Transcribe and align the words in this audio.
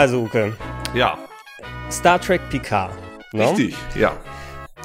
Also, 0.00 0.22
Uke. 0.22 0.54
Ja. 0.94 1.18
Star 1.90 2.18
Trek 2.18 2.40
Picard. 2.48 2.90
No? 3.34 3.50
Richtig, 3.50 3.76
ja. 3.94 4.16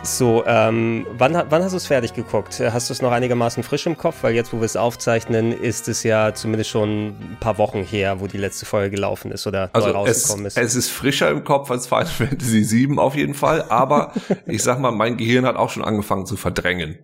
So, 0.03 0.43
ähm, 0.45 1.07
wann, 1.17 1.41
wann 1.49 1.63
hast 1.63 1.71
du 1.71 1.77
es 1.77 1.87
fertig 1.87 2.13
geguckt? 2.13 2.59
Hast 2.59 2.89
du 2.89 2.93
es 2.93 3.01
noch 3.01 3.13
einigermaßen 3.13 3.63
frisch 3.63 3.85
im 3.85 3.97
Kopf? 3.97 4.23
Weil 4.23 4.35
jetzt, 4.35 4.51
wo 4.51 4.57
wir 4.57 4.65
es 4.65 4.75
aufzeichnen, 4.75 5.53
ist 5.53 5.87
es 5.87 6.03
ja 6.03 6.33
zumindest 6.33 6.69
schon 6.69 7.11
ein 7.11 7.37
paar 7.39 7.57
Wochen 7.57 7.81
her, 7.81 8.19
wo 8.19 8.27
die 8.27 8.37
letzte 8.37 8.65
Folge 8.65 8.93
gelaufen 8.93 9.31
ist 9.31 9.47
oder 9.47 9.69
also 9.71 9.87
neu 9.87 9.93
rausgekommen 9.93 10.47
es, 10.47 10.57
ist. 10.57 10.61
Es 10.61 10.75
ist 10.75 10.89
frischer 10.89 11.29
im 11.29 11.45
Kopf 11.45 11.71
als 11.71 11.87
Final 11.87 12.07
Fantasy 12.07 12.69
VII 12.69 12.97
auf 12.97 13.15
jeden 13.15 13.35
Fall, 13.35 13.63
aber 13.69 14.11
ich 14.47 14.63
sag 14.63 14.81
mal, 14.81 14.91
mein 14.91 15.15
Gehirn 15.15 15.45
hat 15.45 15.55
auch 15.55 15.69
schon 15.69 15.85
angefangen 15.85 16.25
zu 16.25 16.35
verdrängen. 16.35 16.99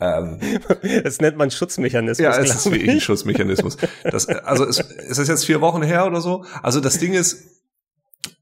Ähm, 0.00 0.38
das 1.04 1.20
nennt 1.20 1.36
man 1.36 1.50
Schutzmechanismus. 1.50 2.24
Ja, 2.24 2.38
es 2.38 2.66
ist 2.66 2.72
wie 2.72 2.88
ein 2.88 3.00
Schutzmechanismus. 3.00 3.76
Das, 4.04 4.28
also 4.28 4.64
es, 4.64 4.78
es 4.80 5.18
ist 5.18 5.28
jetzt 5.28 5.44
vier 5.44 5.60
Wochen 5.60 5.82
her 5.82 6.06
oder 6.06 6.20
so. 6.20 6.44
Also 6.62 6.80
das 6.80 6.98
Ding 6.98 7.12
ist, 7.12 7.44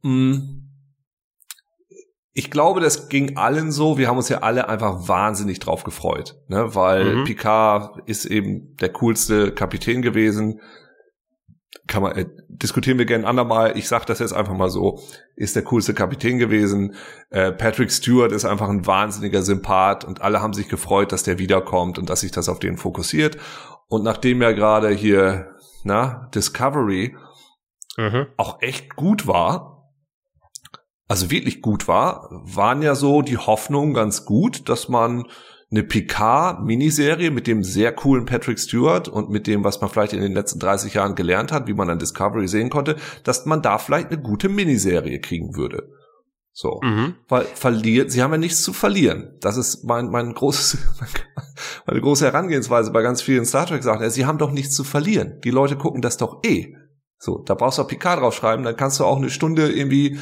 mh, 0.02 0.10
mm, 0.10 0.58
ich 2.38 2.52
glaube, 2.52 2.80
das 2.80 3.08
ging 3.08 3.36
allen 3.36 3.72
so. 3.72 3.98
Wir 3.98 4.06
haben 4.06 4.16
uns 4.16 4.28
ja 4.28 4.38
alle 4.38 4.68
einfach 4.68 5.08
wahnsinnig 5.08 5.58
drauf 5.58 5.82
gefreut, 5.82 6.36
ne? 6.46 6.72
weil 6.76 7.16
mhm. 7.16 7.24
Picard 7.24 8.08
ist 8.08 8.26
eben 8.26 8.76
der 8.76 8.90
coolste 8.90 9.50
Kapitän 9.50 10.02
gewesen. 10.02 10.60
Kann 11.86 12.02
man 12.02 12.16
äh, 12.16 12.26
diskutieren 12.48 12.98
wir 12.98 13.06
gerne 13.06 13.26
andermal. 13.26 13.76
Ich 13.76 13.88
sag 13.88 14.06
das 14.06 14.18
jetzt 14.18 14.32
einfach 14.32 14.54
mal 14.54 14.70
so: 14.70 15.00
Ist 15.36 15.56
der 15.56 15.64
coolste 15.64 15.94
Kapitän 15.94 16.38
gewesen. 16.38 16.94
Äh, 17.30 17.52
Patrick 17.52 17.90
Stewart 17.90 18.32
ist 18.32 18.44
einfach 18.44 18.68
ein 18.68 18.86
wahnsinniger 18.86 19.42
Sympath 19.42 20.04
und 20.04 20.20
alle 20.20 20.40
haben 20.40 20.52
sich 20.52 20.68
gefreut, 20.68 21.12
dass 21.12 21.22
der 21.22 21.38
wiederkommt 21.38 21.98
und 21.98 22.10
dass 22.10 22.20
sich 22.20 22.30
das 22.30 22.48
auf 22.48 22.58
den 22.58 22.76
fokussiert. 22.76 23.38
Und 23.88 24.04
nachdem 24.04 24.42
ja 24.42 24.52
gerade 24.52 24.90
hier 24.90 25.54
na 25.84 26.28
Discovery 26.34 27.16
mhm. 27.96 28.26
auch 28.36 28.60
echt 28.60 28.96
gut 28.96 29.26
war, 29.26 29.78
also 31.08 31.30
wirklich 31.30 31.62
gut 31.62 31.88
war, 31.88 32.28
waren 32.30 32.82
ja 32.82 32.94
so 32.94 33.22
die 33.22 33.38
Hoffnungen 33.38 33.94
ganz 33.94 34.26
gut, 34.26 34.68
dass 34.68 34.88
man 34.88 35.24
eine 35.70 35.82
Picard-Miniserie 35.82 37.30
mit 37.30 37.46
dem 37.46 37.62
sehr 37.62 37.92
coolen 37.92 38.24
Patrick 38.24 38.58
Stewart 38.58 39.08
und 39.08 39.28
mit 39.28 39.46
dem, 39.46 39.64
was 39.64 39.80
man 39.80 39.90
vielleicht 39.90 40.14
in 40.14 40.22
den 40.22 40.32
letzten 40.32 40.58
30 40.58 40.94
Jahren 40.94 41.14
gelernt 41.14 41.52
hat, 41.52 41.66
wie 41.66 41.74
man 41.74 41.90
an 41.90 41.98
Discovery 41.98 42.48
sehen 42.48 42.70
konnte, 42.70 42.96
dass 43.24 43.44
man 43.44 43.60
da 43.60 43.78
vielleicht 43.78 44.08
eine 44.08 44.20
gute 44.20 44.48
Miniserie 44.48 45.20
kriegen 45.20 45.56
würde. 45.56 45.90
So. 46.52 46.80
Mhm. 46.82 47.16
Weil 47.28 47.44
verliert, 47.44 48.10
sie 48.10 48.22
haben 48.22 48.32
ja 48.32 48.38
nichts 48.38 48.62
zu 48.62 48.72
verlieren. 48.72 49.36
Das 49.40 49.56
ist 49.56 49.84
mein, 49.84 50.10
mein 50.10 50.32
großes, 50.32 50.78
meine 51.86 52.00
große 52.00 52.24
Herangehensweise 52.24 52.90
bei 52.90 53.02
ganz 53.02 53.20
vielen 53.20 53.44
Star 53.44 53.66
Trek 53.66 53.82
Sachen. 53.82 54.08
Sie 54.10 54.26
haben 54.26 54.38
doch 54.38 54.50
nichts 54.50 54.74
zu 54.74 54.84
verlieren. 54.84 55.40
Die 55.44 55.50
Leute 55.50 55.76
gucken 55.76 56.00
das 56.00 56.16
doch 56.16 56.40
eh. 56.44 56.74
So, 57.18 57.38
da 57.38 57.54
brauchst 57.54 57.78
du 57.78 57.82
auch 57.82 57.88
Picard 57.88 58.20
draufschreiben, 58.20 58.64
dann 58.64 58.76
kannst 58.76 59.00
du 59.00 59.04
auch 59.04 59.18
eine 59.18 59.30
Stunde 59.30 59.70
irgendwie 59.70 60.18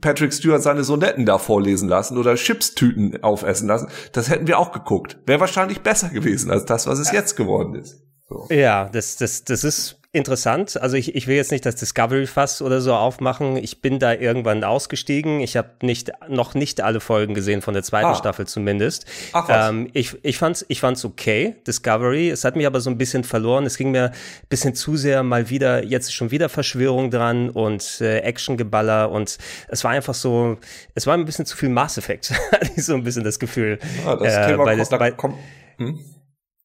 Patrick 0.00 0.32
Stewart 0.32 0.62
seine 0.62 0.82
Sonetten 0.82 1.26
da 1.26 1.38
vorlesen 1.38 1.88
lassen 1.88 2.16
oder 2.16 2.34
Chipstüten 2.36 3.22
aufessen 3.22 3.68
lassen. 3.68 3.88
Das 4.12 4.30
hätten 4.30 4.46
wir 4.46 4.58
auch 4.58 4.72
geguckt. 4.72 5.18
Wäre 5.26 5.40
wahrscheinlich 5.40 5.82
besser 5.82 6.08
gewesen 6.08 6.50
als 6.50 6.64
das, 6.64 6.86
was 6.86 6.98
es 6.98 7.12
jetzt 7.12 7.36
geworden 7.36 7.74
ist. 7.74 8.02
So. 8.28 8.46
Ja, 8.50 8.88
das, 8.88 9.16
das, 9.16 9.44
das 9.44 9.62
ist 9.64 10.00
interessant. 10.14 10.80
Also 10.80 10.96
ich, 10.96 11.14
ich 11.14 11.26
will 11.26 11.34
jetzt 11.36 11.50
nicht 11.50 11.66
das 11.66 11.74
Discovery-Fass 11.74 12.62
oder 12.62 12.80
so 12.80 12.94
aufmachen. 12.94 13.56
Ich 13.56 13.82
bin 13.82 13.98
da 13.98 14.14
irgendwann 14.14 14.62
ausgestiegen. 14.62 15.40
Ich 15.40 15.56
habe 15.56 15.70
nicht 15.82 16.12
noch 16.28 16.54
nicht 16.54 16.80
alle 16.80 17.00
Folgen 17.00 17.34
gesehen 17.34 17.62
von 17.62 17.74
der 17.74 17.82
zweiten 17.82 18.06
ah. 18.06 18.14
Staffel 18.14 18.46
zumindest. 18.46 19.06
Ach 19.32 19.48
was. 19.48 19.70
Ähm, 19.70 19.90
ich, 19.92 20.16
ich 20.22 20.38
fand's 20.38 20.64
ich 20.68 20.80
fand's 20.80 21.04
okay 21.04 21.56
Discovery. 21.66 22.30
Es 22.30 22.44
hat 22.44 22.54
mich 22.54 22.66
aber 22.66 22.80
so 22.80 22.90
ein 22.90 22.96
bisschen 22.96 23.24
verloren. 23.24 23.66
Es 23.66 23.76
ging 23.76 23.90
mir 23.90 24.10
ein 24.10 24.48
bisschen 24.48 24.74
zu 24.74 24.96
sehr 24.96 25.24
mal 25.24 25.50
wieder 25.50 25.84
jetzt 25.84 26.14
schon 26.14 26.30
wieder 26.30 26.48
Verschwörung 26.48 27.10
dran 27.10 27.50
und 27.50 28.00
äh, 28.00 28.18
Actiongeballer 28.18 29.10
und 29.10 29.36
es 29.68 29.84
war 29.84 29.90
einfach 29.90 30.14
so. 30.14 30.58
Es 30.94 31.06
war 31.06 31.14
ein 31.14 31.24
bisschen 31.24 31.44
zu 31.44 31.56
viel 31.56 31.70
Mass 31.70 31.98
Effect. 31.98 32.30
hatte 32.52 32.70
ich 32.76 32.84
so 32.84 32.94
ein 32.94 33.02
bisschen 33.02 33.24
das 33.24 33.40
Gefühl. 33.40 33.80
Ah, 34.06 34.14
das 34.14 34.32
äh, 34.32 34.46
Thema 34.46 34.64
bei, 34.64 34.76
kommt, 34.76 34.98
bei, 34.98 35.10
kommt, 35.10 35.34
hm? 35.78 35.98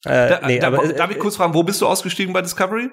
Äh, 0.06 0.29
da, 0.29 0.41
nee, 0.46 0.59
da, 0.59 0.68
aber, 0.68 0.88
darf 0.94 1.12
ich 1.12 1.19
kurz 1.19 1.35
fragen, 1.35 1.53
wo 1.53 1.63
bist 1.63 1.81
du 1.81 1.88
ausgestiegen 1.88 2.31
bei 2.31 2.41
Discovery? 2.41 2.90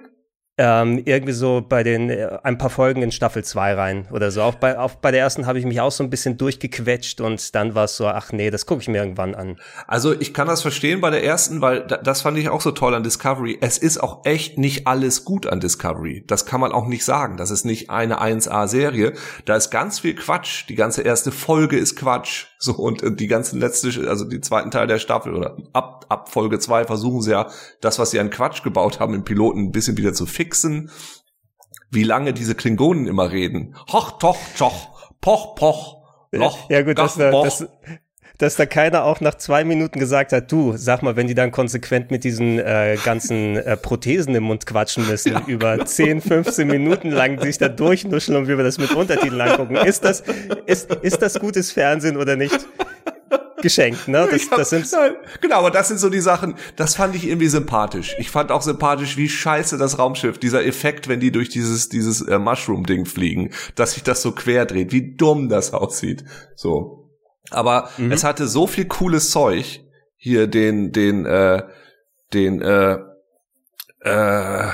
Ähm, 0.59 1.03
irgendwie 1.05 1.33
so 1.33 1.65
bei 1.67 1.83
den 1.83 2.09
äh, 2.09 2.39
ein 2.43 2.57
paar 2.57 2.71
Folgen 2.71 3.03
in 3.03 3.13
Staffel 3.13 3.45
2 3.45 3.75
rein 3.75 4.09
oder 4.11 4.31
so. 4.31 4.43
Auch 4.43 4.55
bei, 4.55 4.79
auch 4.79 4.95
bei 4.95 5.11
der 5.11 5.21
ersten 5.21 5.47
habe 5.47 5.59
ich 5.59 5.67
mich 5.67 5.81
auch 5.81 5.93
so 5.93 6.03
ein 6.03 6.09
bisschen 6.09 6.39
durchgequetscht 6.39 7.21
und 7.21 7.55
dann 7.55 7.75
war 7.75 7.85
es 7.85 7.97
so, 7.97 8.07
ach 8.07 8.33
nee, 8.33 8.51
das 8.51 8.65
gucke 8.65 8.81
ich 8.81 8.89
mir 8.89 8.99
irgendwann 8.99 9.35
an. 9.35 9.59
Also 9.87 10.19
ich 10.19 10.33
kann 10.33 10.47
das 10.47 10.63
verstehen 10.63 11.03
bei 11.03 11.11
der 11.11 11.23
ersten, 11.23 11.61
weil 11.61 11.87
das 11.87 12.23
fand 12.23 12.39
ich 12.39 12.49
auch 12.49 12.63
so 12.63 12.71
toll 12.71 12.95
an 12.95 13.03
Discovery. 13.03 13.59
Es 13.61 13.77
ist 13.77 14.03
auch 14.03 14.25
echt 14.25 14.57
nicht 14.57 14.87
alles 14.87 15.25
gut 15.25 15.47
an 15.47 15.61
Discovery. 15.61 16.25
Das 16.27 16.47
kann 16.47 16.61
man 16.61 16.73
auch 16.73 16.87
nicht 16.87 17.05
sagen. 17.05 17.37
Das 17.37 17.51
ist 17.51 17.67
nicht 17.67 17.91
eine 17.91 18.23
1A-Serie. 18.23 19.13
Da 19.45 19.57
ist 19.57 19.71
ganz 19.71 20.01
viel 20.01 20.15
Quatsch. 20.15 20.69
Die 20.71 20.75
ganze 20.75 21.03
erste 21.03 21.33
Folge 21.33 21.77
ist 21.77 21.97
Quatsch. 21.97 22.47
So, 22.59 22.73
und 22.73 23.03
äh, 23.03 23.15
die 23.15 23.27
ganzen 23.27 23.61
letzte, 23.61 24.09
also 24.09 24.25
die 24.25 24.41
zweiten 24.41 24.71
Teil 24.71 24.87
der 24.87 24.99
Staffel 24.99 25.35
oder 25.35 25.57
ab, 25.73 26.07
ab 26.09 26.31
Folge 26.31 26.59
2 26.59 26.85
versuchen 26.85 27.23
sie 27.23 27.33
ja, 27.33 27.51
das, 27.81 27.99
was 27.99 28.11
sie 28.11 28.21
an 28.21 28.31
Quatsch 28.31 28.63
gebaut 28.63 29.01
haben 29.01 29.15
im 29.15 29.25
Piloten, 29.25 29.61
ein 29.61 29.73
bisschen 29.73 29.97
wieder 29.97 30.15
zu 30.15 30.27
fixen 30.27 30.91
wie 31.91 32.03
lange 32.03 32.33
diese 32.33 32.55
Klingonen 32.55 33.07
immer 33.07 33.31
reden. 33.31 33.77
Hoch, 33.93 34.19
toch, 34.19 34.39
toch, 34.57 35.13
poch, 35.21 35.55
poch, 35.55 35.97
loch, 36.33 36.71
Ja 36.71 36.83
gut, 36.83 36.99
dass 36.99 37.17
da, 37.17 37.31
dass, 38.39 38.57
da 38.57 38.67
keiner 38.67 39.05
auch 39.05 39.21
nach 39.21 39.37
zwei 39.37 39.65
Minuten 39.65 39.99
gesagt 39.99 40.33
hat, 40.33 40.51
du, 40.51 40.75
sag 40.77 41.03
mal, 41.03 41.17
wenn 41.17 41.27
die 41.27 41.35
dann 41.35 41.51
konsequent 41.51 42.11
mit 42.11 42.25
diesen 42.25 42.59
äh, 42.59 42.97
ganzen 43.05 43.57
äh, 43.57 43.77
Prothesen 43.77 44.35
im 44.35 44.45
Mund 44.45 44.67
quatschen 44.67 45.07
müssen, 45.07 45.33
ja, 45.33 45.43
über 45.47 45.73
genau. 45.73 45.85
10, 45.85 46.21
15 46.21 46.67
Minuten 46.67 47.11
lang 47.11 47.41
sich 47.41 47.59
da 47.59 47.69
durchnuscheln 47.69 48.37
und 48.37 48.49
wie 48.49 48.57
wir 48.57 48.65
das 48.65 48.79
mit 48.79 48.93
Untertiteln 48.93 49.41
angucken, 49.41 49.77
ist 49.77 50.05
das, 50.05 50.23
ist, 50.67 50.93
ist 50.97 51.23
das 51.23 51.39
gutes 51.39 51.73
Fernsehen 51.73 52.17
oder 52.17 52.37
nicht? 52.37 52.67
geschenkt, 53.63 54.07
ne? 54.07 54.29
Das, 54.31 54.49
das 54.49 54.71
sind 54.71 54.87
genau, 55.41 55.57
aber 55.57 55.71
das 55.71 55.89
sind 55.89 55.99
so 55.99 56.09
die 56.09 56.21
Sachen, 56.21 56.55
das 56.77 56.95
fand 56.95 57.15
ich 57.17 57.27
irgendwie 57.27 57.49
sympathisch. 57.49 58.15
Ich 58.19 58.31
fand 58.31 58.53
auch 58.53 58.63
sympathisch, 58.63 59.17
wie 59.17 59.29
scheiße 59.29 59.79
das 59.79 59.99
Raumschiff, 59.99 60.39
dieser 60.39 60.65
Effekt, 60.65 61.09
wenn 61.09 61.21
die 61.21 61.33
durch 61.33 61.49
dieses 61.49 61.89
dieses 61.89 62.23
äh, 62.23 62.39
Mushroom 62.39 62.85
Ding 62.85 63.07
fliegen, 63.07 63.51
dass 63.75 63.95
sich 63.95 64.03
das 64.03 64.23
so 64.23 64.33
quer 64.33 64.67
dreht, 64.67 64.93
wie 64.93 65.17
dumm 65.17 65.49
das 65.49 65.73
aussieht. 65.73 66.25
So. 66.55 67.06
Aber 67.51 67.91
mhm. 67.97 68.13
es 68.13 68.25
hatte 68.25 68.47
so 68.47 68.67
viel 68.67 68.87
cooles 68.87 69.31
Zeug, 69.31 69.81
hier 70.17 70.47
den 70.47 70.93
den 70.93 71.27
äh, 71.27 71.63
den 72.33 72.61
äh, 72.61 72.99
äh, 74.01 74.71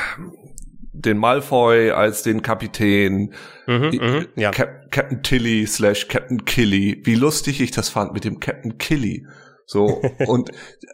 den 0.93 1.19
Malfoy 1.19 1.91
als 1.91 2.23
den 2.23 2.43
Kapitän, 2.43 3.35
mhm, 3.67 3.91
mhm 4.01 4.27
ja. 4.37 4.51
Cap 4.51 4.91
Captain 4.91 5.23
Tilly 5.23 5.67
slash 5.67 6.09
Captain 6.09 6.45
Killy. 6.45 7.01
Wie 7.05 7.15
lustig 7.15 7.61
ich 7.61 7.71
das 7.71 7.89
fand 7.89 8.13
mit 8.13 8.25
dem 8.25 8.41
Captain 8.41 8.79
Killy. 8.79 9.27
So, 9.67 10.03
und 10.27 10.51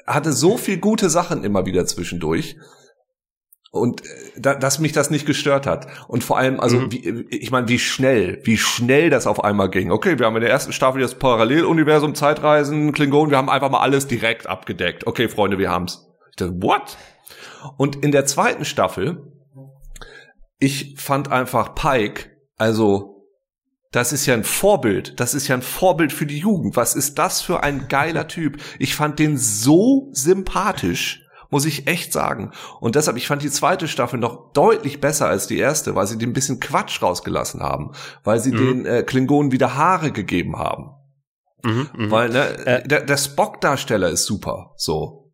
hatte 0.07 0.33
so 0.33 0.57
viel 0.57 0.79
gute 0.79 1.11
Sachen 1.11 1.45
immer 1.45 1.67
wieder 1.67 1.87
zwischendurch. 1.87 2.57
Und 3.71 4.05
äh, 4.05 4.07
da, 4.39 4.55
dass 4.55 4.79
mich 4.79 4.93
das 4.93 5.11
nicht 5.11 5.27
gestört 5.27 5.67
hat. 5.67 5.87
Und 6.09 6.25
vor 6.25 6.39
allem, 6.39 6.59
also, 6.61 6.79
mhm. 6.79 6.93
wie, 6.93 7.27
ich 7.31 7.51
meine, 7.51 7.69
wie 7.69 7.79
schnell, 7.79 8.41
wie 8.45 8.57
schnell 8.57 9.11
das 9.11 9.27
auf 9.27 9.45
einmal 9.45 9.69
ging. 9.71 9.91
Okay, 9.91 10.19
wir 10.19 10.27
haben 10.27 10.37
in 10.37 10.43
der 10.43 10.51
ersten 10.51 10.73
Staffel 10.73 11.01
das 11.01 11.17
Paralleluniversum, 11.17 12.15
Zeitreisen, 12.15 12.93
Klingonen, 12.93 13.31
wir 13.31 13.39
haben 13.39 13.51
einfach 13.51 13.71
mal 13.71 13.81
alles 13.81 14.07
direkt 14.07 14.47
abgedeckt. 14.47 15.07
Okay, 15.07 15.29
Freunde, 15.29 15.59
wir 15.59 15.71
haben's. 15.71 16.07
Ich 16.31 16.37
dachte, 16.37 16.55
what? 16.63 16.97
Und 17.77 17.97
in 17.97 18.13
der 18.13 18.25
zweiten 18.25 18.65
Staffel 18.65 19.33
ich 20.59 20.95
fand 20.99 21.31
einfach 21.31 21.75
Pike, 21.75 22.31
also 22.57 23.27
das 23.91 24.13
ist 24.13 24.27
ja 24.27 24.35
ein 24.35 24.45
Vorbild. 24.45 25.19
Das 25.19 25.35
ist 25.35 25.49
ja 25.49 25.55
ein 25.55 25.63
Vorbild 25.63 26.13
für 26.13 26.27
die 26.27 26.39
Jugend. 26.39 26.77
Was 26.77 26.95
ist 26.95 27.19
das 27.19 27.41
für 27.41 27.63
ein 27.63 27.89
geiler 27.89 28.29
Typ? 28.29 28.59
Ich 28.79 28.95
fand 28.95 29.19
den 29.19 29.39
so 29.39 30.11
sympathisch, 30.13 31.25
muss 31.51 31.65
ich 31.65 31.87
echt 31.87 32.13
sagen. 32.13 32.53
Und 32.81 32.95
deshalb, 32.95 33.17
ich 33.17 33.27
fand 33.27 33.43
die 33.43 33.51
zweite 33.51 33.89
Staffel 33.89 34.19
noch 34.19 34.53
deutlich 34.53 35.01
besser 35.01 35.29
als 35.29 35.47
die 35.47 35.59
erste, 35.59 35.95
weil 35.95 36.07
sie 36.07 36.19
den 36.19 36.33
bisschen 36.33 36.61
Quatsch 36.61 37.03
rausgelassen 37.03 37.63
haben, 37.63 37.93
weil 38.25 38.41
sie 38.41 38.53
mhm. 38.53 38.57
den 38.57 38.87
äh, 38.87 39.03
Klingonen 39.03 39.53
wieder 39.53 39.75
Haare 39.75 40.13
gegeben 40.13 40.59
haben. 40.59 40.91
Mhm, 41.65 41.89
mh. 41.97 42.11
Weil 42.11 42.29
ne, 42.31 42.67
äh, 42.67 42.89
der, 42.89 43.03
der 43.03 43.17
Spock-Darsteller 43.17 44.11
ist 44.11 44.27
super. 44.27 44.73
So. 44.77 45.28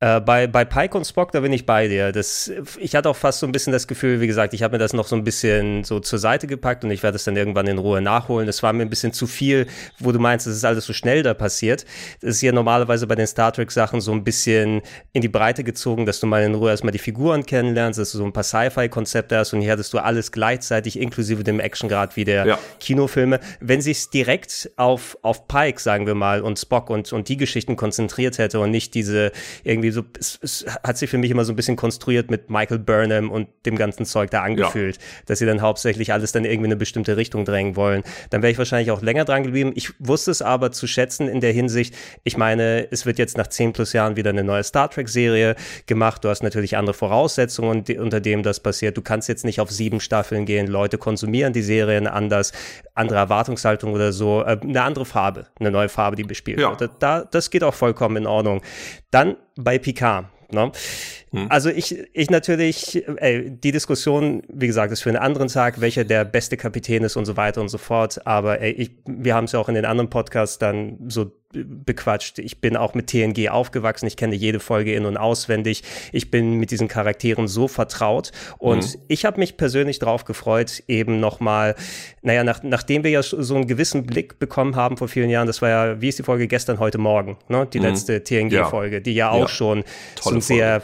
Äh, 0.00 0.20
bei, 0.20 0.46
bei 0.48 0.64
Pike 0.64 0.98
und 0.98 1.06
Spock, 1.06 1.32
da 1.32 1.40
bin 1.40 1.52
ich 1.52 1.66
bei 1.66 1.88
dir. 1.88 2.12
Das, 2.12 2.52
ich 2.78 2.94
hatte 2.94 3.08
auch 3.08 3.16
fast 3.16 3.38
so 3.38 3.46
ein 3.46 3.52
bisschen 3.52 3.72
das 3.72 3.86
Gefühl, 3.86 4.20
wie 4.20 4.26
gesagt, 4.26 4.52
ich 4.52 4.62
habe 4.62 4.74
mir 4.74 4.78
das 4.78 4.92
noch 4.92 5.06
so 5.06 5.16
ein 5.16 5.24
bisschen 5.24 5.82
so 5.84 5.98
zur 5.98 6.18
Seite 6.18 6.46
gepackt 6.46 6.84
und 6.84 6.90
ich 6.90 7.02
werde 7.02 7.16
es 7.16 7.24
dann 7.24 7.36
irgendwann 7.36 7.68
in 7.68 7.78
Ruhe 7.78 8.02
nachholen. 8.02 8.46
Das 8.46 8.62
war 8.62 8.74
mir 8.74 8.82
ein 8.82 8.90
bisschen 8.90 9.14
zu 9.14 9.26
viel, 9.26 9.66
wo 10.00 10.12
du 10.12 10.18
meinst, 10.18 10.46
es 10.46 10.56
ist 10.56 10.64
alles 10.64 10.84
so 10.84 10.92
schnell 10.92 11.22
da 11.22 11.32
passiert. 11.32 11.86
Das 12.20 12.34
ist 12.34 12.42
ja 12.42 12.52
normalerweise 12.52 13.06
bei 13.06 13.14
den 13.14 13.26
Star 13.26 13.50
Trek-Sachen 13.52 14.02
so 14.02 14.12
ein 14.12 14.24
bisschen 14.24 14.82
in 15.14 15.22
die 15.22 15.28
Breite 15.28 15.64
gezogen, 15.64 16.04
dass 16.04 16.20
du 16.20 16.26
mal 16.26 16.42
in 16.42 16.54
Ruhe 16.54 16.70
erstmal 16.70 16.92
die 16.92 16.98
Figuren 16.98 17.46
kennenlernst, 17.46 17.98
dass 17.98 18.12
du 18.12 18.18
so 18.18 18.24
ein 18.24 18.32
paar 18.34 18.42
Sci-Fi-Konzepte 18.42 19.38
hast 19.38 19.54
und 19.54 19.62
hier 19.62 19.72
hattest 19.72 19.94
du 19.94 20.00
alles 20.00 20.32
gleichzeitig, 20.32 20.98
inklusive 21.00 21.44
dem 21.44 21.60
Actiongrad 21.60 22.14
wie 22.16 22.24
der 22.24 22.44
ja. 22.44 22.58
Kinofilme. 22.78 23.40
Wenn 23.60 23.80
sich 23.80 24.10
direkt 24.10 24.70
auf, 24.76 25.16
auf 25.22 25.48
Pike, 25.48 25.80
sagen 25.80 26.06
wir 26.06 26.14
mal, 26.14 26.42
und 26.42 26.58
Spock 26.58 26.90
und, 26.90 27.10
und 27.14 27.30
die 27.30 27.38
Geschichten 27.38 27.76
konzentriert 27.76 28.36
hätte 28.36 28.60
und 28.60 28.70
nicht 28.70 28.92
diese 28.92 29.32
irgendwie 29.62 29.93
so, 29.94 30.04
es, 30.18 30.38
es 30.42 30.66
hat 30.82 30.98
sich 30.98 31.08
für 31.08 31.18
mich 31.18 31.30
immer 31.30 31.44
so 31.44 31.52
ein 31.52 31.56
bisschen 31.56 31.76
konstruiert 31.76 32.30
mit 32.30 32.50
Michael 32.50 32.78
Burnham 32.78 33.30
und 33.30 33.48
dem 33.66 33.76
ganzen 33.76 34.04
Zeug 34.04 34.30
da 34.30 34.42
angefühlt, 34.42 34.96
ja. 34.96 35.02
dass 35.26 35.38
sie 35.38 35.46
dann 35.46 35.62
hauptsächlich 35.62 36.12
alles 36.12 36.32
dann 36.32 36.44
irgendwie 36.44 36.66
in 36.66 36.72
eine 36.72 36.76
bestimmte 36.76 37.16
Richtung 37.16 37.44
drängen 37.44 37.76
wollen. 37.76 38.02
Dann 38.30 38.42
wäre 38.42 38.52
ich 38.52 38.58
wahrscheinlich 38.58 38.90
auch 38.90 39.02
länger 39.02 39.24
dran 39.24 39.44
geblieben. 39.44 39.72
Ich 39.74 39.92
wusste 39.98 40.30
es 40.30 40.42
aber 40.42 40.72
zu 40.72 40.86
schätzen 40.86 41.28
in 41.28 41.40
der 41.40 41.52
Hinsicht, 41.52 41.94
ich 42.24 42.36
meine, 42.36 42.88
es 42.90 43.06
wird 43.06 43.18
jetzt 43.18 43.36
nach 43.36 43.46
zehn 43.46 43.72
plus 43.72 43.92
Jahren 43.92 44.16
wieder 44.16 44.30
eine 44.30 44.44
neue 44.44 44.64
Star 44.64 44.90
Trek-Serie 44.90 45.56
gemacht. 45.86 46.24
Du 46.24 46.28
hast 46.28 46.42
natürlich 46.42 46.76
andere 46.76 46.94
Voraussetzungen, 46.94 47.84
unter 47.98 48.20
dem 48.20 48.42
das 48.42 48.60
passiert. 48.60 48.96
Du 48.96 49.02
kannst 49.02 49.28
jetzt 49.28 49.44
nicht 49.44 49.60
auf 49.60 49.70
sieben 49.70 50.00
Staffeln 50.00 50.46
gehen. 50.46 50.66
Leute 50.66 50.98
konsumieren 50.98 51.52
die 51.52 51.62
Serien 51.62 52.06
anders, 52.06 52.52
andere 52.94 53.18
Erwartungshaltung 53.18 53.92
oder 53.92 54.12
so, 54.12 54.42
äh, 54.42 54.58
eine 54.60 54.82
andere 54.82 55.04
Farbe, 55.04 55.46
eine 55.58 55.70
neue 55.70 55.88
Farbe, 55.88 56.16
die 56.16 56.24
bespielt 56.24 56.60
ja. 56.60 56.78
wird. 56.78 56.92
Da, 57.00 57.24
das 57.24 57.50
geht 57.50 57.64
auch 57.64 57.74
vollkommen 57.74 58.16
in 58.16 58.26
Ordnung. 58.26 58.62
Dann 59.10 59.36
bei 59.56 59.78
Picard. 59.78 60.26
Ne? 60.50 60.70
Hm. 61.34 61.46
Also 61.50 61.68
ich, 61.68 61.98
ich 62.12 62.30
natürlich, 62.30 63.04
ey, 63.16 63.50
die 63.50 63.72
Diskussion, 63.72 64.42
wie 64.48 64.68
gesagt, 64.68 64.92
ist 64.92 65.02
für 65.02 65.10
einen 65.10 65.18
anderen 65.18 65.48
Tag, 65.48 65.80
welcher 65.80 66.04
der 66.04 66.24
beste 66.24 66.56
Kapitän 66.56 67.02
ist 67.02 67.16
und 67.16 67.24
so 67.24 67.36
weiter 67.36 67.60
und 67.60 67.68
so 67.68 67.78
fort. 67.78 68.24
Aber 68.24 68.60
ey, 68.60 68.70
ich, 68.70 68.92
wir 69.04 69.34
haben 69.34 69.46
es 69.46 69.52
ja 69.52 69.58
auch 69.58 69.68
in 69.68 69.74
den 69.74 69.84
anderen 69.84 70.10
Podcasts 70.10 70.58
dann 70.58 70.98
so 71.08 71.32
bequatscht. 71.54 72.38
Ich 72.38 72.60
bin 72.60 72.76
auch 72.76 72.94
mit 72.94 73.08
TNG 73.08 73.48
aufgewachsen. 73.48 74.06
Ich 74.06 74.16
kenne 74.16 74.34
jede 74.34 74.60
Folge 74.60 74.94
in- 74.94 75.06
und 75.06 75.16
auswendig. 75.16 75.82
Ich 76.12 76.30
bin 76.30 76.54
mit 76.54 76.70
diesen 76.70 76.88
Charakteren 76.88 77.48
so 77.48 77.68
vertraut. 77.68 78.32
Und 78.58 78.94
mhm. 78.94 79.00
ich 79.08 79.24
habe 79.24 79.38
mich 79.38 79.56
persönlich 79.56 79.98
darauf 79.98 80.24
gefreut, 80.24 80.82
eben 80.88 81.20
nochmal, 81.20 81.74
naja, 82.22 82.44
nach, 82.44 82.62
nachdem 82.62 83.04
wir 83.04 83.10
ja 83.10 83.22
so 83.22 83.54
einen 83.54 83.66
gewissen 83.66 84.06
Blick 84.06 84.38
bekommen 84.38 84.76
haben 84.76 84.96
vor 84.96 85.08
vielen 85.08 85.30
Jahren, 85.30 85.46
das 85.46 85.62
war 85.62 85.68
ja, 85.68 86.00
wie 86.00 86.08
ist 86.08 86.18
die 86.18 86.22
Folge 86.22 86.48
gestern, 86.48 86.78
heute 86.78 86.98
Morgen, 86.98 87.38
ne? 87.48 87.66
Die 87.72 87.78
mhm. 87.78 87.86
letzte 87.86 88.22
TNG-Folge, 88.22 89.00
die 89.00 89.14
ja 89.14 89.30
auch 89.30 89.42
ja. 89.42 89.48
schon 89.48 89.84
Tolle 90.16 90.40
so 90.40 90.40
sehr 90.40 90.82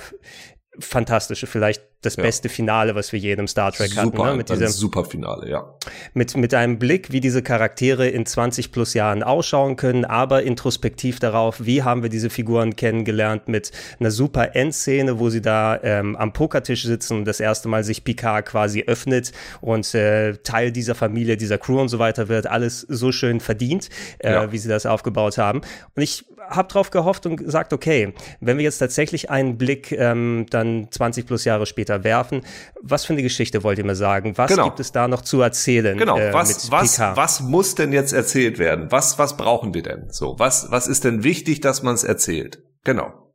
fantastische, 0.81 1.47
vielleicht 1.47 1.83
das 2.03 2.17
ja. 2.17 2.23
beste 2.23 2.49
Finale, 2.49 2.95
was 2.95 3.13
wir 3.13 3.19
je 3.19 3.33
in 3.33 3.47
Star 3.47 3.73
Trek 3.73 3.91
super, 3.91 4.05
hatten. 4.05 4.31
Ne? 4.31 4.37
Mit 4.37 4.49
diesem 4.49 4.69
super 4.69 5.05
Finale, 5.05 5.51
ja. 5.51 5.75
Mit, 6.15 6.37
mit 6.37 6.55
einem 6.55 6.79
Blick, 6.79 7.13
wie 7.13 7.21
diese 7.21 7.43
Charaktere 7.43 8.09
in 8.09 8.25
20 8.25 8.73
plus 8.73 8.95
Jahren 8.95 9.23
ausschauen 9.23 9.77
können, 9.77 10.05
aber 10.05 10.43
introspektiv 10.43 11.21
darauf, 11.21 11.65
wie 11.65 11.83
haben 11.83 12.03
wir 12.03 12.09
diese 12.09 12.31
Figuren 12.31 12.75
kennengelernt 12.75 13.49
mit 13.49 13.73
einer 13.99 14.11
super 14.11 14.57
Endszene, 14.57 15.19
wo 15.19 15.29
sie 15.29 15.43
da 15.43 15.79
ähm, 15.83 16.17
am 16.17 16.33
Pokertisch 16.33 16.85
sitzen 16.85 17.19
und 17.19 17.25
das 17.27 17.39
erste 17.39 17.69
Mal 17.69 17.85
sich 17.85 18.03
Picard 18.03 18.47
quasi 18.47 18.85
öffnet 18.87 19.33
und 19.61 19.95
äh, 19.95 20.39
Teil 20.39 20.73
dieser 20.73 20.95
Familie, 20.95 21.37
dieser 21.37 21.59
Crew 21.59 21.81
und 21.81 21.89
so 21.89 21.99
weiter 21.99 22.29
wird. 22.29 22.47
Alles 22.47 22.81
so 22.81 23.13
schön 23.13 23.41
verdient, 23.41 23.91
äh, 24.19 24.33
ja. 24.33 24.53
wie 24.53 24.59
sie 24.59 24.69
das 24.69 24.87
aufgebaut 24.87 25.37
haben. 25.37 25.61
Und 25.95 26.03
ich 26.03 26.25
habe 26.49 26.69
drauf 26.69 26.91
gehofft 26.91 27.27
und 27.27 27.37
gesagt, 27.37 27.73
okay, 27.73 28.15
wenn 28.41 28.57
wir 28.57 28.65
jetzt 28.65 28.79
tatsächlich 28.79 29.31
einen 29.31 29.59
Blick 29.59 29.93
ähm, 29.93 30.47
dann 30.51 30.89
20 30.91 31.27
plus 31.27 31.45
Jahre 31.45 31.67
später 31.67 31.90
werfen, 32.05 32.43
was 32.81 33.05
für 33.05 33.13
eine 33.13 33.23
Geschichte 33.23 33.63
wollt 33.63 33.79
ihr 33.79 33.85
mir 33.85 33.95
sagen? 33.95 34.37
Was 34.37 34.51
genau. 34.51 34.65
gibt 34.65 34.81
es 34.81 34.93
da 34.93 35.09
noch 35.09 35.23
zu 35.23 35.41
erzählen? 35.41 35.97
Genau, 35.97 36.19
äh, 36.19 36.33
was, 36.33 36.71
was, 36.71 36.99
was 36.99 37.41
muss 37.41 37.75
denn 37.75 37.93
jetzt 37.93 38.13
erzählt 38.13 38.59
werden? 38.59 38.91
Was, 38.91 39.19
was 39.19 39.37
brauchen 39.37 39.75
wir 39.75 39.83
denn? 39.83 40.09
So, 40.11 40.39
was, 40.39 40.71
was 40.71 40.87
ist 40.87 41.05
denn 41.05 41.25
wichtig, 41.25 41.61
dass 41.61 41.83
man 41.83 41.95
es 41.95 42.05
erzählt? 42.05 42.63
Genau. 42.85 43.33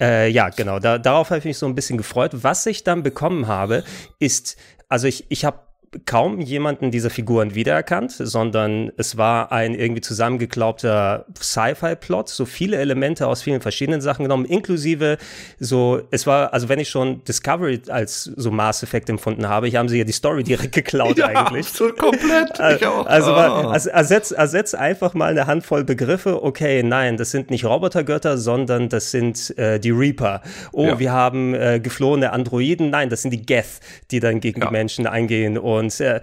Äh, 0.00 0.28
ja, 0.30 0.48
genau. 0.48 0.78
Da, 0.78 0.98
darauf 0.98 1.30
habe 1.30 1.38
ich 1.38 1.44
mich 1.44 1.58
so 1.58 1.66
ein 1.66 1.74
bisschen 1.74 1.98
gefreut. 1.98 2.32
Was 2.42 2.66
ich 2.66 2.84
dann 2.84 3.02
bekommen 3.02 3.46
habe, 3.46 3.84
ist, 4.18 4.56
also 4.88 5.06
ich, 5.06 5.30
ich 5.30 5.44
habe 5.44 5.60
kaum 6.06 6.40
jemanden 6.40 6.90
dieser 6.90 7.10
Figuren 7.10 7.54
wiedererkannt, 7.54 8.12
sondern 8.12 8.92
es 8.96 9.16
war 9.16 9.52
ein 9.52 9.74
irgendwie 9.74 10.00
zusammengeglaubter 10.00 11.26
Sci-Fi-Plot, 11.40 12.28
so 12.28 12.44
viele 12.44 12.76
Elemente 12.76 13.26
aus 13.26 13.42
vielen 13.42 13.60
verschiedenen 13.60 14.00
Sachen 14.00 14.24
genommen, 14.24 14.44
inklusive 14.44 15.18
so, 15.58 16.02
es 16.10 16.26
war, 16.26 16.52
also 16.52 16.68
wenn 16.68 16.78
ich 16.78 16.88
schon 16.88 17.22
Discovery 17.24 17.82
als 17.88 18.24
so 18.24 18.50
Mass 18.50 18.82
Effect 18.82 19.08
empfunden 19.08 19.48
habe, 19.48 19.66
hier 19.68 19.78
haben 19.78 19.88
sie 19.88 19.98
ja 19.98 20.04
die 20.04 20.12
Story 20.12 20.42
direkt 20.42 20.72
geklaut 20.72 21.18
ja, 21.18 21.26
eigentlich. 21.26 21.66
So 21.68 21.92
komplett. 21.92 22.58
Ich 22.76 22.86
auch. 22.86 23.06
Also, 23.06 23.32
oh. 23.32 23.34
also 23.34 23.90
ersetz, 23.90 24.30
ersetz 24.30 24.74
einfach 24.74 25.14
mal 25.14 25.30
eine 25.30 25.46
Handvoll 25.46 25.84
Begriffe, 25.84 26.42
okay, 26.42 26.82
nein, 26.82 27.16
das 27.16 27.30
sind 27.30 27.50
nicht 27.50 27.64
Robotergötter, 27.64 28.38
sondern 28.38 28.88
das 28.88 29.10
sind 29.10 29.56
äh, 29.58 29.78
die 29.78 29.90
Reaper. 29.90 30.42
Oh, 30.72 30.86
ja. 30.86 30.98
wir 30.98 31.12
haben 31.12 31.54
äh, 31.54 31.80
geflohene 31.80 32.32
Androiden, 32.32 32.90
nein, 32.90 33.10
das 33.10 33.22
sind 33.22 33.30
die 33.30 33.44
Geth, 33.44 33.80
die 34.10 34.20
dann 34.20 34.40
gegen 34.40 34.60
ja. 34.60 34.66
die 34.66 34.72
Menschen 34.72 35.06
eingehen 35.06 35.58
und 35.58 35.83
und 35.84 36.00
äh, 36.00 36.20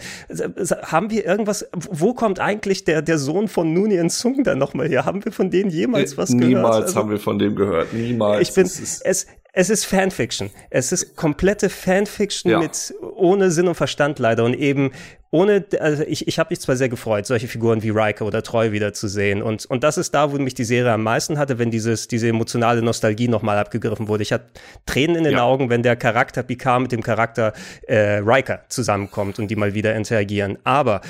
haben 0.83 1.09
wir 1.09 1.25
irgendwas, 1.25 1.67
wo 1.73 2.13
kommt 2.13 2.39
eigentlich 2.39 2.83
der, 2.83 3.01
der 3.01 3.17
Sohn 3.17 3.47
von 3.47 3.73
Nunien 3.73 4.09
Sung 4.09 4.43
dann 4.43 4.57
nochmal 4.57 4.87
her? 4.87 5.05
Haben 5.05 5.23
wir 5.23 5.31
von 5.31 5.49
denen 5.49 5.69
jemals 5.69 6.17
was 6.17 6.29
Niemals 6.29 6.41
gehört? 6.41 6.63
Niemals 6.63 6.75
also, 6.85 6.99
haben 6.99 7.09
wir 7.09 7.19
von 7.19 7.39
dem 7.39 7.55
gehört. 7.55 7.93
Niemals. 7.93 8.49
Ich 8.49 8.55
bin, 8.55 8.65
es, 8.65 9.25
es 9.53 9.69
ist 9.69 9.85
Fanfiction. 9.85 10.49
Es 10.69 10.91
ist 10.91 11.15
komplette 11.17 11.69
Fanfiction 11.69 12.51
ja. 12.51 12.59
mit 12.59 12.93
ohne 13.15 13.51
Sinn 13.51 13.67
und 13.67 13.75
Verstand 13.75 14.17
leider 14.19 14.45
und 14.45 14.53
eben 14.53 14.91
ohne, 15.29 15.65
also 15.79 16.03
ich, 16.03 16.27
ich 16.27 16.39
habe 16.39 16.49
mich 16.51 16.59
zwar 16.59 16.75
sehr 16.75 16.89
gefreut, 16.89 17.25
solche 17.25 17.47
Figuren 17.47 17.83
wie 17.83 17.89
Riker 17.89 18.25
oder 18.25 18.43
Troy 18.43 18.71
wiederzusehen 18.71 19.41
und, 19.41 19.65
und 19.65 19.83
das 19.83 19.97
ist 19.97 20.13
da, 20.13 20.31
wo 20.31 20.37
mich 20.37 20.53
die 20.53 20.65
Serie 20.65 20.91
am 20.91 21.03
meisten 21.03 21.37
hatte, 21.37 21.57
wenn 21.57 21.71
dieses, 21.71 22.07
diese 22.07 22.27
emotionale 22.27 22.81
Nostalgie 22.81 23.27
nochmal 23.27 23.57
abgegriffen 23.57 24.07
wurde. 24.07 24.23
Ich 24.23 24.33
hatte 24.33 24.45
Tränen 24.85 25.17
in 25.17 25.23
den 25.23 25.33
ja. 25.33 25.43
Augen, 25.43 25.69
wenn 25.69 25.83
der 25.83 25.95
Charakter 25.95 26.43
Picard 26.43 26.81
mit 26.81 26.91
dem 26.91 27.01
Charakter 27.01 27.53
äh, 27.87 28.21
Riker 28.23 28.61
zusammenkommt 28.69 29.39
und 29.39 29.49
die 29.49 29.55
mal 29.55 29.73
wieder 29.73 29.95
interagieren. 29.95 30.57
Aber 30.63 31.01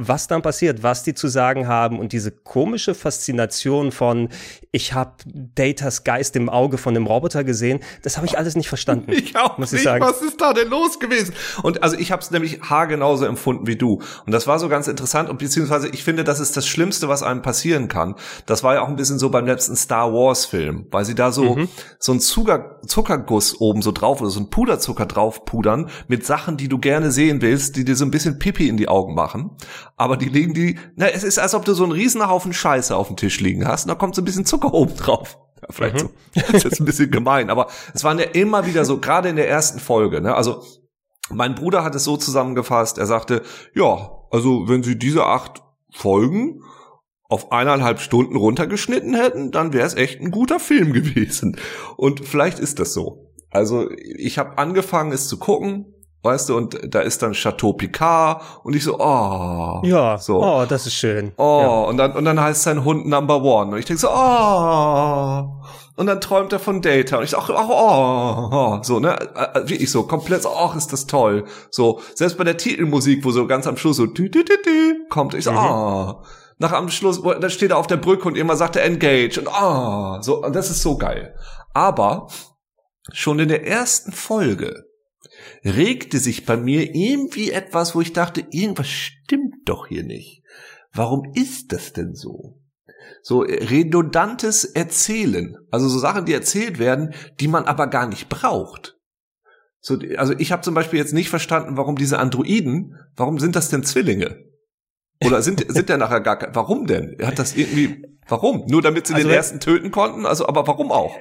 was 0.00 0.26
dann 0.26 0.42
passiert, 0.42 0.82
was 0.82 1.02
die 1.02 1.14
zu 1.14 1.28
sagen 1.28 1.68
haben 1.68 1.98
und 1.98 2.12
diese 2.12 2.30
komische 2.30 2.94
Faszination 2.94 3.92
von, 3.92 4.30
ich 4.72 4.94
habe 4.94 5.12
Datas 5.26 6.04
Geist 6.04 6.36
im 6.36 6.48
Auge 6.48 6.78
von 6.78 6.94
dem 6.94 7.06
Roboter 7.06 7.44
gesehen, 7.44 7.80
das 8.02 8.16
habe 8.16 8.26
ich 8.26 8.38
alles 8.38 8.56
nicht 8.56 8.68
verstanden. 8.68 9.12
Ich 9.20 9.36
auch 9.36 9.58
muss 9.58 9.70
nicht. 9.72 9.80
Ich 9.80 9.84
sagen. 9.84 10.02
Was 10.02 10.22
ist 10.22 10.40
da 10.40 10.54
denn 10.54 10.70
los 10.70 10.98
gewesen? 10.98 11.34
Und 11.62 11.82
also 11.82 11.96
ich 11.96 12.10
habe 12.10 12.22
es 12.22 12.30
nämlich 12.30 12.62
haargenauso 12.62 13.26
empfunden 13.26 13.66
wie 13.66 13.76
du. 13.76 14.00
Und 14.24 14.32
das 14.32 14.46
war 14.46 14.58
so 14.58 14.68
ganz 14.68 14.88
interessant 14.88 15.28
und 15.28 15.38
beziehungsweise 15.38 15.88
ich 15.88 16.02
finde, 16.02 16.24
das 16.24 16.40
ist 16.40 16.56
das 16.56 16.66
Schlimmste, 16.66 17.08
was 17.08 17.22
einem 17.22 17.42
passieren 17.42 17.88
kann. 17.88 18.14
Das 18.46 18.62
war 18.62 18.74
ja 18.74 18.82
auch 18.82 18.88
ein 18.88 18.96
bisschen 18.96 19.18
so 19.18 19.28
beim 19.28 19.46
letzten 19.46 19.76
Star 19.76 20.12
Wars 20.12 20.46
Film, 20.46 20.86
weil 20.90 21.04
sie 21.04 21.14
da 21.14 21.32
so 21.32 21.56
mhm. 21.56 21.68
so 21.98 22.12
ein 22.12 22.20
Zucker, 22.20 22.80
Zuckerguss 22.86 23.60
oben 23.60 23.82
so 23.82 23.92
drauf 23.92 24.20
oder 24.20 24.30
so 24.30 24.40
ein 24.40 24.48
Puderzucker 24.48 25.06
drauf 25.06 25.44
pudern 25.44 25.90
mit 26.08 26.24
Sachen, 26.24 26.56
die 26.56 26.68
du 26.68 26.78
gerne 26.78 27.10
sehen 27.10 27.42
willst, 27.42 27.76
die 27.76 27.84
dir 27.84 27.96
so 27.96 28.04
ein 28.04 28.10
bisschen 28.10 28.38
Pipi 28.38 28.68
in 28.68 28.78
die 28.78 28.88
Augen 28.88 29.14
machen 29.14 29.50
aber 30.00 30.16
die 30.16 30.30
legen 30.30 30.54
die, 30.54 30.78
na, 30.96 31.08
es 31.08 31.24
ist, 31.24 31.38
als 31.38 31.54
ob 31.54 31.66
du 31.66 31.74
so 31.74 31.82
einen 31.84 31.92
Riesenhaufen 31.92 32.54
Scheiße 32.54 32.96
auf 32.96 33.08
dem 33.08 33.16
Tisch 33.16 33.38
liegen 33.40 33.68
hast 33.68 33.84
und 33.84 33.90
da 33.90 33.94
kommt 33.94 34.14
so 34.14 34.22
ein 34.22 34.24
bisschen 34.24 34.46
Zucker 34.46 34.72
oben 34.72 34.96
drauf. 34.96 35.38
Ja, 35.60 35.68
vielleicht 35.68 35.96
mhm. 35.96 35.98
so. 35.98 36.10
Das 36.40 36.50
ist 36.54 36.64
jetzt 36.64 36.80
ein 36.80 36.86
bisschen 36.86 37.10
gemein, 37.10 37.50
aber 37.50 37.66
es 37.92 38.02
waren 38.02 38.18
ja 38.18 38.24
immer 38.24 38.64
wieder 38.64 38.86
so, 38.86 38.98
gerade 38.98 39.28
in 39.28 39.36
der 39.36 39.46
ersten 39.46 39.78
Folge, 39.78 40.22
ne, 40.22 40.34
also, 40.34 40.64
mein 41.28 41.54
Bruder 41.54 41.84
hat 41.84 41.94
es 41.94 42.04
so 42.04 42.16
zusammengefasst, 42.16 42.96
er 42.96 43.04
sagte, 43.04 43.42
ja, 43.74 44.10
also, 44.30 44.68
wenn 44.68 44.82
sie 44.82 44.98
diese 44.98 45.26
acht 45.26 45.62
Folgen 45.92 46.62
auf 47.28 47.52
eineinhalb 47.52 48.00
Stunden 48.00 48.36
runtergeschnitten 48.36 49.14
hätten, 49.14 49.50
dann 49.50 49.74
wäre 49.74 49.86
es 49.86 49.94
echt 49.94 50.20
ein 50.20 50.30
guter 50.30 50.60
Film 50.60 50.94
gewesen. 50.94 51.58
Und 51.98 52.26
vielleicht 52.26 52.58
ist 52.58 52.80
das 52.80 52.94
so. 52.94 53.30
Also 53.50 53.90
ich 53.90 54.38
habe 54.38 54.56
angefangen, 54.58 55.12
es 55.12 55.28
zu 55.28 55.38
gucken, 55.38 55.94
Weißt 56.22 56.50
du, 56.50 56.56
und 56.56 56.78
da 56.94 57.00
ist 57.00 57.22
dann 57.22 57.32
Chateau 57.32 57.72
Picard 57.72 58.42
und 58.62 58.76
ich 58.76 58.84
so, 58.84 58.98
oh. 58.98 59.80
Ja, 59.84 60.18
so. 60.18 60.44
oh, 60.44 60.66
das 60.68 60.86
ist 60.86 60.92
schön. 60.92 61.32
Oh, 61.38 61.60
ja. 61.62 61.80
und 61.88 61.96
dann, 61.96 62.12
und 62.12 62.26
dann 62.26 62.38
heißt 62.38 62.62
sein 62.62 62.84
Hund 62.84 63.06
Number 63.06 63.42
One. 63.42 63.72
Und 63.72 63.78
ich 63.78 63.86
denke 63.86 64.02
so, 64.02 64.08
oh. 64.10 65.62
Und 65.96 66.06
dann 66.06 66.20
träumt 66.20 66.52
er 66.52 66.58
von 66.58 66.82
Data. 66.82 67.16
Und 67.16 67.24
ich 67.24 67.30
so, 67.30 67.38
oh, 67.38 67.42
oh, 67.48 68.48
oh. 68.52 68.78
So, 68.82 69.00
ne, 69.00 69.18
äh, 69.34 69.60
äh, 69.60 69.68
wie 69.68 69.76
ich 69.76 69.90
so, 69.90 70.02
komplett 70.02 70.42
so, 70.42 70.50
ach, 70.54 70.76
ist 70.76 70.92
das 70.92 71.06
toll. 71.06 71.46
So, 71.70 72.00
selbst 72.14 72.36
bei 72.36 72.44
der 72.44 72.58
Titelmusik, 72.58 73.24
wo 73.24 73.30
so 73.30 73.46
ganz 73.46 73.66
am 73.66 73.78
Schluss 73.78 73.96
so, 73.96 74.06
tü, 74.06 74.30
tü, 74.30 74.44
tü, 74.44 74.60
tü, 74.62 75.06
kommt, 75.08 75.32
ich 75.32 75.44
so, 75.44 75.52
mhm. 75.52 75.58
oh. 75.58 76.22
Nach 76.58 76.72
am 76.72 76.90
Schluss, 76.90 77.22
da 77.22 77.48
steht 77.48 77.70
er 77.70 77.78
auf 77.78 77.86
der 77.86 77.96
Brücke 77.96 78.28
und 78.28 78.36
immer 78.36 78.54
sagt 78.54 78.76
er 78.76 78.84
Engage 78.84 79.40
und 79.40 79.48
ah, 79.48 80.18
oh, 80.18 80.22
so, 80.22 80.44
und 80.44 80.54
das 80.54 80.68
ist 80.68 80.82
so 80.82 80.98
geil. 80.98 81.34
Aber 81.72 82.28
schon 83.14 83.38
in 83.38 83.48
der 83.48 83.66
ersten 83.66 84.12
Folge 84.12 84.89
regte 85.64 86.18
sich 86.18 86.46
bei 86.46 86.56
mir 86.56 86.94
irgendwie 86.94 87.50
etwas, 87.50 87.94
wo 87.94 88.00
ich 88.00 88.12
dachte, 88.12 88.46
irgendwas 88.50 88.88
stimmt 88.88 89.56
doch 89.66 89.86
hier 89.86 90.02
nicht. 90.02 90.42
Warum 90.92 91.32
ist 91.34 91.72
das 91.72 91.92
denn 91.92 92.14
so? 92.14 92.58
So 93.22 93.40
redundantes 93.40 94.64
Erzählen, 94.64 95.56
also 95.70 95.88
so 95.88 95.98
Sachen, 95.98 96.24
die 96.24 96.32
erzählt 96.32 96.78
werden, 96.78 97.14
die 97.38 97.48
man 97.48 97.64
aber 97.64 97.86
gar 97.86 98.08
nicht 98.08 98.28
braucht. 98.28 98.96
So, 99.80 99.98
also 100.16 100.34
ich 100.38 100.52
habe 100.52 100.62
zum 100.62 100.74
Beispiel 100.74 100.98
jetzt 100.98 101.14
nicht 101.14 101.30
verstanden, 101.30 101.76
warum 101.76 101.96
diese 101.96 102.18
Androiden, 102.18 102.96
warum 103.16 103.38
sind 103.38 103.56
das 103.56 103.68
denn 103.68 103.82
Zwillinge? 103.82 104.44
Oder 105.24 105.42
sind 105.42 105.64
sind 105.72 105.88
der 105.88 105.98
nachher 105.98 106.20
gar 106.20 106.38
warum 106.54 106.86
denn? 106.86 107.16
Er 107.18 107.28
hat 107.28 107.38
das 107.38 107.56
irgendwie 107.56 108.04
warum? 108.28 108.64
Nur 108.68 108.82
damit 108.82 109.06
sie 109.06 109.14
also 109.14 109.26
den 109.26 109.34
ersten 109.34 109.60
töten 109.60 109.90
konnten? 109.90 110.26
Also 110.26 110.46
aber 110.46 110.66
warum 110.66 110.92
auch? 110.92 111.14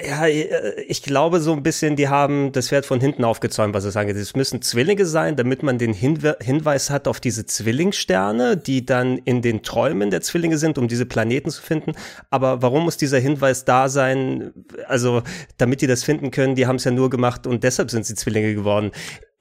Ja, 0.00 0.26
äh, 0.26 0.80
ich 0.88 1.02
glaube 1.02 1.40
so 1.40 1.52
ein 1.52 1.62
bisschen, 1.62 1.96
die 1.96 2.08
haben 2.08 2.50
das 2.52 2.68
Pferd 2.68 2.86
von 2.86 2.98
hinten 2.98 3.24
aufgezäumt, 3.24 3.74
was 3.74 3.84
es 3.84 3.94
angeht. 3.94 4.16
Es 4.16 4.34
müssen 4.34 4.62
Zwillinge 4.62 5.04
sein, 5.04 5.36
damit 5.36 5.62
man 5.62 5.76
den 5.76 5.92
Hinwe 5.92 6.38
Hinweis 6.40 6.88
hat 6.88 7.06
auf 7.06 7.20
diese 7.20 7.44
Zwillingssterne, 7.44 8.56
die 8.56 8.86
dann 8.86 9.18
in 9.18 9.42
den 9.42 9.62
Träumen 9.62 10.10
der 10.10 10.22
Zwillinge 10.22 10.56
sind, 10.56 10.78
um 10.78 10.88
diese 10.88 11.04
Planeten 11.04 11.50
zu 11.50 11.60
finden. 11.60 11.92
Aber 12.30 12.62
warum 12.62 12.84
muss 12.84 12.96
dieser 12.96 13.18
Hinweis 13.18 13.66
da 13.66 13.90
sein? 13.90 14.52
Also, 14.86 15.22
damit 15.58 15.82
die 15.82 15.86
das 15.86 16.04
finden 16.04 16.30
können, 16.30 16.54
die 16.54 16.66
haben 16.66 16.76
es 16.76 16.84
ja 16.84 16.90
nur 16.90 17.10
gemacht 17.10 17.46
und 17.46 17.62
deshalb 17.62 17.90
sind 17.90 18.06
sie 18.06 18.14
Zwillinge 18.14 18.54
geworden. 18.54 18.92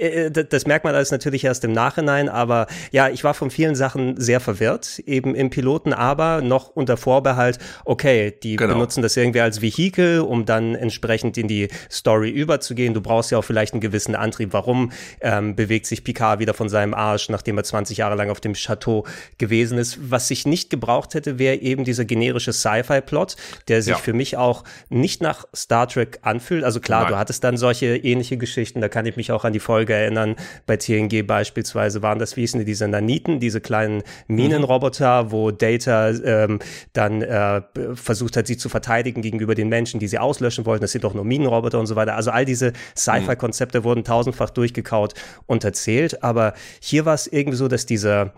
Äh, 0.01 0.25
äh, 0.25 0.31
das 0.31 0.65
merkt 0.65 0.83
man 0.83 0.95
alles 0.95 1.11
natürlich 1.11 1.43
erst 1.43 1.63
im 1.63 1.71
Nachhinein, 1.71 2.27
aber 2.27 2.67
ja, 2.91 3.09
ich 3.09 3.23
war 3.23 3.33
von 3.33 3.51
vielen 3.51 3.75
Sachen 3.75 4.19
sehr 4.19 4.39
verwirrt, 4.39 4.99
eben 5.05 5.35
im 5.35 5.49
Piloten, 5.49 5.93
aber 5.93 6.41
noch 6.41 6.69
unter 6.69 6.97
Vorbehalt, 6.97 7.59
okay, 7.85 8.33
die 8.43 8.55
genau. 8.55 8.73
benutzen 8.73 9.01
das 9.01 9.15
irgendwie 9.15 9.41
als 9.41 9.61
Vehikel, 9.61 10.21
um 10.21 10.45
dann 10.45 10.75
entsprechend 10.75 11.37
in 11.37 11.47
die 11.47 11.67
Story 11.89 12.29
überzugehen. 12.29 12.93
Du 12.93 13.01
brauchst 13.01 13.31
ja 13.31 13.37
auch 13.37 13.43
vielleicht 13.43 13.73
einen 13.73 13.81
gewissen 13.81 14.15
Antrieb. 14.15 14.53
Warum 14.53 14.91
ähm, 15.21 15.55
bewegt 15.55 15.85
sich 15.85 16.03
Picard 16.03 16.39
wieder 16.39 16.53
von 16.53 16.69
seinem 16.69 16.93
Arsch, 16.93 17.29
nachdem 17.29 17.57
er 17.57 17.63
20 17.63 17.97
Jahre 17.97 18.15
lang 18.15 18.29
auf 18.29 18.41
dem 18.41 18.53
Chateau 18.53 19.05
gewesen 19.37 19.77
ist? 19.77 19.99
Was 20.09 20.31
ich 20.31 20.45
nicht 20.45 20.69
gebraucht 20.69 21.13
hätte, 21.13 21.37
wäre 21.37 21.57
eben 21.57 21.83
dieser 21.83 22.05
generische 22.05 22.53
Sci-Fi-Plot, 22.53 23.35
der 23.67 23.81
sich 23.81 23.91
ja. 23.91 23.97
für 23.97 24.13
mich 24.13 24.37
auch 24.37 24.63
nicht 24.89 25.21
nach 25.21 25.45
Star 25.55 25.87
Trek 25.87 26.19
anfühlt. 26.23 26.63
Also 26.63 26.79
klar, 26.79 27.03
Nein. 27.03 27.11
du 27.11 27.17
hattest 27.17 27.43
dann 27.43 27.57
solche 27.57 27.97
ähnliche 27.97 28.37
Geschichten, 28.37 28.81
da 28.81 28.89
kann 28.89 29.05
ich 29.05 29.15
mich 29.15 29.31
auch 29.31 29.45
an 29.45 29.53
die 29.53 29.59
Folge 29.59 29.90
Folge 29.91 29.93
erinnern. 29.93 30.35
Bei 30.65 30.77
TNG 30.77 31.23
beispielsweise 31.25 32.01
waren 32.01 32.19
das, 32.19 32.37
wie 32.37 32.41
hießen 32.41 32.59
die, 32.59 32.65
diese 32.65 32.87
Naniten, 32.87 33.39
diese 33.39 33.61
kleinen 33.61 34.03
Minenroboter, 34.27 35.31
wo 35.31 35.51
Data 35.51 36.09
ähm, 36.09 36.59
dann 36.93 37.21
äh, 37.21 37.61
versucht 37.93 38.37
hat, 38.37 38.47
sie 38.47 38.57
zu 38.57 38.69
verteidigen 38.69 39.21
gegenüber 39.21 39.55
den 39.55 39.69
Menschen, 39.69 39.99
die 39.99 40.07
sie 40.07 40.19
auslöschen 40.19 40.65
wollten. 40.65 40.81
Das 40.81 40.91
sind 40.91 41.03
doch 41.03 41.13
nur 41.13 41.25
Minenroboter 41.25 41.79
und 41.79 41.87
so 41.87 41.95
weiter. 41.95 42.15
Also 42.15 42.31
all 42.31 42.45
diese 42.45 42.73
Sci-Fi-Konzepte 42.95 43.79
mhm. 43.79 43.83
wurden 43.83 44.03
tausendfach 44.03 44.49
durchgekaut 44.49 45.13
und 45.45 45.63
erzählt. 45.63 46.23
Aber 46.23 46.53
hier 46.79 47.05
war 47.05 47.15
es 47.15 47.27
irgendwie 47.27 47.57
so, 47.57 47.67
dass 47.67 47.85
dieser 47.85 48.33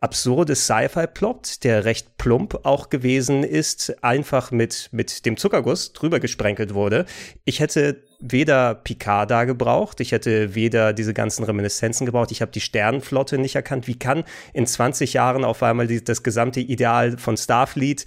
absurde 0.00 0.54
Sci-Fi-Plot, 0.54 1.64
der 1.64 1.84
recht 1.84 2.18
plump 2.18 2.60
auch 2.64 2.88
gewesen 2.88 3.42
ist, 3.42 4.02
einfach 4.04 4.50
mit, 4.50 4.88
mit 4.92 5.26
dem 5.26 5.36
Zuckerguss 5.36 5.92
drüber 5.92 6.20
gesprenkelt 6.20 6.74
wurde. 6.74 7.04
Ich 7.44 7.58
hätte 7.60 8.02
weder 8.20 8.74
Picard 8.74 9.30
da 9.30 9.44
gebraucht, 9.44 10.00
ich 10.00 10.12
hätte 10.12 10.54
weder 10.54 10.92
diese 10.92 11.14
ganzen 11.14 11.44
Reminiszenzen 11.44 12.04
gebraucht, 12.04 12.32
ich 12.32 12.42
habe 12.42 12.50
die 12.50 12.60
Sternenflotte 12.60 13.38
nicht 13.38 13.54
erkannt. 13.54 13.86
Wie 13.86 13.98
kann 13.98 14.24
in 14.52 14.66
20 14.66 15.12
Jahren 15.12 15.44
auf 15.44 15.62
einmal 15.62 15.86
die, 15.86 16.02
das 16.02 16.22
gesamte 16.22 16.60
Ideal 16.60 17.16
von 17.18 17.36
Starfleet 17.36 18.04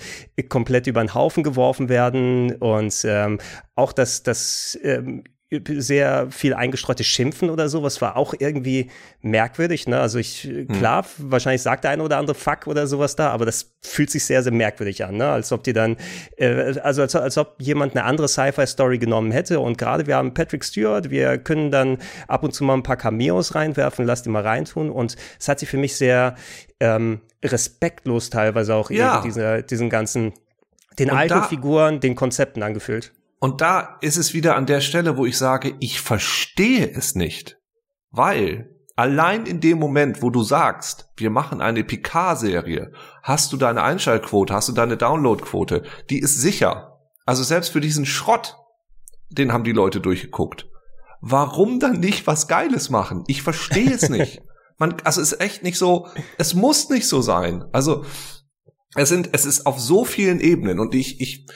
komplett 0.49 0.87
über 0.87 1.01
den 1.01 1.13
Haufen 1.13 1.43
geworfen 1.43 1.87
werden 1.87 2.55
und 2.55 3.05
ähm, 3.05 3.39
auch 3.75 3.93
das, 3.93 4.23
das 4.23 4.77
ähm, 4.83 5.23
sehr 5.51 6.31
viel 6.31 6.53
eingestreute 6.53 7.03
Schimpfen 7.03 7.49
oder 7.49 7.67
sowas 7.67 8.01
war 8.01 8.15
auch 8.15 8.33
irgendwie 8.39 8.89
merkwürdig. 9.21 9.85
Ne? 9.85 9.99
Also 9.99 10.17
ich, 10.17 10.43
hm. 10.43 10.69
klar, 10.69 11.05
wahrscheinlich 11.17 11.61
sagt 11.61 11.83
der 11.83 11.91
eine 11.91 12.03
oder 12.03 12.17
andere 12.17 12.35
Fuck 12.35 12.67
oder 12.67 12.87
sowas 12.87 13.17
da, 13.17 13.31
aber 13.31 13.45
das 13.45 13.73
fühlt 13.81 14.09
sich 14.09 14.23
sehr, 14.23 14.43
sehr 14.43 14.53
merkwürdig 14.53 15.03
an. 15.03 15.17
Ne? 15.17 15.27
Als 15.27 15.51
ob 15.51 15.65
die 15.65 15.73
dann, 15.73 15.97
äh, 16.37 16.79
also 16.79 17.01
als, 17.01 17.15
als 17.15 17.37
ob 17.37 17.55
jemand 17.59 17.95
eine 17.95 18.05
andere 18.05 18.29
Sci-Fi-Story 18.29 18.97
genommen 18.97 19.31
hätte. 19.31 19.59
Und 19.59 19.77
gerade 19.77 20.07
wir 20.07 20.15
haben 20.15 20.33
Patrick 20.33 20.63
Stewart, 20.63 21.09
wir 21.09 21.37
können 21.37 21.69
dann 21.69 21.97
ab 22.29 22.43
und 22.43 22.53
zu 22.53 22.63
mal 22.63 22.75
ein 22.75 22.83
paar 22.83 22.97
Cameos 22.97 23.53
reinwerfen, 23.53 24.05
lass 24.05 24.23
die 24.23 24.29
mal 24.29 24.43
reintun. 24.43 24.89
Und 24.89 25.17
es 25.37 25.49
hat 25.49 25.59
sich 25.59 25.67
für 25.67 25.77
mich 25.77 25.97
sehr 25.97 26.35
ähm, 26.79 27.19
respektlos 27.43 28.29
teilweise 28.29 28.73
auch 28.73 28.89
ja. 28.89 29.21
diese, 29.21 29.63
diesen 29.63 29.89
ganzen, 29.89 30.31
den 30.97 31.09
und 31.09 31.17
alten 31.17 31.43
Figuren, 31.43 31.99
den 31.99 32.15
Konzepten 32.15 32.63
angefühlt. 32.63 33.11
Und 33.41 33.59
da 33.59 33.97
ist 34.01 34.17
es 34.17 34.35
wieder 34.35 34.55
an 34.55 34.67
der 34.67 34.81
Stelle, 34.81 35.17
wo 35.17 35.25
ich 35.25 35.35
sage, 35.35 35.75
ich 35.79 35.99
verstehe 35.99 36.87
es 36.87 37.15
nicht. 37.15 37.57
Weil 38.11 38.69
allein 38.95 39.47
in 39.47 39.59
dem 39.59 39.79
Moment, 39.79 40.21
wo 40.21 40.29
du 40.29 40.43
sagst, 40.43 41.11
wir 41.17 41.31
machen 41.31 41.59
eine 41.59 41.83
Picard-Serie, 41.83 42.93
hast 43.23 43.51
du 43.51 43.57
deine 43.57 43.81
Einschaltquote, 43.81 44.53
hast 44.53 44.69
du 44.69 44.73
deine 44.73 44.95
Downloadquote, 44.95 45.81
die 46.11 46.19
ist 46.19 46.39
sicher. 46.39 46.99
Also 47.25 47.41
selbst 47.41 47.71
für 47.71 47.81
diesen 47.81 48.05
Schrott, 48.05 48.57
den 49.31 49.51
haben 49.51 49.63
die 49.63 49.71
Leute 49.71 50.01
durchgeguckt. 50.01 50.69
Warum 51.19 51.79
dann 51.79 51.99
nicht 51.99 52.27
was 52.27 52.47
Geiles 52.47 52.91
machen? 52.91 53.23
Ich 53.25 53.41
verstehe 53.41 53.91
es 53.91 54.07
nicht. 54.09 54.43
Man, 54.77 54.97
also 55.03 55.19
es 55.19 55.31
ist 55.31 55.41
echt 55.41 55.63
nicht 55.63 55.79
so, 55.79 56.07
es 56.37 56.53
muss 56.53 56.89
nicht 56.89 57.07
so 57.07 57.21
sein. 57.21 57.65
Also 57.71 58.05
es 58.93 59.09
sind, 59.09 59.29
es 59.31 59.45
ist 59.45 59.65
auf 59.65 59.79
so 59.79 60.05
vielen 60.05 60.39
Ebenen 60.39 60.79
und 60.79 60.93
ich, 60.93 61.19
ich, 61.21 61.47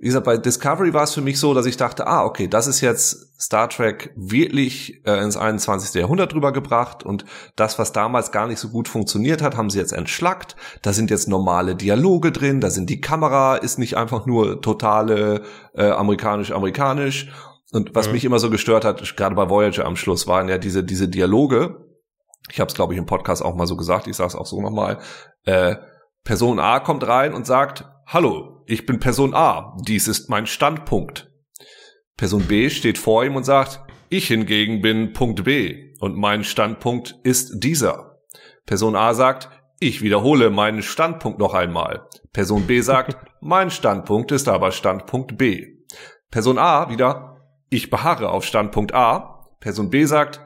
wie 0.00 0.06
gesagt, 0.06 0.26
bei 0.26 0.36
Discovery 0.36 0.94
war 0.94 1.02
es 1.02 1.14
für 1.14 1.20
mich 1.22 1.40
so, 1.40 1.54
dass 1.54 1.66
ich 1.66 1.76
dachte, 1.76 2.06
ah, 2.06 2.24
okay, 2.24 2.46
das 2.46 2.68
ist 2.68 2.80
jetzt 2.80 3.40
Star 3.40 3.68
Trek 3.68 4.12
wirklich 4.14 5.04
äh, 5.04 5.20
ins 5.22 5.36
21. 5.36 6.00
Jahrhundert 6.00 6.34
rübergebracht 6.34 7.02
und 7.02 7.24
das, 7.56 7.80
was 7.80 7.92
damals 7.92 8.30
gar 8.30 8.46
nicht 8.46 8.60
so 8.60 8.68
gut 8.68 8.86
funktioniert 8.86 9.42
hat, 9.42 9.56
haben 9.56 9.70
sie 9.70 9.78
jetzt 9.78 9.92
entschlackt. 9.92 10.54
Da 10.82 10.92
sind 10.92 11.10
jetzt 11.10 11.26
normale 11.26 11.74
Dialoge 11.74 12.30
drin, 12.30 12.60
da 12.60 12.70
sind 12.70 12.90
die 12.90 13.00
Kamera 13.00 13.56
ist 13.56 13.78
nicht 13.78 13.96
einfach 13.96 14.24
nur 14.24 14.60
totale 14.60 15.42
äh, 15.74 15.90
amerikanisch-amerikanisch. 15.90 17.32
Und 17.72 17.94
was 17.96 18.06
mhm. 18.06 18.12
mich 18.12 18.24
immer 18.24 18.38
so 18.38 18.50
gestört 18.50 18.84
hat, 18.84 19.16
gerade 19.16 19.34
bei 19.34 19.48
Voyager 19.48 19.84
am 19.84 19.96
Schluss, 19.96 20.28
waren 20.28 20.48
ja 20.48 20.58
diese, 20.58 20.84
diese 20.84 21.08
Dialoge. 21.08 21.84
Ich 22.50 22.60
habe 22.60 22.68
es, 22.68 22.74
glaube 22.74 22.92
ich, 22.92 22.98
im 22.98 23.06
Podcast 23.06 23.44
auch 23.44 23.56
mal 23.56 23.66
so 23.66 23.76
gesagt, 23.76 24.06
ich 24.06 24.16
sage 24.16 24.28
es 24.28 24.36
auch 24.36 24.46
so 24.46 24.62
nochmal. 24.62 24.98
Äh, 25.44 25.74
Person 26.22 26.60
A 26.60 26.78
kommt 26.78 27.06
rein 27.06 27.34
und 27.34 27.46
sagt, 27.46 27.84
Hallo, 28.06 28.57
ich 28.68 28.84
bin 28.84 29.00
Person 29.00 29.34
A, 29.34 29.76
dies 29.80 30.08
ist 30.08 30.28
mein 30.28 30.46
Standpunkt. 30.46 31.30
Person 32.18 32.42
B 32.42 32.68
steht 32.68 32.98
vor 32.98 33.24
ihm 33.24 33.34
und 33.34 33.44
sagt, 33.44 33.80
ich 34.10 34.28
hingegen 34.28 34.82
bin 34.82 35.14
Punkt 35.14 35.44
B 35.44 35.94
und 36.00 36.16
mein 36.16 36.44
Standpunkt 36.44 37.14
ist 37.22 37.60
dieser. 37.64 38.18
Person 38.66 38.94
A 38.94 39.14
sagt, 39.14 39.48
ich 39.80 40.02
wiederhole 40.02 40.50
meinen 40.50 40.82
Standpunkt 40.82 41.38
noch 41.38 41.54
einmal. 41.54 42.08
Person 42.34 42.66
B 42.66 42.82
sagt, 42.82 43.16
mein 43.40 43.70
Standpunkt 43.70 44.32
ist 44.32 44.48
aber 44.48 44.70
Standpunkt 44.70 45.38
B. 45.38 45.78
Person 46.30 46.58
A 46.58 46.90
wieder, 46.90 47.40
ich 47.70 47.88
beharre 47.88 48.28
auf 48.28 48.44
Standpunkt 48.44 48.92
A. 48.92 49.46
Person 49.60 49.88
B 49.88 50.04
sagt, 50.04 50.40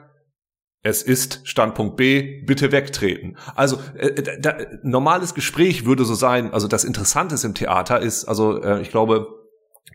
es 0.83 1.01
ist 1.01 1.39
Standpunkt 1.45 1.95
B, 1.95 2.41
bitte 2.41 2.73
wegtreten. 2.73 3.37
Also 3.55 3.79
äh, 3.97 4.07
äh, 4.07 4.39
da, 4.39 4.57
normales 4.83 5.33
Gespräch 5.33 5.85
würde 5.85 6.03
so 6.03 6.13
sein, 6.13 6.53
also 6.53 6.67
das 6.67 6.83
Interessante 6.83 7.35
im 7.43 7.53
Theater 7.53 8.01
ist, 8.01 8.25
also 8.25 8.61
äh, 8.61 8.81
ich 8.81 8.91
glaube, 8.91 9.27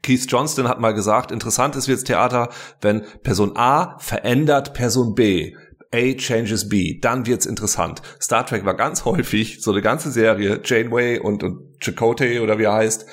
Keith 0.02 0.26
Johnston 0.28 0.66
hat 0.66 0.80
mal 0.80 0.94
gesagt, 0.94 1.30
interessant 1.30 1.76
ist 1.76 1.88
jetzt 1.88 2.06
Theater, 2.06 2.48
wenn 2.80 3.04
Person 3.22 3.52
A 3.56 3.98
verändert 3.98 4.72
Person 4.72 5.14
B. 5.14 5.54
A 5.92 6.14
changes 6.14 6.68
B, 6.68 6.98
dann 7.00 7.26
wird's 7.26 7.46
interessant. 7.46 8.02
Star 8.20 8.44
Trek 8.44 8.64
war 8.64 8.74
ganz 8.74 9.04
häufig, 9.04 9.62
so 9.62 9.70
eine 9.70 9.80
ganze 9.80 10.10
Serie, 10.10 10.60
Janeway 10.62 11.18
und, 11.18 11.42
und 11.42 11.80
Chakotay 11.80 12.40
oder 12.40 12.58
wie 12.58 12.64
er 12.64 12.74
heißt, 12.74 13.06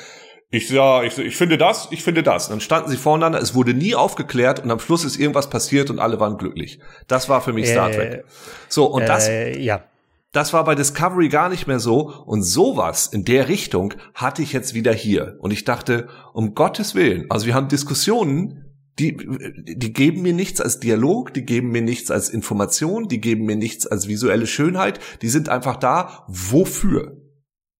ich 0.56 0.70
ja, 0.70 1.04
ich, 1.04 1.18
ich 1.18 1.36
finde 1.36 1.58
das, 1.58 1.88
ich 1.92 2.04
finde 2.04 2.24
das. 2.24 2.48
Und 2.48 2.54
dann 2.54 2.62
standen 2.62 2.90
sie 2.90 2.98
voreinander, 2.98 3.40
es 3.40 3.54
wurde 3.54 3.74
nie 3.74 3.96
aufgeklärt 3.96 4.64
und 4.64 4.72
am 4.72 4.80
Schluss 4.80 5.04
ist 5.04 5.18
irgendwas 5.18 5.50
passiert 5.50 5.90
und 5.90 6.00
alle 6.00 6.20
waren 6.20 6.38
glücklich. 6.38 6.80
Das 7.08 7.30
war 7.30 7.42
für 7.42 7.54
mich 7.54 7.68
Star 7.68 7.92
Trek. 7.92 8.14
Äh, 8.14 8.24
so, 8.70 8.86
und 8.86 9.08
das, 9.08 9.28
äh, 9.28 9.60
ja. 9.60 9.84
das 10.32 10.54
war 10.54 10.64
bei 10.64 10.76
Discovery 10.76 11.30
gar 11.30 11.50
nicht 11.50 11.68
mehr 11.68 11.80
so. 11.80 12.24
Und 12.26 12.44
sowas 12.44 13.08
in 13.08 13.26
der 13.26 13.50
Richtung 13.50 13.94
hatte 14.14 14.42
ich 14.42 14.54
jetzt 14.54 14.74
wieder 14.74 14.94
hier. 14.94 15.38
Und 15.40 15.52
ich 15.52 15.66
dachte, 15.66 16.08
um 16.34 16.56
Gottes 16.56 16.96
Willen, 16.96 17.26
also 17.30 17.46
wir 17.46 17.54
haben 17.54 17.68
Diskussionen, 17.68 18.62
die, 18.98 19.18
die 19.76 19.92
geben 19.92 20.22
mir 20.22 20.34
nichts 20.34 20.62
als 20.62 20.80
Dialog, 20.80 21.34
die 21.34 21.44
geben 21.44 21.72
mir 21.72 21.82
nichts 21.82 22.12
als 22.12 22.30
Information, 22.30 23.10
die 23.10 23.20
geben 23.20 23.46
mir 23.46 23.58
nichts 23.58 23.86
als 23.86 24.08
visuelle 24.08 24.48
Schönheit, 24.48 25.00
die 25.22 25.28
sind 25.28 25.50
einfach 25.50 25.76
da. 25.76 26.24
Wofür? 26.28 27.18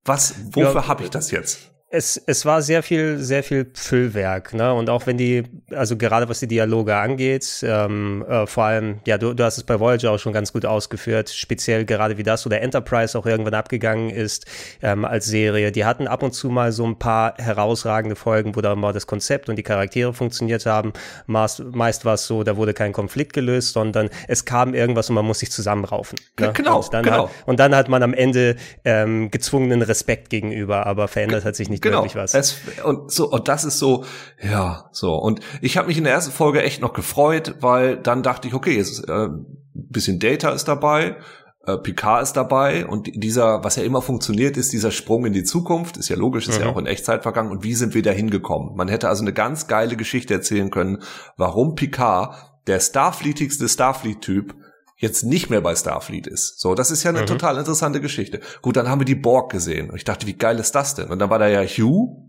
Was, 0.04 0.36
wofür 0.52 0.82
ja, 0.82 0.88
habe 0.88 1.04
ich 1.04 1.10
das 1.10 1.32
jetzt? 1.32 1.75
Es, 1.96 2.22
es 2.26 2.46
war 2.46 2.62
sehr 2.62 2.84
viel, 2.84 3.20
sehr 3.20 3.42
viel 3.42 3.72
Füllwerk, 3.74 4.54
ne? 4.54 4.74
Und 4.74 4.90
auch 4.90 5.08
wenn 5.08 5.18
die, 5.18 5.44
also 5.72 5.96
gerade 5.96 6.28
was 6.28 6.40
die 6.40 6.48
Dialoge 6.48 6.96
angeht, 6.96 7.64
ähm, 7.64 8.26
äh, 8.28 8.46
vor 8.46 8.66
allem, 8.66 9.00
ja, 9.08 9.18
du, 9.18 9.34
du 9.34 9.44
hast 9.44 9.58
es 9.58 9.64
bei 9.64 9.80
Voyager 9.80 10.12
auch 10.12 10.20
schon 10.20 10.34
ganz 10.34 10.52
gut 10.52 10.66
ausgeführt, 10.66 11.30
speziell 11.30 11.86
gerade 11.86 12.18
wie 12.18 12.24
das 12.24 12.46
oder 12.46 12.62
Enterprise 12.62 13.18
auch 13.18 13.26
irgendwann 13.26 13.54
abgegangen 13.54 14.10
ist 14.10 14.46
ähm, 14.82 15.06
als 15.06 15.26
Serie. 15.26 15.72
Die 15.72 15.86
hatten 15.86 16.08
ab 16.08 16.22
und 16.22 16.34
zu 16.34 16.50
mal 16.50 16.74
so 16.74 16.86
ein 16.86 17.00
paar 17.00 17.36
herausragende 17.38 18.16
Folgen, 18.16 18.56
wo 18.56 18.62
da 18.62 18.76
mal 18.76 18.92
das 18.92 19.08
Konzept 19.08 19.48
und 19.48 19.56
die 19.56 19.64
Charaktere 19.64 20.14
funktioniert 20.14 20.66
haben. 20.66 20.92
Meist, 21.28 21.64
meist 21.64 22.04
war 22.04 22.16
es 22.16 22.28
so, 22.28 22.44
da 22.44 22.58
wurde 22.58 22.74
kein 22.74 22.92
Konflikt 22.92 23.32
gelöst, 23.32 23.74
sondern 23.74 24.10
es 24.28 24.44
kam 24.44 24.74
irgendwas 24.74 25.10
und 25.10 25.16
man 25.16 25.26
muss 25.26 25.40
sich 25.40 25.52
zusammenraufen. 25.52 26.20
Ne? 26.40 26.52
Genau, 26.54 26.82
und 26.82 26.94
dann 26.94 27.04
genau. 27.04 27.30
Hat, 27.30 27.32
und 27.46 27.60
dann 27.60 27.74
hat 27.74 27.88
man 27.88 28.04
am 28.04 28.14
Ende 28.14 28.58
ähm, 28.84 29.32
gezwungenen 29.32 29.82
Respekt 29.82 30.30
gegenüber, 30.30 30.86
aber 30.86 31.08
verändert 31.08 31.46
hat 31.46 31.56
sich 31.56 31.70
nicht 31.70 31.85
genau. 31.90 32.04
wirklich 32.04 32.16
was. 32.16 32.34
Es, 32.34 32.58
und 32.84 33.12
so 33.12 33.30
und 33.30 33.48
das 33.48 33.64
ist 33.64 33.80
so, 33.80 34.04
ja, 34.42 34.90
so 34.92 35.16
und 35.16 35.40
ich 35.62 35.78
habe 35.78 35.88
mich 35.88 35.98
in 35.98 36.04
der 36.04 36.14
ersten 36.14 36.32
Folge 36.32 36.62
echt 36.62 36.82
noch 36.82 36.94
gefreut, 36.94 37.56
weil 37.62 37.98
dann 37.98 38.24
dachte 38.24 38.48
ich, 38.48 38.54
okay, 38.54 38.78
es 38.78 38.92
ist, 38.92 39.10
äh, 39.10 39.30
bisschen 39.74 40.20
Data 40.20 40.50
ist 40.50 40.68
dabei, 40.68 41.18
äh, 41.66 41.78
Picard 41.78 42.24
ist 42.24 42.34
dabei 42.34 42.86
und 42.86 43.10
dieser, 43.14 43.64
was 43.64 43.76
ja 43.76 43.84
immer 43.84 44.02
funktioniert, 44.02 44.58
ist 44.58 44.72
dieser 44.72 44.92
Sprung 44.92 45.26
in 45.26 45.34
die 45.34 45.44
Zukunft. 45.44 45.98
Ist 45.98 46.10
ja 46.10 46.16
logisch, 46.16 46.48
ist 46.48 46.60
mhm. 46.60 46.66
ja 46.66 46.72
auch 46.72 46.78
in 46.78 46.86
Echtzeit 46.86 47.24
vergangen. 47.24 47.52
Und 47.52 47.64
wie 47.64 47.74
sind 47.74 47.94
wir 47.94 48.04
da 48.04 48.12
hingekommen? 48.12 48.76
Man 48.76 48.88
hätte 48.88 49.10
also 49.10 49.24
eine 49.24 49.34
ganz 49.34 49.68
geile 49.68 49.96
Geschichte 49.96 50.34
erzählen 50.34 50.70
können, 50.70 51.02
warum 51.38 51.76
Picard, 51.76 52.36
der 52.68 52.80
Starfleetigste 52.80 53.68
Starfleet-Typ, 53.68 54.56
jetzt 54.96 55.24
nicht 55.24 55.50
mehr 55.50 55.62
bei 55.62 55.76
Starfleet 55.76 56.28
ist. 56.28 56.60
So, 56.60 56.76
das 56.76 56.92
ist 56.92 57.04
ja 57.04 57.10
eine 57.12 57.22
mhm. 57.22 57.28
total 57.28 57.58
interessante 57.58 58.02
Geschichte. 58.02 58.40
Gut, 58.62 58.78
dann 58.78 58.90
haben 58.90 59.02
wir 59.02 59.06
die 59.06 59.16
Borg 59.16 59.52
gesehen. 59.52 59.90
Und 59.90 59.98
ich 59.98 60.06
dachte, 60.06 60.28
wie 60.28 60.34
geil 60.34 60.60
ist 60.60 60.74
das 60.74 60.96
denn? 60.96 61.10
Und 61.10 61.20
dann 61.20 61.30
war 61.30 61.40
da 61.40 61.48
ja 61.48 61.62
Hugh, 61.62 62.26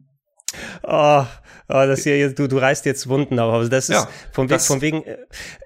Oh, 0.83 1.25
oh 1.69 1.85
das 1.87 2.03
hier, 2.03 2.33
du, 2.33 2.47
du 2.47 2.59
reißt 2.59 2.87
jetzt 2.87 3.09
Wunden 3.09 3.39
auf. 3.39 3.53
Also 3.53 3.69
das 3.69 3.89
ist 3.89 3.97
ja, 3.97 4.09
von, 4.33 4.49
das 4.49 4.67
von, 4.67 4.81
wegen 4.81 5.05
äh, 5.05 5.17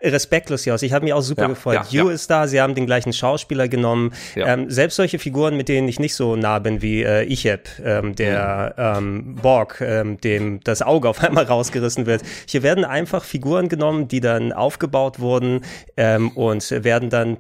respektlos 0.09 0.65
hier 0.65 0.75
aus. 0.75 0.83
Ich 0.83 0.93
habe 0.93 1.05
mich 1.05 1.15
auch 1.15 1.23
super 1.23 1.43
ja, 1.43 1.49
gefreut. 1.49 1.75
Ja, 1.91 2.03
Hugh 2.03 2.11
ist 2.11 2.31
da, 2.31 2.47
sie 2.47 2.61
haben 2.61 2.75
den 2.75 2.87
gleichen 2.87 3.13
Schauspieler 3.13 3.69
genommen. 3.69 4.13
Ähm, 4.37 4.71
selbst 4.71 4.97
solche 4.97 5.19
Figuren, 5.19 5.57
mit 5.57 5.69
denen 5.69 5.89
ich 5.89 5.99
nicht 5.99 6.15
so 6.15 6.37
nah 6.37 6.59
bin 6.59 6.83
wie 6.83 7.03
äh, 7.03 7.31
Icheb, 7.31 7.69
ähm, 7.85 8.15
der 8.15 8.75
mhm. 8.77 9.25
ähm, 9.27 9.35
Borg, 9.37 9.81
ähm, 9.81 10.21
dem 10.21 10.61
das 10.61 10.83
Auge 10.83 11.09
auf 11.09 11.23
einmal 11.23 11.45
rausgerissen 11.51 12.07
wird. 12.07 12.23
Hier 12.47 12.63
werden 12.63 12.85
einfach 12.85 13.25
Figuren 13.25 13.69
genommen, 13.69 14.09
die 14.09 14.21
dann 14.21 14.53
aufgebaut 14.53 15.21
wurden 15.21 15.63
ähm, 15.97 16.31
und 16.31 16.71
werden 16.71 17.11
dann 17.11 17.39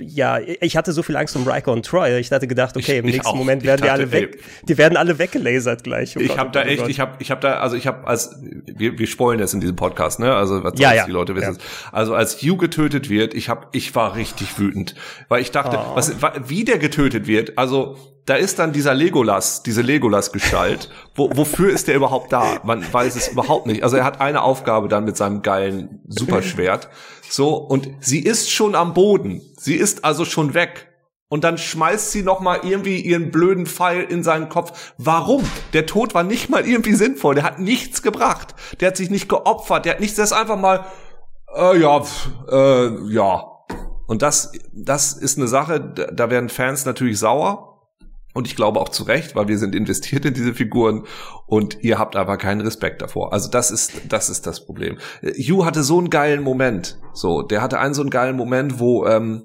ja, 0.00 0.38
ich 0.38 0.76
hatte 0.76 0.92
so 0.92 1.02
viel 1.02 1.16
Angst 1.16 1.36
um 1.36 1.46
Riker 1.48 1.72
und 1.72 1.84
Troy. 1.84 2.18
Ich 2.18 2.30
hatte 2.30 2.46
gedacht, 2.46 2.76
okay, 2.76 2.92
ich, 2.92 2.98
im 2.98 3.06
nächsten 3.06 3.36
Moment 3.36 3.62
werden 3.64 3.82
die 3.82 3.90
alle 3.90 4.10
weg, 4.12 4.38
die 4.62 4.78
werden 4.78 4.96
alle 4.96 5.18
weggelasert 5.18 5.84
gleich. 5.84 6.16
Oh 6.16 6.20
ich 6.20 6.36
habe 6.36 6.50
da 6.50 6.60
oh 6.60 6.64
echt, 6.64 6.88
ich 6.88 7.00
habe, 7.00 7.16
ich 7.18 7.30
habe 7.30 7.40
da, 7.40 7.58
also 7.58 7.76
ich 7.76 7.86
habe 7.86 8.06
als, 8.06 8.36
wir, 8.66 8.98
wir 8.98 9.06
spoilen 9.06 9.40
das 9.40 9.54
in 9.54 9.60
diesem 9.60 9.76
Podcast, 9.76 10.20
ne? 10.20 10.34
Also 10.34 10.64
was 10.64 10.78
ja, 10.78 10.92
ja. 10.92 11.06
die 11.06 11.12
Leute 11.12 11.34
wissen. 11.34 11.56
Ja. 11.58 11.92
Also 11.92 12.14
als 12.14 12.42
Hugh 12.42 12.56
getötet 12.56 13.10
wird, 13.10 13.34
ich 13.34 13.48
habe, 13.48 13.66
ich 13.72 13.94
war 13.94 14.16
richtig 14.16 14.58
wütend, 14.58 14.94
weil 15.28 15.42
ich 15.42 15.50
dachte, 15.50 15.78
oh. 15.78 15.96
was, 15.96 16.14
wie 16.46 16.64
der 16.64 16.78
getötet 16.78 17.26
wird. 17.26 17.58
Also 17.58 17.96
da 18.28 18.34
ist 18.34 18.58
dann 18.58 18.72
dieser 18.72 18.92
Legolas, 18.92 19.62
diese 19.62 19.80
Legolas-Gestalt. 19.80 20.90
Wo, 21.14 21.30
wofür 21.34 21.72
ist 21.72 21.88
der 21.88 21.96
überhaupt 21.96 22.30
da? 22.30 22.60
Man 22.62 22.84
weiß 22.92 23.16
es 23.16 23.28
überhaupt 23.28 23.66
nicht. 23.66 23.82
Also 23.82 23.96
er 23.96 24.04
hat 24.04 24.20
eine 24.20 24.42
Aufgabe 24.42 24.88
dann 24.88 25.06
mit 25.06 25.16
seinem 25.16 25.40
geilen 25.40 26.00
Superschwert. 26.06 26.90
So, 27.28 27.54
und 27.56 27.88
sie 28.00 28.20
ist 28.20 28.50
schon 28.50 28.74
am 28.74 28.94
Boden. 28.94 29.42
Sie 29.58 29.74
ist 29.74 30.04
also 30.04 30.24
schon 30.24 30.54
weg. 30.54 30.88
Und 31.28 31.44
dann 31.44 31.58
schmeißt 31.58 32.10
sie 32.10 32.22
noch 32.22 32.40
mal 32.40 32.60
irgendwie 32.62 33.00
ihren 33.00 33.30
blöden 33.30 33.66
Pfeil 33.66 34.02
in 34.02 34.22
seinen 34.22 34.48
Kopf. 34.48 34.94
Warum? 34.96 35.44
Der 35.74 35.84
Tod 35.84 36.14
war 36.14 36.22
nicht 36.22 36.48
mal 36.48 36.66
irgendwie 36.66 36.94
sinnvoll. 36.94 37.34
Der 37.34 37.44
hat 37.44 37.58
nichts 37.58 38.02
gebracht. 38.02 38.54
Der 38.80 38.88
hat 38.88 38.96
sich 38.96 39.10
nicht 39.10 39.28
geopfert. 39.28 39.84
Der 39.84 39.94
hat 39.94 40.00
nichts. 40.00 40.16
Der 40.16 40.24
ist 40.24 40.32
einfach 40.32 40.58
mal, 40.58 40.86
äh, 41.54 41.78
ja, 41.78 42.02
äh, 42.50 43.12
ja. 43.12 43.44
Und 44.06 44.22
das, 44.22 44.52
das 44.72 45.12
ist 45.12 45.36
eine 45.36 45.48
Sache. 45.48 45.80
Da 45.80 46.30
werden 46.30 46.48
Fans 46.48 46.86
natürlich 46.86 47.18
sauer. 47.18 47.67
Und 48.38 48.46
ich 48.46 48.54
glaube 48.54 48.78
auch 48.78 48.90
zu 48.90 49.02
Recht, 49.02 49.34
weil 49.34 49.48
wir 49.48 49.58
sind 49.58 49.74
investiert 49.74 50.24
in 50.24 50.32
diese 50.32 50.54
Figuren 50.54 51.08
und 51.48 51.82
ihr 51.82 51.98
habt 51.98 52.14
aber 52.14 52.36
keinen 52.36 52.60
Respekt 52.60 53.02
davor. 53.02 53.32
Also 53.32 53.50
das 53.50 53.72
ist, 53.72 54.00
das 54.08 54.30
ist 54.30 54.46
das 54.46 54.64
Problem. 54.64 54.96
Hugh 55.24 55.64
hatte 55.64 55.82
so 55.82 55.98
einen 55.98 56.08
geilen 56.08 56.44
Moment. 56.44 57.00
So, 57.14 57.42
der 57.42 57.62
hatte 57.62 57.80
einen 57.80 57.94
so 57.94 58.00
einen 58.00 58.10
geilen 58.10 58.36
Moment, 58.36 58.78
wo, 58.78 59.04
ähm, 59.06 59.42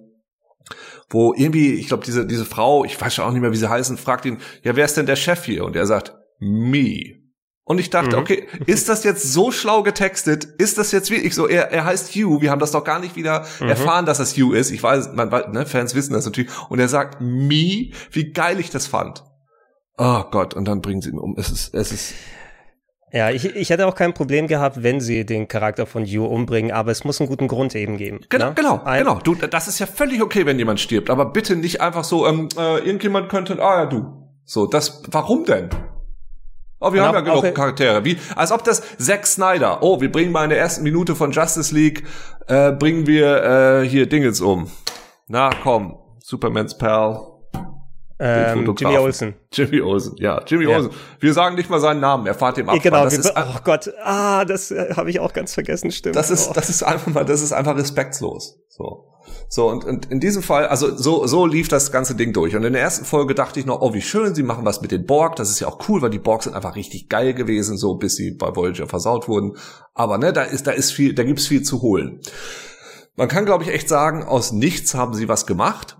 wo 1.09 1.33
irgendwie, 1.33 1.73
ich 1.73 1.87
glaube, 1.87 2.05
diese, 2.05 2.27
diese 2.27 2.45
Frau, 2.45 2.85
ich 2.85 3.01
weiß 3.01 3.15
schon 3.15 3.25
auch 3.25 3.31
nicht 3.31 3.41
mehr, 3.41 3.51
wie 3.51 3.57
sie 3.57 3.67
heißen, 3.67 3.97
fragt 3.97 4.25
ihn, 4.25 4.37
ja, 4.61 4.75
wer 4.75 4.85
ist 4.85 4.95
denn 4.95 5.07
der 5.07 5.15
Chef 5.15 5.43
hier? 5.43 5.65
Und 5.65 5.75
er 5.75 5.87
sagt, 5.87 6.13
me. 6.37 7.22
Und 7.65 7.79
ich 7.79 7.89
dachte, 7.89 8.17
mhm. 8.17 8.21
okay, 8.21 8.47
ist 8.65 8.89
das 8.89 9.05
jetzt 9.05 9.31
so 9.31 9.51
schlau 9.51 9.83
getextet? 9.83 10.43
Ist 10.43 10.77
das 10.77 10.91
jetzt 10.91 11.09
wirklich 11.11 11.33
so? 11.33 11.47
Er, 11.47 11.71
er 11.71 11.85
heißt 11.85 12.13
Hugh. 12.13 12.41
Wir 12.41 12.51
haben 12.51 12.59
das 12.59 12.71
doch 12.71 12.83
gar 12.83 12.99
nicht 12.99 13.15
wieder 13.15 13.45
mhm. 13.61 13.69
erfahren, 13.69 14.05
dass 14.05 14.17
das 14.17 14.35
Hugh 14.35 14.53
ist. 14.53 14.71
Ich 14.71 14.83
weiß, 14.83 15.13
man, 15.13 15.29
ne, 15.29 15.65
Fans 15.65 15.95
wissen 15.95 16.13
das 16.13 16.25
natürlich. 16.25 16.51
Und 16.69 16.79
er 16.79 16.89
sagt 16.89 17.21
me, 17.21 17.91
wie 18.11 18.31
geil 18.33 18.59
ich 18.59 18.69
das 18.69 18.87
fand. 18.87 19.23
Oh 19.97 20.23
Gott, 20.29 20.53
und 20.55 20.67
dann 20.67 20.81
bringen 20.81 21.01
sie 21.01 21.11
ihn 21.11 21.19
um. 21.19 21.35
Es 21.37 21.51
ist, 21.51 21.73
es 21.73 21.91
ist. 21.91 22.13
Ja, 23.13 23.29
ich, 23.29 23.45
ich 23.45 23.69
hätte 23.69 23.87
auch 23.87 23.95
kein 23.95 24.13
Problem 24.13 24.47
gehabt, 24.47 24.81
wenn 24.81 24.99
sie 24.99 25.23
den 25.23 25.47
Charakter 25.47 25.85
von 25.85 26.03
Hugh 26.03 26.27
umbringen, 26.27 26.71
aber 26.71 26.91
es 26.91 27.03
muss 27.05 27.21
einen 27.21 27.29
guten 27.29 27.47
Grund 27.47 27.75
eben 27.75 27.97
geben. 27.97 28.21
Genau, 28.27 28.47
ne? 28.47 28.53
genau, 28.55 28.81
Ein 28.83 29.03
genau. 29.03 29.19
Du, 29.19 29.35
das 29.35 29.67
ist 29.67 29.79
ja 29.79 29.85
völlig 29.85 30.21
okay, 30.21 30.47
wenn 30.47 30.57
jemand 30.57 30.79
stirbt, 30.79 31.11
aber 31.11 31.31
bitte 31.31 31.55
nicht 31.55 31.79
einfach 31.79 32.03
so, 32.03 32.27
ähm, 32.27 32.49
äh, 32.57 32.79
irgendjemand 32.79 33.29
könnte, 33.29 33.61
ah 33.61 33.83
ja, 33.83 33.85
du. 33.85 34.31
So, 34.45 34.65
das, 34.65 35.03
warum 35.11 35.45
denn? 35.45 35.69
Oh, 36.83 36.91
wir 36.91 37.01
haben 37.01 37.15
ja 37.15 37.21
genug 37.21 37.37
okay. 37.37 37.53
Charaktere. 37.53 38.03
Wie, 38.03 38.17
als 38.35 38.51
ob 38.51 38.63
das 38.63 38.81
Zack 38.97 39.25
Snyder. 39.25 39.81
Oh, 39.81 40.01
wir 40.01 40.11
bringen 40.11 40.33
mal 40.33 40.43
in 40.43 40.49
der 40.49 40.59
ersten 40.59 40.83
Minute 40.83 41.15
von 41.15 41.31
Justice 41.31 41.73
League, 41.73 42.03
äh, 42.47 42.73
bringen 42.73 43.07
wir 43.07 43.81
äh, 43.81 43.87
hier 43.87 44.07
Dingens 44.07 44.41
um. 44.41 44.69
Na, 45.27 45.49
komm. 45.63 45.97
Supermans 46.19 46.77
Pal. 46.77 47.33
Ähm, 48.19 48.75
Jimmy 48.77 48.97
Olsen. 48.97 49.35
Jimmy 49.51 49.81
Olsen, 49.81 50.15
ja, 50.17 50.41
Jimmy 50.45 50.69
ja. 50.69 50.77
Olsen. 50.77 50.91
Wir 51.19 51.33
sagen 51.33 51.55
nicht 51.55 51.69
mal 51.69 51.79
seinen 51.79 51.99
Namen, 51.99 52.25
er 52.27 52.35
fahrt 52.35 52.57
dem 52.57 52.69
ab. 52.69 52.77
Genau, 52.81 53.03
das 53.03 53.17
ist, 53.17 53.33
oh 53.35 53.59
Gott, 53.63 53.91
ah, 54.03 54.45
das 54.45 54.71
äh, 54.71 54.93
habe 54.95 55.09
ich 55.09 55.19
auch 55.19 55.33
ganz 55.33 55.53
vergessen, 55.53 55.91
stimmt. 55.91 56.15
Das 56.15 56.29
ist, 56.29 56.49
oh. 56.49 56.53
das 56.53 56.69
ist 56.69 56.83
einfach 56.83 57.11
mal, 57.11 57.25
das 57.25 57.41
ist 57.41 57.51
einfach 57.51 57.75
respektlos. 57.75 58.59
So. 58.69 59.12
So, 59.49 59.69
und, 59.69 59.85
und 59.85 60.11
in 60.11 60.19
diesem 60.19 60.41
Fall, 60.41 60.67
also 60.67 60.95
so, 60.95 61.27
so 61.27 61.45
lief 61.45 61.67
das 61.67 61.91
ganze 61.91 62.15
Ding 62.15 62.33
durch. 62.33 62.55
Und 62.55 62.63
in 62.63 62.73
der 62.73 62.81
ersten 62.81 63.05
Folge 63.05 63.35
dachte 63.35 63.59
ich 63.59 63.65
noch, 63.65 63.81
oh, 63.81 63.93
wie 63.93 64.01
schön, 64.01 64.33
sie 64.33 64.43
machen 64.43 64.65
was 64.65 64.81
mit 64.81 64.91
den 64.91 65.05
Borg. 65.05 65.35
Das 65.35 65.49
ist 65.49 65.59
ja 65.59 65.67
auch 65.67 65.87
cool, 65.87 66.01
weil 66.01 66.09
die 66.09 66.19
Borg 66.19 66.43
sind 66.43 66.55
einfach 66.55 66.75
richtig 66.75 67.09
geil 67.09 67.33
gewesen, 67.33 67.77
so 67.77 67.95
bis 67.95 68.15
sie 68.15 68.31
bei 68.31 68.55
Voyager 68.55 68.87
versaut 68.87 69.27
wurden. 69.27 69.57
Aber 69.93 70.17
ne, 70.17 70.33
da 70.33 70.43
ist, 70.43 70.67
da 70.67 70.71
ist 70.71 70.91
viel, 70.91 71.13
da 71.13 71.23
gibt's 71.23 71.47
viel 71.47 71.63
zu 71.63 71.81
holen. 71.81 72.21
Man 73.15 73.27
kann, 73.27 73.45
glaube 73.45 73.63
ich, 73.63 73.69
echt 73.69 73.89
sagen, 73.89 74.23
aus 74.23 74.51
nichts 74.51 74.95
haben 74.95 75.13
sie 75.13 75.29
was 75.29 75.45
gemacht. 75.45 75.97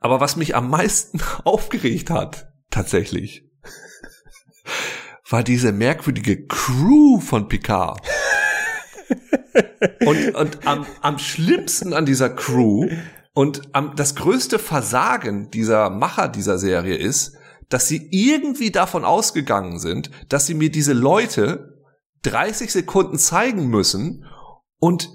Aber 0.00 0.20
was 0.20 0.36
mich 0.36 0.54
am 0.54 0.70
meisten 0.70 1.20
aufgeregt 1.44 2.10
hat, 2.10 2.48
tatsächlich, 2.70 3.50
war 5.28 5.42
diese 5.42 5.72
merkwürdige 5.72 6.46
Crew 6.46 7.20
von 7.20 7.48
Picard. 7.48 8.00
Und 10.06 10.34
und 10.34 10.66
am, 10.66 10.86
am 11.00 11.18
schlimmsten 11.18 11.92
an 11.92 12.06
dieser 12.06 12.30
Crew 12.30 12.88
und 13.34 13.62
am, 13.72 13.96
das 13.96 14.14
größte 14.14 14.58
Versagen 14.58 15.50
dieser 15.50 15.90
Macher 15.90 16.28
dieser 16.28 16.58
Serie 16.58 16.96
ist, 16.96 17.36
dass 17.68 17.88
sie 17.88 18.08
irgendwie 18.10 18.70
davon 18.70 19.04
ausgegangen 19.04 19.78
sind, 19.78 20.10
dass 20.28 20.46
sie 20.46 20.54
mir 20.54 20.70
diese 20.70 20.92
Leute 20.92 21.82
30 22.22 22.72
Sekunden 22.72 23.18
zeigen 23.18 23.68
müssen 23.68 24.24
und 24.78 25.10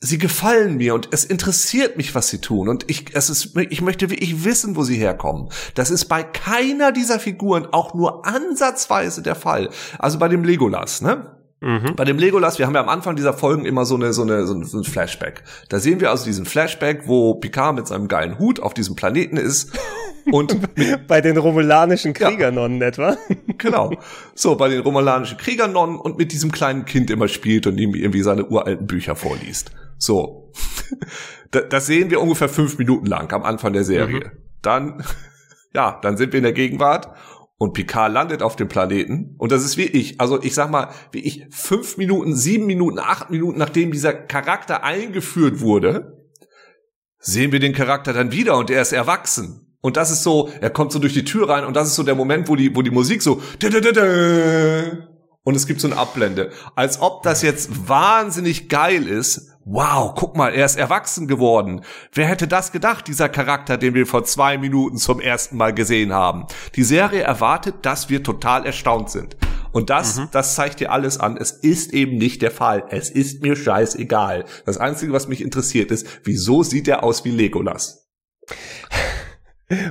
sie 0.00 0.18
gefallen 0.18 0.76
mir 0.76 0.94
und 0.94 1.08
es 1.10 1.24
interessiert 1.24 1.96
mich, 1.96 2.14
was 2.14 2.28
sie 2.28 2.40
tun 2.40 2.68
und 2.68 2.88
ich, 2.88 3.14
es 3.14 3.30
ist, 3.30 3.56
ich 3.56 3.80
möchte 3.80 4.10
wirklich 4.10 4.44
wissen, 4.44 4.76
wo 4.76 4.84
sie 4.84 4.96
herkommen. 4.96 5.48
Das 5.74 5.90
ist 5.90 6.06
bei 6.06 6.22
keiner 6.22 6.92
dieser 6.92 7.18
Figuren 7.18 7.66
auch 7.66 7.94
nur 7.94 8.24
ansatzweise 8.24 9.22
der 9.22 9.34
Fall. 9.34 9.70
Also 9.98 10.18
bei 10.18 10.28
dem 10.28 10.44
Legolas, 10.44 11.02
ne? 11.02 11.37
Mhm. 11.60 11.96
Bei 11.96 12.04
dem 12.04 12.18
Legolas, 12.18 12.58
wir 12.58 12.66
haben 12.66 12.74
ja 12.74 12.80
am 12.80 12.88
Anfang 12.88 13.16
dieser 13.16 13.32
Folgen 13.32 13.64
immer 13.64 13.84
so 13.84 13.96
eine, 13.96 14.12
so 14.12 14.22
eine, 14.22 14.46
so 14.46 14.54
ein 14.54 14.84
Flashback. 14.84 15.42
Da 15.68 15.80
sehen 15.80 16.00
wir 16.00 16.10
also 16.10 16.24
diesen 16.24 16.44
Flashback, 16.44 17.08
wo 17.08 17.34
Picard 17.34 17.74
mit 17.74 17.86
seinem 17.88 18.06
geilen 18.06 18.38
Hut 18.38 18.60
auf 18.60 18.74
diesem 18.74 18.94
Planeten 18.94 19.36
ist 19.36 19.76
und 20.32 20.56
bei 21.08 21.20
den 21.20 21.36
romulanischen 21.36 22.12
Kriegernonnen 22.12 22.80
ja. 22.80 22.86
etwa. 22.86 23.16
genau. 23.58 23.92
So, 24.34 24.54
bei 24.54 24.68
den 24.68 24.80
romulanischen 24.80 25.36
Kriegernonnen 25.36 25.98
und 25.98 26.16
mit 26.16 26.30
diesem 26.30 26.52
kleinen 26.52 26.84
Kind 26.84 27.10
immer 27.10 27.26
spielt 27.26 27.66
und 27.66 27.76
ihm 27.78 27.94
irgendwie 27.94 28.22
seine 28.22 28.46
uralten 28.46 28.86
Bücher 28.86 29.16
vorliest. 29.16 29.72
So. 29.98 30.52
das 31.50 31.86
sehen 31.86 32.10
wir 32.10 32.20
ungefähr 32.20 32.48
fünf 32.48 32.78
Minuten 32.78 33.06
lang 33.06 33.32
am 33.32 33.42
Anfang 33.42 33.72
der 33.72 33.84
Serie. 33.84 34.26
Mhm. 34.26 34.30
Dann, 34.62 35.02
ja, 35.74 35.98
dann 36.02 36.16
sind 36.16 36.32
wir 36.32 36.38
in 36.38 36.44
der 36.44 36.52
Gegenwart 36.52 37.08
und 37.58 37.72
Picard 37.72 38.12
landet 38.12 38.42
auf 38.42 38.56
dem 38.56 38.68
Planeten 38.68 39.34
und 39.36 39.52
das 39.52 39.64
ist 39.64 39.76
wie 39.76 39.86
ich, 39.86 40.20
also 40.20 40.40
ich 40.42 40.54
sag 40.54 40.70
mal, 40.70 40.90
wie 41.10 41.20
ich 41.20 41.46
fünf 41.50 41.96
Minuten, 41.96 42.34
sieben 42.34 42.66
Minuten, 42.66 42.98
acht 42.98 43.30
Minuten, 43.30 43.58
nachdem 43.58 43.90
dieser 43.90 44.12
Charakter 44.14 44.84
eingeführt 44.84 45.60
wurde, 45.60 46.24
sehen 47.18 47.50
wir 47.50 47.58
den 47.58 47.74
Charakter 47.74 48.12
dann 48.12 48.32
wieder 48.32 48.56
und 48.56 48.70
er 48.70 48.80
ist 48.80 48.92
erwachsen. 48.92 49.64
Und 49.80 49.96
das 49.96 50.10
ist 50.10 50.22
so, 50.22 50.50
er 50.60 50.70
kommt 50.70 50.92
so 50.92 50.98
durch 50.98 51.14
die 51.14 51.24
Tür 51.24 51.48
rein 51.48 51.64
und 51.64 51.74
das 51.74 51.88
ist 51.88 51.96
so 51.96 52.02
der 52.02 52.14
Moment, 52.14 52.48
wo 52.48 52.56
die, 52.56 52.74
wo 52.74 52.82
die 52.82 52.90
Musik 52.90 53.22
so 53.22 53.40
und 55.44 55.54
es 55.54 55.66
gibt 55.66 55.80
so 55.80 55.88
eine 55.88 55.96
Abblende. 55.96 56.50
Als 56.74 57.00
ob 57.00 57.22
das 57.22 57.42
jetzt 57.42 57.88
wahnsinnig 57.88 58.68
geil 58.68 59.06
ist, 59.06 59.47
wow, 59.68 60.14
guck 60.14 60.36
mal, 60.36 60.54
er 60.54 60.64
ist 60.64 60.76
erwachsen 60.76 61.28
geworden. 61.28 61.82
Wer 62.12 62.26
hätte 62.26 62.48
das 62.48 62.72
gedacht, 62.72 63.06
dieser 63.06 63.28
Charakter, 63.28 63.76
den 63.76 63.94
wir 63.94 64.06
vor 64.06 64.24
zwei 64.24 64.56
Minuten 64.58 64.96
zum 64.96 65.20
ersten 65.20 65.56
Mal 65.56 65.74
gesehen 65.74 66.12
haben? 66.12 66.46
Die 66.74 66.84
Serie 66.84 67.22
erwartet, 67.22 67.76
dass 67.82 68.08
wir 68.08 68.22
total 68.22 68.64
erstaunt 68.64 69.10
sind. 69.10 69.36
Und 69.70 69.90
das, 69.90 70.18
mhm. 70.18 70.28
das 70.32 70.54
zeigt 70.54 70.80
dir 70.80 70.90
alles 70.90 71.20
an. 71.20 71.36
Es 71.36 71.50
ist 71.50 71.92
eben 71.92 72.16
nicht 72.16 72.40
der 72.40 72.50
Fall. 72.50 72.84
Es 72.88 73.10
ist 73.10 73.42
mir 73.42 73.54
scheißegal. 73.54 74.46
Das 74.64 74.78
Einzige, 74.78 75.12
was 75.12 75.28
mich 75.28 75.42
interessiert, 75.42 75.90
ist, 75.90 76.06
wieso 76.24 76.62
sieht 76.62 76.88
er 76.88 77.04
aus 77.04 77.24
wie 77.24 77.30
Legolas? 77.30 78.08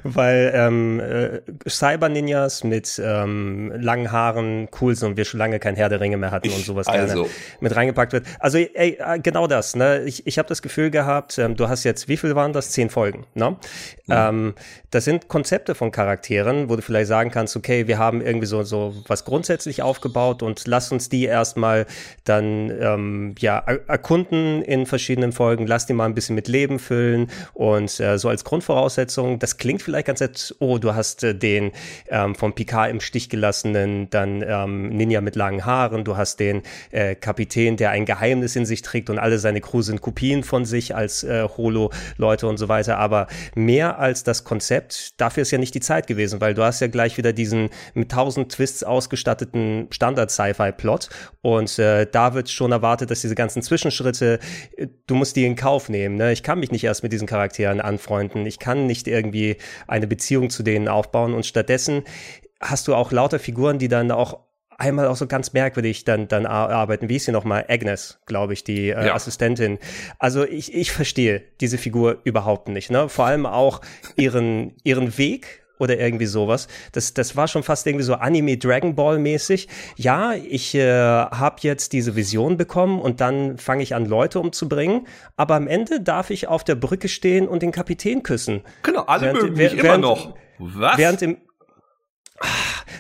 Weil 0.04 0.52
ähm, 0.56 1.00
äh, 1.00 1.42
Cyber-Ninjas 1.70 2.64
mit 2.64 3.00
ähm, 3.04 3.72
langen 3.76 4.12
Haaren 4.12 4.68
cool 4.82 4.96
sind 4.96 5.10
und 5.10 5.18
wir 5.18 5.26
schon 5.26 5.38
lange 5.38 5.60
kein 5.60 5.76
Herr 5.76 5.90
der 5.90 6.00
Ringe 6.00 6.18
mehr 6.18 6.32
hatten 6.32 6.50
und 6.50 6.66
sowas 6.66 6.88
also. 6.88 7.16
gerne 7.16 7.30
mit 7.60 7.76
reingepackt 7.76 8.14
wird. 8.14 8.26
Also 8.40 8.58
ey, 8.58 8.98
äh, 9.00 9.20
genau 9.20 9.46
das. 9.46 9.76
Ne? 9.76 10.04
Ich, 10.06 10.26
ich 10.26 10.40
habe 10.40 10.50
das 10.50 10.64
Gefühl 10.64 10.90
gehabt, 10.90 11.38
ähm, 11.38 11.56
du 11.56 11.70
hast 11.70 11.84
jetzt, 11.84 12.08
wie 12.08 12.18
viel 12.18 12.36
waren 12.36 12.54
das? 12.54 12.72
Zehn 12.72 12.90
Folgen. 12.90 13.28
Ne? 13.36 13.52
Mhm. 13.52 13.56
Ähm, 14.10 14.54
das 14.90 15.06
sind 15.06 15.28
Konzepte 15.28 15.76
von 15.76 15.92
Charakteren, 15.92 16.70
wo 16.70 16.76
du 16.76 16.82
vielleicht 16.82 17.08
sagen 17.08 17.30
kannst, 17.30 17.56
okay, 17.56 17.88
wir 17.88 18.00
haben 18.00 18.22
irgendwie 18.22 18.48
so, 18.48 18.64
so 18.64 18.96
was 19.08 19.26
grundsätzlich 19.26 19.82
aufgebaut 19.84 20.42
und 20.42 20.66
lass 20.66 20.92
uns 20.92 21.10
die 21.10 21.26
erstmal 21.26 21.86
dann 22.24 22.72
ähm, 22.82 23.36
ja 23.38 23.60
erkunden 23.60 24.62
in 24.64 24.86
verschiedenen 24.86 25.34
Folgen, 25.34 25.68
lass 25.68 25.86
die 25.86 25.94
mal 25.94 26.06
ein 26.06 26.16
bisschen 26.16 26.36
mit 26.36 26.48
Leben 26.48 26.80
füllen 26.80 27.30
und 27.54 28.00
äh, 28.00 28.18
so 28.18 28.30
als 28.30 28.44
Grundvoraussetzung, 28.44 29.40
das 29.40 29.58
klingt 29.58 29.67
vielleicht 29.78 30.08
ganz 30.08 30.20
nett, 30.20 30.56
oh, 30.60 30.78
du 30.78 30.96
hast 30.96 31.24
äh, 31.24 31.36
den 31.36 31.72
ähm, 32.10 32.36
vom 32.36 32.54
Picard 32.54 32.90
im 32.90 33.00
Stich 33.00 33.30
gelassenen, 33.30 34.10
dann 34.10 34.42
ähm, 34.42 34.90
Ninja 34.90 35.22
mit 35.22 35.36
langen 35.36 35.66
Haaren, 35.66 36.04
du 36.04 36.18
hast 36.18 36.40
den 36.40 36.64
äh, 36.92 37.16
Kapitän, 37.16 37.78
der 37.78 37.92
ein 37.92 38.06
Geheimnis 38.06 38.56
in 38.56 38.66
sich 38.66 38.82
trägt 38.82 39.10
und 39.10 39.20
alle 39.20 39.40
seine 39.40 39.62
Crew 39.62 39.82
sind 39.82 40.02
Kopien 40.02 40.44
von 40.44 40.66
sich 40.66 40.96
als 40.96 41.24
äh, 41.24 41.48
Holo-Leute 41.58 42.48
und 42.48 42.58
so 42.58 42.70
weiter, 42.70 42.98
aber 42.98 43.28
mehr 43.56 44.00
als 44.00 44.24
das 44.24 44.44
Konzept, 44.44 45.20
dafür 45.20 45.42
ist 45.44 45.52
ja 45.52 45.58
nicht 45.58 45.76
die 45.76 45.82
Zeit 45.82 46.08
gewesen, 46.08 46.42
weil 46.42 46.54
du 46.54 46.64
hast 46.64 46.80
ja 46.80 46.88
gleich 46.88 47.18
wieder 47.18 47.34
diesen 47.34 47.70
mit 47.94 48.12
tausend 48.12 48.52
Twists 48.52 48.84
ausgestatteten 48.84 49.88
Standard-Sci-Fi-Plot. 49.92 51.10
Und 51.42 51.80
äh, 51.80 52.08
da 52.10 52.34
wird 52.34 52.50
schon 52.50 52.72
erwartet, 52.72 53.12
dass 53.12 53.22
diese 53.22 53.36
ganzen 53.36 53.62
Zwischenschritte, 53.62 54.40
äh, 54.76 54.88
du 55.08 55.16
musst 55.16 55.36
die 55.36 55.46
in 55.46 55.56
Kauf 55.56 55.90
nehmen, 55.90 56.16
ne? 56.16 56.32
Ich 56.32 56.44
kann 56.44 56.60
mich 56.60 56.72
nicht 56.72 56.84
erst 56.84 57.04
mit 57.04 57.14
diesen 57.14 57.28
Charakteren 57.28 57.82
anfreunden, 57.82 58.46
ich 58.46 58.60
kann 58.60 58.86
nicht 58.86 59.08
irgendwie 59.08 59.57
eine 59.88 60.08
Beziehung 60.08 60.50
zu 60.50 60.64
denen 60.64 60.88
aufbauen 60.88 61.34
und 61.34 61.46
stattdessen 61.46 62.04
hast 62.60 62.88
du 62.88 62.96
auch 62.96 63.12
lauter 63.12 63.40
Figuren, 63.40 63.80
die 63.80 63.88
dann 63.88 64.12
auch 64.12 64.40
einmal 64.78 65.08
auch 65.08 65.16
so 65.16 65.28
ganz 65.28 65.54
merkwürdig 65.54 66.06
dann, 66.06 66.28
dann 66.28 66.46
arbeiten. 66.46 67.10
Wie 67.10 67.16
ist 67.16 67.26
sie 67.26 67.32
nochmal? 67.32 67.66
Agnes, 67.68 68.20
glaube 68.26 68.54
ich, 68.54 68.64
die 68.64 68.90
äh, 68.90 69.08
ja. 69.08 69.16
Assistentin. 69.16 69.80
Also 70.20 70.46
ich, 70.46 70.74
ich 70.74 70.92
verstehe 70.92 71.44
diese 71.60 71.78
Figur 71.78 72.20
überhaupt 72.24 72.70
nicht. 72.70 72.92
Ne? 72.92 73.10
Vor 73.10 73.26
allem 73.26 73.46
auch 73.46 73.82
ihren, 74.16 74.76
ihren 74.84 75.18
Weg 75.18 75.64
oder 75.80 76.00
irgendwie 76.00 76.26
sowas. 76.26 76.68
Das, 76.92 77.14
das 77.14 77.36
war 77.36 77.48
schon 77.48 77.64
fast 77.64 77.86
irgendwie 77.88 78.04
so 78.04 78.16
Anime 78.16 78.58
Dragon 78.58 78.96
Ball 78.96 79.20
mäßig. 79.20 79.68
Ja, 79.96 80.34
ich 80.34 80.76
äh, 80.76 80.90
habe 80.92 81.58
jetzt 81.62 81.94
diese 81.94 82.16
Vision 82.16 82.58
bekommen 82.58 83.00
und 83.00 83.22
dann 83.22 83.58
fange 83.58 83.84
ich 83.84 83.96
an, 83.96 84.06
Leute 84.06 84.40
umzubringen. 84.40 85.08
Aber 85.36 85.56
am 85.56 85.68
Ende 85.68 86.02
darf 86.02 86.30
ich 86.30 86.48
auf 86.48 86.64
der 86.64 86.76
Brücke 86.76 87.08
stehen 87.08 87.48
und 87.48 87.62
den 87.62 87.72
Kapitän 87.72 88.24
küssen. 88.24 88.62
Genau, 88.84 89.04
alle 89.04 89.28
während, 89.28 89.42
mögen 89.42 89.54
mich 89.56 89.74
während, 89.74 89.84
immer 89.84 89.98
noch. 89.98 90.36
Was? 90.60 90.98
Während 90.98 91.22
im 91.22 91.38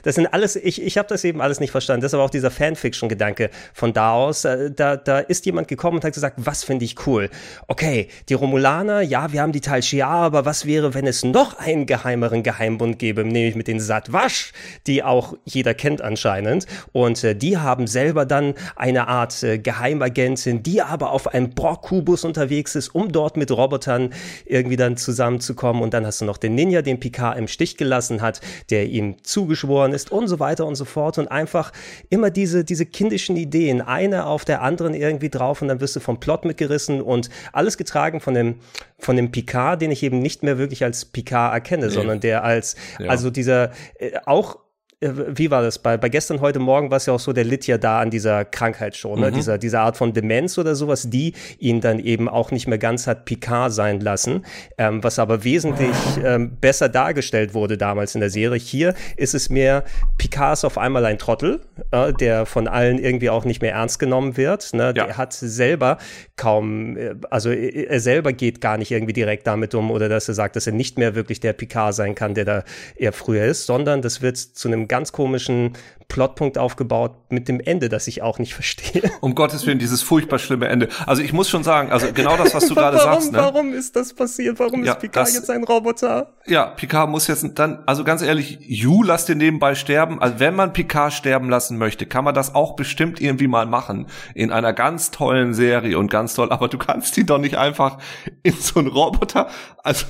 das 0.03 0.15
sind 0.15 0.27
alles, 0.27 0.55
ich, 0.55 0.81
ich 0.81 0.97
habe 0.97 1.07
das 1.07 1.23
eben 1.23 1.41
alles 1.41 1.59
nicht 1.59 1.71
verstanden. 1.71 2.01
Das 2.01 2.11
ist 2.11 2.13
aber 2.13 2.23
auch 2.23 2.29
dieser 2.29 2.51
Fanfiction-Gedanke 2.51 3.49
von 3.73 3.93
da 3.93 4.13
aus. 4.13 4.45
Äh, 4.45 4.71
da, 4.71 4.97
da 4.97 5.19
ist 5.19 5.45
jemand 5.45 5.67
gekommen 5.67 5.97
und 5.97 6.03
hat 6.03 6.13
gesagt, 6.13 6.35
was 6.37 6.63
finde 6.63 6.85
ich 6.85 7.07
cool? 7.07 7.29
Okay, 7.67 8.07
die 8.29 8.33
Romulaner, 8.33 9.01
ja, 9.01 9.31
wir 9.31 9.41
haben 9.41 9.51
die 9.51 9.61
Tal 9.61 9.81
Shiar, 9.81 10.09
aber 10.09 10.45
was 10.45 10.65
wäre, 10.65 10.93
wenn 10.93 11.07
es 11.07 11.23
noch 11.23 11.57
einen 11.57 11.85
geheimeren 11.85 12.43
Geheimbund 12.43 12.99
gäbe, 12.99 13.23
nämlich 13.23 13.55
mit 13.55 13.67
den 13.67 13.79
Satwasch, 13.79 14.51
die 14.85 15.03
auch 15.03 15.35
jeder 15.45 15.73
kennt 15.73 16.01
anscheinend. 16.01 16.65
Und 16.91 17.23
äh, 17.23 17.35
die 17.35 17.57
haben 17.57 17.87
selber 17.87 18.25
dann 18.25 18.53
eine 18.75 19.07
Art 19.07 19.43
äh, 19.43 19.57
Geheimagentin, 19.57 20.63
die 20.63 20.81
aber 20.81 21.11
auf 21.11 21.27
einem 21.27 21.51
Borg-Kubus 21.51 22.23
unterwegs 22.23 22.75
ist, 22.75 22.93
um 22.93 23.11
dort 23.11 23.37
mit 23.37 23.51
Robotern 23.51 24.13
irgendwie 24.45 24.75
dann 24.75 24.97
zusammenzukommen. 24.97 25.81
Und 25.81 25.93
dann 25.93 26.05
hast 26.05 26.21
du 26.21 26.25
noch 26.25 26.37
den 26.37 26.55
Ninja, 26.55 26.81
den 26.81 26.99
Picard 26.99 27.37
im 27.37 27.47
Stich 27.47 27.77
gelassen 27.77 28.21
hat, 28.21 28.41
der 28.69 28.87
ihm 28.87 29.23
zugeschworen 29.23 29.86
ist 29.93 30.11
und 30.11 30.27
so 30.27 30.39
weiter 30.39 30.65
und 30.65 30.75
so 30.75 30.85
fort 30.85 31.17
und 31.17 31.27
einfach 31.27 31.71
immer 32.09 32.29
diese, 32.29 32.63
diese 32.63 32.85
kindischen 32.85 33.35
Ideen, 33.37 33.81
eine 33.81 34.25
auf 34.25 34.45
der 34.45 34.61
anderen 34.61 34.93
irgendwie 34.93 35.29
drauf 35.29 35.61
und 35.61 35.67
dann 35.67 35.81
wirst 35.81 35.95
du 35.95 35.99
vom 35.99 36.19
Plot 36.19 36.45
mitgerissen 36.45 37.01
und 37.01 37.29
alles 37.53 37.77
getragen 37.77 38.19
von 38.19 38.33
dem, 38.33 38.55
von 38.99 39.15
dem 39.15 39.31
Picard, 39.31 39.81
den 39.81 39.91
ich 39.91 40.03
eben 40.03 40.19
nicht 40.19 40.43
mehr 40.43 40.57
wirklich 40.57 40.83
als 40.83 41.05
Picard 41.05 41.53
erkenne, 41.53 41.87
nee. 41.87 41.93
sondern 41.93 42.19
der 42.19 42.43
als, 42.43 42.75
ja. 42.99 43.09
also 43.09 43.29
dieser, 43.29 43.71
äh, 43.99 44.11
auch 44.25 44.57
wie 44.99 45.51
war 45.51 45.61
das? 45.61 45.77
Bei, 45.77 45.95
bei 45.95 46.09
gestern, 46.09 46.41
heute 46.41 46.57
Morgen 46.57 46.89
war 46.89 46.97
es 46.97 47.05
ja 47.05 47.13
auch 47.13 47.19
so, 47.19 47.31
der 47.31 47.43
litt 47.43 47.67
ja 47.67 47.77
da 47.77 47.99
an 47.99 48.09
dieser 48.09 48.45
Krankheit 48.45 48.95
schon, 48.95 49.19
ne? 49.19 49.29
mhm. 49.29 49.35
dieser, 49.35 49.57
dieser 49.59 49.81
Art 49.81 49.95
von 49.95 50.11
Demenz 50.11 50.57
oder 50.57 50.73
sowas, 50.73 51.07
die 51.11 51.33
ihn 51.59 51.81
dann 51.81 51.99
eben 51.99 52.27
auch 52.27 52.49
nicht 52.49 52.67
mehr 52.67 52.79
ganz 52.79 53.05
hat 53.05 53.25
Picard 53.25 53.71
sein 53.71 53.99
lassen, 53.99 54.43
ähm, 54.79 55.03
was 55.03 55.19
aber 55.19 55.43
wesentlich 55.43 55.95
ähm, 56.23 56.57
besser 56.59 56.89
dargestellt 56.89 57.53
wurde 57.53 57.77
damals 57.77 58.15
in 58.15 58.21
der 58.21 58.31
Serie. 58.31 58.59
Hier 58.59 58.95
ist 59.17 59.35
es 59.35 59.51
mehr, 59.51 59.83
Picard 60.17 60.53
ist 60.53 60.65
auf 60.65 60.79
einmal 60.79 61.05
ein 61.05 61.19
Trottel, 61.19 61.61
äh, 61.91 62.11
der 62.13 62.47
von 62.47 62.67
allen 62.67 62.97
irgendwie 62.97 63.29
auch 63.29 63.45
nicht 63.45 63.61
mehr 63.61 63.73
ernst 63.73 63.99
genommen 63.99 64.35
wird. 64.35 64.73
Ne? 64.73 64.93
Ja. 64.95 65.05
Der 65.05 65.17
hat 65.17 65.33
selber 65.33 65.99
kaum, 66.37 66.97
äh, 66.97 67.13
also 67.29 67.51
er 67.51 67.99
selber 67.99 68.33
geht 68.33 68.61
gar 68.61 68.79
nicht 68.79 68.89
irgendwie 68.89 69.13
direkt 69.13 69.45
damit 69.45 69.75
um 69.75 69.91
oder 69.91 70.09
dass 70.09 70.27
er 70.27 70.33
sagt, 70.33 70.55
dass 70.55 70.65
er 70.65 70.73
nicht 70.73 70.97
mehr 70.97 71.13
wirklich 71.13 71.39
der 71.39 71.53
Picard 71.53 71.93
sein 71.93 72.15
kann, 72.15 72.33
der 72.33 72.45
da 72.45 72.63
eher 72.95 73.13
früher 73.13 73.45
ist, 73.45 73.67
sondern 73.67 74.01
das 74.01 74.23
wird 74.23 74.37
zu 74.37 74.67
einem 74.67 74.86
ganz 74.87 75.11
komischen 75.11 75.73
Plotpunkt 76.07 76.57
aufgebaut 76.57 77.15
mit 77.29 77.47
dem 77.47 77.59
Ende, 77.59 77.89
das 77.89 78.07
ich 78.07 78.21
auch 78.21 78.39
nicht 78.39 78.53
verstehe. 78.53 79.11
Um 79.21 79.35
Gottes 79.35 79.65
Willen, 79.65 79.79
dieses 79.79 80.01
furchtbar 80.01 80.39
schlimme 80.39 80.67
Ende. 80.67 80.87
Also 81.05 81.21
ich 81.21 81.33
muss 81.33 81.49
schon 81.49 81.63
sagen, 81.63 81.91
also 81.91 82.07
genau 82.13 82.37
das, 82.37 82.53
was 82.53 82.67
du 82.67 82.75
gerade 82.75 82.97
sagst. 82.97 83.31
Ne? 83.31 83.37
Warum 83.37 83.73
ist 83.73 83.95
das 83.95 84.13
passiert? 84.13 84.59
Warum 84.59 84.85
ja, 84.85 84.93
ist 84.93 84.99
Picard 84.99 85.27
das, 85.27 85.35
jetzt 85.35 85.49
ein 85.49 85.63
Roboter? 85.63 86.33
Ja, 86.45 86.67
Picard 86.67 87.09
muss 87.09 87.27
jetzt 87.27 87.45
dann, 87.55 87.83
also 87.85 88.03
ganz 88.03 88.21
ehrlich, 88.21 88.59
you 88.61 89.03
lass 89.03 89.25
den 89.25 89.39
nebenbei 89.39 89.75
sterben. 89.75 90.21
Also 90.21 90.39
wenn 90.39 90.55
man 90.55 90.71
Picard 90.71 91.13
sterben 91.13 91.49
lassen 91.49 91.77
möchte, 91.77 92.05
kann 92.05 92.23
man 92.23 92.33
das 92.33 92.55
auch 92.55 92.75
bestimmt 92.75 93.19
irgendwie 93.19 93.47
mal 93.47 93.65
machen. 93.65 94.07
In 94.33 94.51
einer 94.51 94.73
ganz 94.73 95.11
tollen 95.11 95.53
Serie 95.53 95.97
und 95.99 96.09
ganz 96.09 96.35
toll. 96.35 96.51
Aber 96.51 96.69
du 96.69 96.77
kannst 96.77 97.17
ihn 97.17 97.25
doch 97.25 97.39
nicht 97.39 97.57
einfach 97.57 97.97
in 98.43 98.53
so 98.53 98.79
einen 98.79 98.87
Roboter, 98.87 99.49
also 99.83 100.05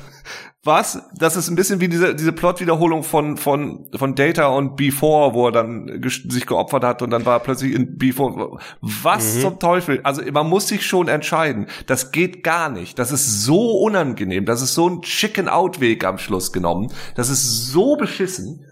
was? 0.68 1.02
Das 1.16 1.36
ist 1.36 1.50
ein 1.50 1.56
bisschen 1.56 1.80
wie 1.80 1.88
diese, 1.88 2.14
diese 2.14 2.34
Plot-Wiederholung 2.34 3.04
von, 3.04 3.38
von, 3.38 3.90
von 3.96 4.14
Data 4.14 4.48
und 4.48 4.76
Before, 4.76 5.34
wo 5.34 5.48
er 5.48 5.52
dann 5.52 5.87
sich 6.30 6.46
geopfert 6.46 6.84
hat 6.84 7.02
und 7.02 7.10
dann 7.10 7.26
war 7.26 7.38
er 7.38 7.40
plötzlich 7.40 7.74
in 7.74 7.98
Before. 7.98 8.60
Was 8.82 9.36
mhm. 9.36 9.42
zum 9.42 9.60
Teufel? 9.60 10.00
Also 10.04 10.22
man 10.32 10.48
muss 10.48 10.68
sich 10.68 10.86
schon 10.86 11.08
entscheiden. 11.08 11.68
Das 11.86 12.12
geht 12.12 12.44
gar 12.44 12.70
nicht. 12.70 13.00
Das 13.00 13.12
ist 13.12 13.44
so 13.44 13.80
unangenehm. 13.80 14.46
Das 14.46 14.62
ist 14.62 14.74
so 14.74 14.90
ein 14.90 15.02
Chicken-Out-Weg 15.02 16.06
am 16.06 16.18
Schluss 16.18 16.52
genommen. 16.52 16.92
Das 17.16 17.30
ist 17.30 17.68
so 17.68 17.96
beschissen. 17.98 18.66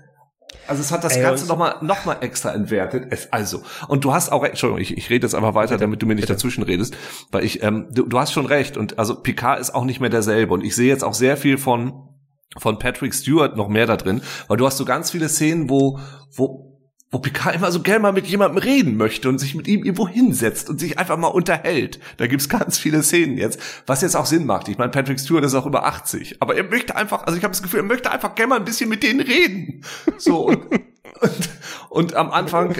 Also 0.68 0.82
es 0.82 0.92
hat 0.92 1.04
das 1.04 1.16
Ey, 1.16 1.22
Ganze 1.22 1.48
nochmal 1.48 1.76
noch 1.82 2.06
mal 2.06 2.18
extra 2.22 2.52
entwertet. 2.52 3.08
Es, 3.12 3.32
also, 3.32 3.62
und 3.88 4.04
du 4.04 4.14
hast 4.14 4.32
auch, 4.32 4.44
Entschuldigung, 4.44 4.82
ich, 4.82 4.98
ich 4.98 5.10
rede 5.10 5.26
jetzt 5.26 5.36
einfach 5.36 5.54
weiter, 5.54 5.78
damit 5.78 6.02
du 6.02 6.08
mir 6.08 6.16
nicht 6.16 6.24
bitte. 6.24 6.34
dazwischen 6.34 6.64
redest, 6.64 6.98
weil 7.32 7.44
ich, 7.44 7.62
ähm, 7.62 7.88
du, 7.92 8.06
du 8.08 8.20
hast 8.20 8.32
schon 8.32 8.46
recht. 8.46 8.78
Und 8.78 8.98
also 8.98 9.16
Picard 9.16 9.60
ist 9.60 9.76
auch 9.76 9.86
nicht 9.86 10.00
mehr 10.00 10.10
derselbe. 10.10 10.54
Und 10.54 10.64
ich 10.64 10.76
sehe 10.76 10.88
jetzt 10.88 11.04
auch 11.04 11.14
sehr 11.14 11.38
viel 11.38 11.58
von 11.58 12.10
von 12.58 12.80
Patrick 12.80 13.14
Stewart 13.14 13.58
noch 13.58 13.68
mehr 13.68 13.86
da 13.86 13.98
drin, 13.98 14.22
weil 14.48 14.56
du 14.56 14.66
hast 14.66 14.78
so 14.78 14.86
ganz 14.86 15.12
viele 15.12 15.28
Szenen, 15.28 15.70
wo, 15.70 16.00
wo 16.34 16.75
wo 17.12 17.20
Picard 17.20 17.56
immer 17.56 17.72
so 17.72 17.82
gerne 17.82 18.00
mal 18.00 18.14
mit 18.14 18.28
jemandem 18.28 18.58
reden 18.58 18.98
möchte 18.98 19.30
und 19.30 19.38
sich 19.38 19.56
mit 19.56 19.68
ihm 19.68 19.84
irgendwo 19.84 20.08
hinsetzt 20.08 20.70
und 20.70 20.80
sich 20.80 20.98
einfach 20.98 21.18
mal 21.18 21.28
unterhält. 21.28 22.00
Da 22.18 22.28
gibt's 22.28 22.50
ganz 22.50 22.78
viele 22.78 23.04
Szenen 23.04 23.38
jetzt, 23.38 23.60
was 23.86 24.02
jetzt 24.02 24.16
auch 24.16 24.26
Sinn 24.26 24.46
macht. 24.46 24.68
Ich 24.68 24.78
meine, 24.78 24.92
Patrick 24.92 25.20
Stewart 25.20 25.46
ist 25.46 25.54
auch 25.54 25.66
über 25.66 25.86
80, 25.86 26.42
aber 26.42 26.56
er 26.56 26.64
möchte 26.64 26.96
einfach, 26.96 27.24
also 27.24 27.38
ich 27.38 27.44
habe 27.44 27.52
das 27.54 27.62
Gefühl, 27.62 27.82
er 27.82 27.86
möchte 27.86 28.12
einfach 28.12 28.36
gerne 28.36 28.50
mal 28.50 28.60
ein 28.60 28.66
bisschen 28.66 28.90
mit 28.90 29.04
denen 29.04 29.22
reden. 29.22 29.84
So 30.18 30.46
und, 30.48 30.66
und, 31.22 31.50
und 31.90 32.16
am 32.16 32.32
Anfang, 32.32 32.76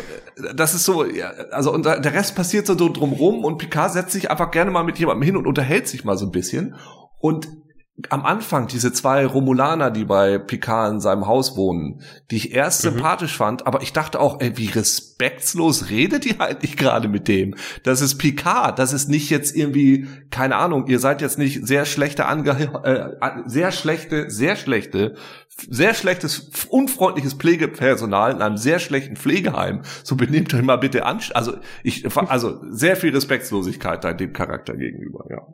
das 0.54 0.74
ist 0.74 0.86
so, 0.86 1.06
ja, 1.06 1.30
also 1.52 1.72
und 1.72 1.86
der 1.86 2.14
Rest 2.14 2.36
passiert 2.36 2.66
so 2.68 2.76
drumrum 2.76 3.46
und 3.46 3.58
Picard 3.58 3.94
setzt 3.94 4.12
sich 4.12 4.32
einfach 4.32 4.52
gerne 4.52 4.72
mal 4.72 4.84
mit 4.84 4.98
jemandem 5.00 5.24
hin 5.24 5.38
und 5.38 5.48
unterhält 5.48 5.88
sich 5.88 6.04
mal 6.04 6.18
so 6.18 6.26
ein 6.26 6.32
bisschen. 6.32 6.76
Und 7.20 7.48
am 8.10 8.26
Anfang 8.26 8.68
diese 8.68 8.92
zwei 8.92 9.26
Romulaner, 9.26 9.90
die 9.90 10.04
bei 10.04 10.38
Picard 10.38 10.92
in 10.92 11.00
seinem 11.00 11.28
Haus 11.28 11.56
wohnen, 11.56 12.02
die 12.30 12.36
ich 12.36 12.52
erst 12.54 12.84
mhm. 12.84 12.90
sympathisch 12.90 13.38
fand, 13.38 13.66
aber 13.66 13.82
ich 13.82 13.94
dachte 13.94 14.20
auch, 14.20 14.42
ey, 14.42 14.58
wie 14.58 14.68
respektlos 14.68 15.90
redet 15.90 16.26
ihr 16.26 16.38
halt 16.40 16.62
nicht 16.62 16.78
gerade 16.78 17.08
mit 17.08 17.30
dem? 17.30 17.56
Das 17.84 18.02
ist 18.02 18.18
Picard, 18.18 18.80
das 18.80 18.92
ist 18.92 19.08
nicht 19.08 19.30
jetzt 19.30 19.56
irgendwie, 19.56 20.10
keine 20.30 20.58
Ahnung, 20.58 20.88
ihr 20.88 21.00
seid 21.00 21.22
jetzt 21.22 21.40
nicht 21.40 21.66
sehr 21.66 21.86
schlechte, 21.86 22.26
Ange 22.26 22.70
äh, 22.84 23.44
sehr 23.46 23.72
schlechte, 23.72 24.30
sehr 24.30 24.58
schlechte, 24.58 25.16
sehr 25.70 25.94
schlechtes, 25.94 26.68
unfreundliches 26.68 27.36
Pflegepersonal 27.36 28.34
in 28.34 28.42
einem 28.42 28.58
sehr 28.58 28.80
schlechten 28.80 29.16
Pflegeheim. 29.16 29.84
So 30.04 30.18
benehmt 30.18 30.54
euch 30.54 30.64
mal 30.64 30.76
bitte 30.76 31.06
an. 31.06 31.22
Also 31.34 31.54
ich, 31.82 32.06
also 32.18 32.60
sehr 32.70 32.98
viel 32.98 33.14
Respektlosigkeit 33.16 34.04
da 34.04 34.12
dem 34.12 34.34
Charakter 34.34 34.76
gegenüber, 34.76 35.24
ja. 35.30 35.48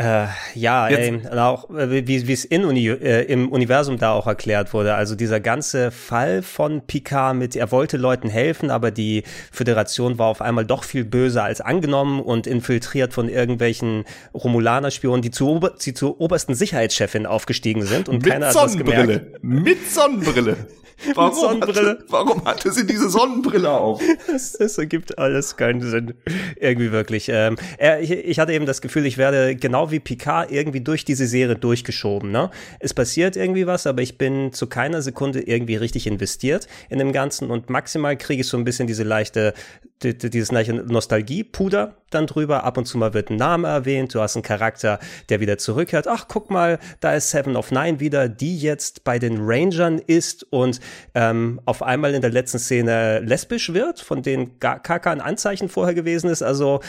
Äh, 0.00 0.28
ja, 0.54 0.88
ey, 0.88 1.20
auch 1.36 1.68
äh, 1.68 2.06
wie 2.06 2.32
es 2.32 2.46
in 2.46 2.64
Uni, 2.64 2.88
äh, 2.88 3.24
im 3.24 3.52
Universum 3.52 3.98
da 3.98 4.12
auch 4.12 4.26
erklärt 4.26 4.72
wurde. 4.72 4.94
Also 4.94 5.14
dieser 5.14 5.40
ganze 5.40 5.90
Fall 5.90 6.42
von 6.42 6.80
Picard 6.86 7.36
mit, 7.36 7.54
er 7.54 7.70
wollte 7.70 7.98
Leuten 7.98 8.30
helfen, 8.30 8.70
aber 8.70 8.92
die 8.92 9.24
Föderation 9.52 10.18
war 10.18 10.28
auf 10.28 10.40
einmal 10.40 10.64
doch 10.64 10.84
viel 10.84 11.04
böser 11.04 11.44
als 11.44 11.60
angenommen 11.60 12.20
und 12.20 12.46
infiltriert 12.46 13.12
von 13.12 13.28
irgendwelchen 13.28 14.04
Romulaner-Spionen, 14.32 15.20
die, 15.20 15.32
zu, 15.32 15.60
die 15.84 15.92
zur 15.92 16.18
obersten 16.18 16.54
Sicherheitschefin 16.54 17.26
aufgestiegen 17.26 17.82
sind 17.82 18.08
und 18.08 18.24
mit 18.24 18.32
keiner 18.32 18.46
hat 18.48 18.54
was 18.54 18.78
gemerkt. 18.78 19.42
Mit 19.42 19.90
Sonnenbrille. 19.90 20.56
Warum, 21.14 21.34
Sonnenbrille. 21.34 21.90
Hatte, 21.90 22.04
warum 22.08 22.44
hatte 22.44 22.72
sie 22.72 22.86
diese 22.86 23.08
Sonnenbrille 23.08 23.70
auf? 23.70 24.02
Das, 24.26 24.52
das 24.52 24.78
ergibt 24.78 25.18
alles 25.18 25.56
keinen 25.56 25.80
Sinn. 25.80 26.14
Irgendwie 26.58 26.92
wirklich. 26.92 27.28
Ähm, 27.32 27.56
ich, 28.00 28.10
ich 28.10 28.38
hatte 28.38 28.52
eben 28.52 28.66
das 28.66 28.80
Gefühl, 28.80 29.06
ich 29.06 29.18
werde 29.18 29.56
genau 29.56 29.89
wie 29.90 30.00
Picard 30.00 30.50
irgendwie 30.50 30.80
durch 30.80 31.04
diese 31.04 31.26
Serie 31.26 31.56
durchgeschoben. 31.56 32.30
Ne? 32.30 32.50
Es 32.78 32.94
passiert 32.94 33.36
irgendwie 33.36 33.66
was, 33.66 33.86
aber 33.86 34.02
ich 34.02 34.18
bin 34.18 34.52
zu 34.52 34.66
keiner 34.66 35.02
Sekunde 35.02 35.40
irgendwie 35.40 35.76
richtig 35.76 36.06
investiert 36.06 36.66
in 36.88 36.98
dem 36.98 37.12
Ganzen 37.12 37.50
und 37.50 37.70
maximal 37.70 38.16
kriege 38.16 38.42
ich 38.42 38.48
so 38.48 38.56
ein 38.56 38.64
bisschen 38.64 38.86
diese 38.86 39.04
leichte 39.04 39.54
dieses 40.02 40.50
Nostalgie-Puder 40.50 41.94
dann 42.10 42.26
drüber. 42.26 42.64
Ab 42.64 42.78
und 42.78 42.86
zu 42.86 42.96
mal 42.96 43.12
wird 43.12 43.30
ein 43.30 43.36
Name 43.36 43.68
erwähnt. 43.68 44.14
Du 44.14 44.20
hast 44.20 44.34
einen 44.34 44.42
Charakter, 44.42 44.98
der 45.28 45.40
wieder 45.40 45.58
zurückkehrt. 45.58 46.08
Ach, 46.08 46.26
guck 46.26 46.50
mal, 46.50 46.78
da 47.00 47.14
ist 47.14 47.30
Seven 47.30 47.56
of 47.56 47.70
Nine 47.70 48.00
wieder, 48.00 48.28
die 48.28 48.58
jetzt 48.58 49.04
bei 49.04 49.18
den 49.18 49.38
Rangern 49.40 49.98
ist 49.98 50.44
und 50.50 50.80
ähm, 51.14 51.60
auf 51.66 51.82
einmal 51.82 52.14
in 52.14 52.22
der 52.22 52.30
letzten 52.30 52.58
Szene 52.58 53.20
lesbisch 53.20 53.72
wird, 53.74 54.00
von 54.00 54.22
denen 54.22 54.58
gar, 54.58 54.80
gar 54.80 55.00
kein 55.00 55.20
Anzeichen 55.20 55.68
vorher 55.68 55.94
gewesen 55.94 56.30
ist. 56.30 56.42
Also, 56.42 56.80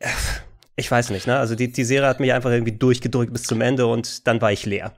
äh, 0.00 0.08
ich 0.78 0.90
weiß 0.90 1.10
nicht, 1.10 1.26
ne? 1.26 1.36
Also 1.36 1.54
die, 1.54 1.72
die 1.72 1.84
Serie 1.84 2.08
hat 2.08 2.20
mich 2.20 2.32
einfach 2.32 2.50
irgendwie 2.50 2.76
durchgedrückt 2.76 3.32
bis 3.32 3.42
zum 3.42 3.60
Ende 3.60 3.86
und 3.86 4.26
dann 4.26 4.40
war 4.40 4.52
ich 4.52 4.64
leer. 4.64 4.92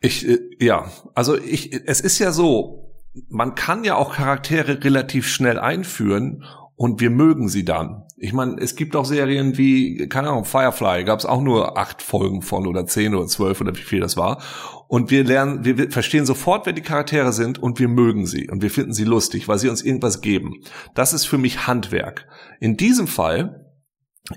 Ich, 0.00 0.26
äh, 0.26 0.38
ja, 0.58 0.90
also 1.14 1.36
ich, 1.36 1.72
es 1.86 2.00
ist 2.00 2.18
ja 2.18 2.32
so, 2.32 2.94
man 3.28 3.54
kann 3.54 3.84
ja 3.84 3.96
auch 3.96 4.14
Charaktere 4.14 4.82
relativ 4.82 5.28
schnell 5.28 5.58
einführen 5.58 6.44
und 6.74 7.00
wir 7.00 7.10
mögen 7.10 7.48
sie 7.48 7.64
dann. 7.64 8.04
Ich 8.18 8.32
meine, 8.32 8.56
es 8.58 8.76
gibt 8.76 8.96
auch 8.96 9.04
Serien 9.04 9.58
wie, 9.58 10.08
keine 10.08 10.30
Ahnung, 10.30 10.46
Firefly, 10.46 11.04
gab 11.04 11.18
es 11.18 11.26
auch 11.26 11.42
nur 11.42 11.76
acht 11.76 12.00
Folgen 12.00 12.40
von 12.40 12.66
oder 12.66 12.86
zehn 12.86 13.14
oder 13.14 13.26
zwölf 13.26 13.60
oder 13.60 13.76
wie 13.76 13.82
viel 13.82 14.00
das 14.00 14.16
war. 14.16 14.42
Und 14.88 15.10
wir 15.10 15.24
lernen, 15.24 15.66
wir 15.66 15.90
verstehen 15.90 16.24
sofort, 16.24 16.64
wer 16.64 16.72
die 16.72 16.82
Charaktere 16.82 17.34
sind 17.34 17.58
und 17.58 17.78
wir 17.78 17.88
mögen 17.88 18.26
sie 18.26 18.48
und 18.48 18.62
wir 18.62 18.70
finden 18.70 18.94
sie 18.94 19.04
lustig, 19.04 19.48
weil 19.48 19.58
sie 19.58 19.68
uns 19.68 19.82
irgendwas 19.82 20.22
geben. 20.22 20.62
Das 20.94 21.12
ist 21.12 21.26
für 21.26 21.36
mich 21.36 21.66
Handwerk. 21.66 22.26
In 22.58 22.78
diesem 22.78 23.06
Fall, 23.06 23.65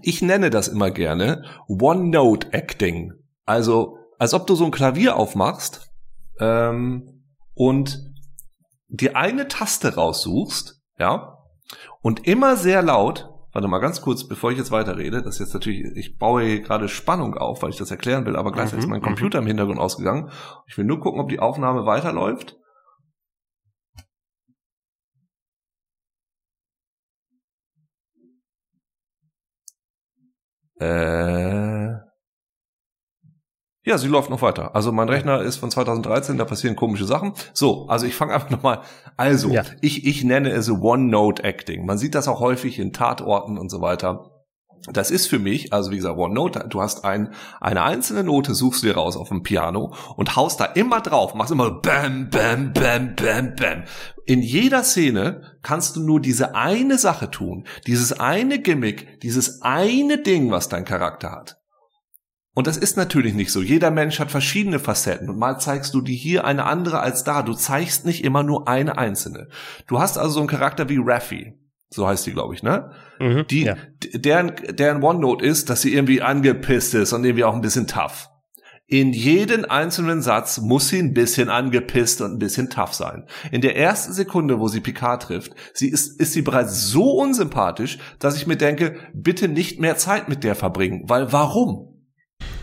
ich 0.02 0.21
nenne 0.21 0.49
das 0.49 0.67
immer 0.67 0.91
gerne 0.91 1.43
One-Note-Acting. 1.67 3.13
Also, 3.45 3.97
als 4.17 4.34
ob 4.34 4.47
du 4.47 4.56
so 4.56 4.65
ein 4.65 4.71
Klavier 4.71 5.15
aufmachst 5.15 5.89
ähm, 6.39 7.23
und 7.54 8.13
dir 8.88 9.15
eine 9.15 9.47
Taste 9.47 9.95
raussuchst, 9.95 10.82
ja, 10.97 11.38
und 12.02 12.28
immer 12.28 12.56
sehr 12.56 12.82
laut, 12.82 13.30
warte 13.52 13.67
mal 13.67 13.80
ganz 13.80 14.02
kurz, 14.02 14.28
bevor 14.28 14.52
ich 14.52 14.58
jetzt 14.58 14.71
weiterrede, 14.71 15.21
das 15.21 15.36
ist 15.36 15.39
jetzt 15.39 15.54
natürlich, 15.54 15.86
ich 15.95 16.17
baue 16.17 16.43
hier 16.43 16.62
gerade 16.62 16.88
Spannung 16.88 17.36
auf, 17.36 17.62
weil 17.62 17.71
ich 17.71 17.78
das 17.78 17.91
erklären 17.91 18.25
will, 18.25 18.36
aber 18.36 18.52
gleichzeitig 18.52 18.86
mhm, 18.86 18.93
ist 18.93 19.02
mein 19.02 19.02
mhm. 19.02 19.06
Computer 19.06 19.39
im 19.39 19.47
Hintergrund 19.47 19.80
ausgegangen. 19.80 20.30
Ich 20.67 20.78
will 20.78 20.86
nur 20.86 20.99
gucken, 20.99 21.19
ob 21.19 21.30
die 21.30 21.39
Aufnahme 21.39 21.86
weiterläuft. 21.86 22.58
Äh, 30.80 32.10
ja, 33.86 33.98
sie 33.98 34.08
läuft 34.08 34.30
noch 34.30 34.42
weiter. 34.42 34.76
Also 34.76 34.92
mein 34.92 35.10
Rechner 35.10 35.42
ist 35.42 35.58
von 35.58 35.72
2013, 35.72 36.38
da 36.38 36.46
passieren 36.46 36.76
komische 36.76 37.06
Sachen. 37.06 37.34
So, 37.54 37.88
also 37.88 38.06
ich 38.06 38.13
fange 38.13 38.34
einfach 38.34 38.50
nochmal. 38.50 38.82
Also, 39.18 39.50
ja. 39.50 39.63
ich, 39.82 40.06
ich 40.06 40.24
nenne 40.24 40.52
es 40.52 40.70
One-Note-Acting. 40.70 41.86
Man 41.86 41.98
sieht 41.98 42.13
das 42.13 42.28
auch 42.28 42.39
häufig 42.39 42.78
in 42.78 42.94
Tatorten 42.94 43.58
und 43.58 43.70
so 43.70 43.82
weiter. 43.82 44.38
Das 44.88 45.12
ist 45.12 45.28
für 45.28 45.39
mich, 45.39 45.74
also 45.74 45.92
wie 45.92 45.98
gesagt, 45.98 46.18
OneNote, 46.18 46.65
du 46.70 46.82
hast 46.82 47.04
ein, 47.04 47.34
eine 47.60 47.84
einzelne 47.84 48.24
Note, 48.24 48.56
suchst 48.56 48.82
du 48.82 48.88
dir 48.88 48.96
raus 48.96 49.18
auf 49.18 49.30
dem 49.30 49.44
Piano 49.44 49.94
und 50.15 50.36
haust 50.36 50.60
da 50.60 50.65
immer 50.65 51.02
drauf, 51.02 51.36
machst 51.36 51.52
immer 51.52 51.70
bam, 51.70 52.30
bam, 52.30 52.74
bam, 52.74 53.15
bam, 53.15 53.56
bam. 53.56 53.84
In 54.26 54.42
jeder 54.42 54.84
Szene 54.84 55.58
kannst 55.63 55.96
du 55.96 56.02
nur 56.02 56.22
diese 56.22 56.56
eine 56.56 56.98
Sache 56.98 57.30
tun, 57.30 57.65
dieses 57.88 58.20
eine 58.20 58.62
Gimmick, 58.62 59.20
dieses 59.22 59.62
eine 59.62 60.22
Ding, 60.22 60.52
was 60.52 60.70
dein 60.70 60.86
Charakter 60.86 61.32
hat. 61.32 61.58
Und 62.56 62.68
das 62.68 62.78
ist 62.78 62.98
natürlich 62.98 63.36
nicht 63.36 63.52
so. 63.52 63.62
Jeder 63.62 63.92
Mensch 63.92 64.20
hat 64.20 64.32
verschiedene 64.32 64.80
Facetten 64.80 65.30
und 65.30 65.38
mal 65.38 65.60
zeigst 65.60 65.94
du 65.94 66.02
die 66.02 66.15
hier 66.15 66.46
eine 66.46 66.65
andere 66.65 67.00
als 67.00 67.24
da. 67.24 67.42
Du 67.42 67.54
zeigst 67.54 68.06
nicht 68.06 68.24
immer 68.24 68.44
nur 68.44 68.68
eine 68.68 68.98
einzelne. 68.98 69.48
Du 69.88 70.00
hast 70.00 70.18
also 70.18 70.34
so 70.34 70.39
einen 70.39 70.50
Charakter 70.50 70.89
wie 70.89 71.00
Raffi. 71.02 71.58
So 71.89 72.08
heißt 72.08 72.25
die, 72.25 72.34
glaube 72.34 72.54
ich, 72.54 72.63
ne? 72.63 72.91
Mhm, 73.19 73.47
die, 73.47 73.63
ja. 73.63 73.75
deren, 74.13 74.54
deren 74.69 75.04
OneNote 75.04 75.45
ist, 75.45 75.69
dass 75.69 75.82
sie 75.82 75.93
irgendwie 75.93 76.21
angepisst 76.21 76.93
ist 76.93 77.13
und 77.13 77.23
irgendwie 77.23 77.43
auch 77.43 77.56
ein 77.56 77.62
bisschen 77.62 77.88
tough. 77.88 78.30
In 78.91 79.13
jeden 79.13 79.65
einzelnen 79.65 80.23
Satz 80.23 80.60
muss 80.60 80.89
sie 80.89 80.97
ein 80.97 81.13
bisschen 81.13 81.49
angepisst 81.49 82.21
und 82.21 82.34
ein 82.34 82.39
bisschen 82.39 82.71
tough 82.71 82.93
sein. 82.93 83.28
In 83.52 83.62
der 83.62 83.78
ersten 83.78 84.13
Sekunde, 84.13 84.60
wo 84.60 84.67
sie 84.67 84.82
Picard 84.82 85.21
trifft, 85.21 85.54
sie 85.75 85.89
ist, 85.89 86.19
ist 86.19 86.34
sie 86.34 86.41
bereits 86.41 86.88
so 86.88 87.12
unsympathisch, 87.12 87.99
dass 88.17 88.36
ich 88.36 88.47
mir 88.47 88.58
denke, 88.58 88.95
bitte 89.13 89.47
nicht 89.47 89.80
mehr 89.80 89.97
Zeit 89.97 90.28
mit 90.28 90.43
der 90.43 90.56
verbringen. 90.56 91.04
Weil 91.06 91.32
warum? 91.32 91.89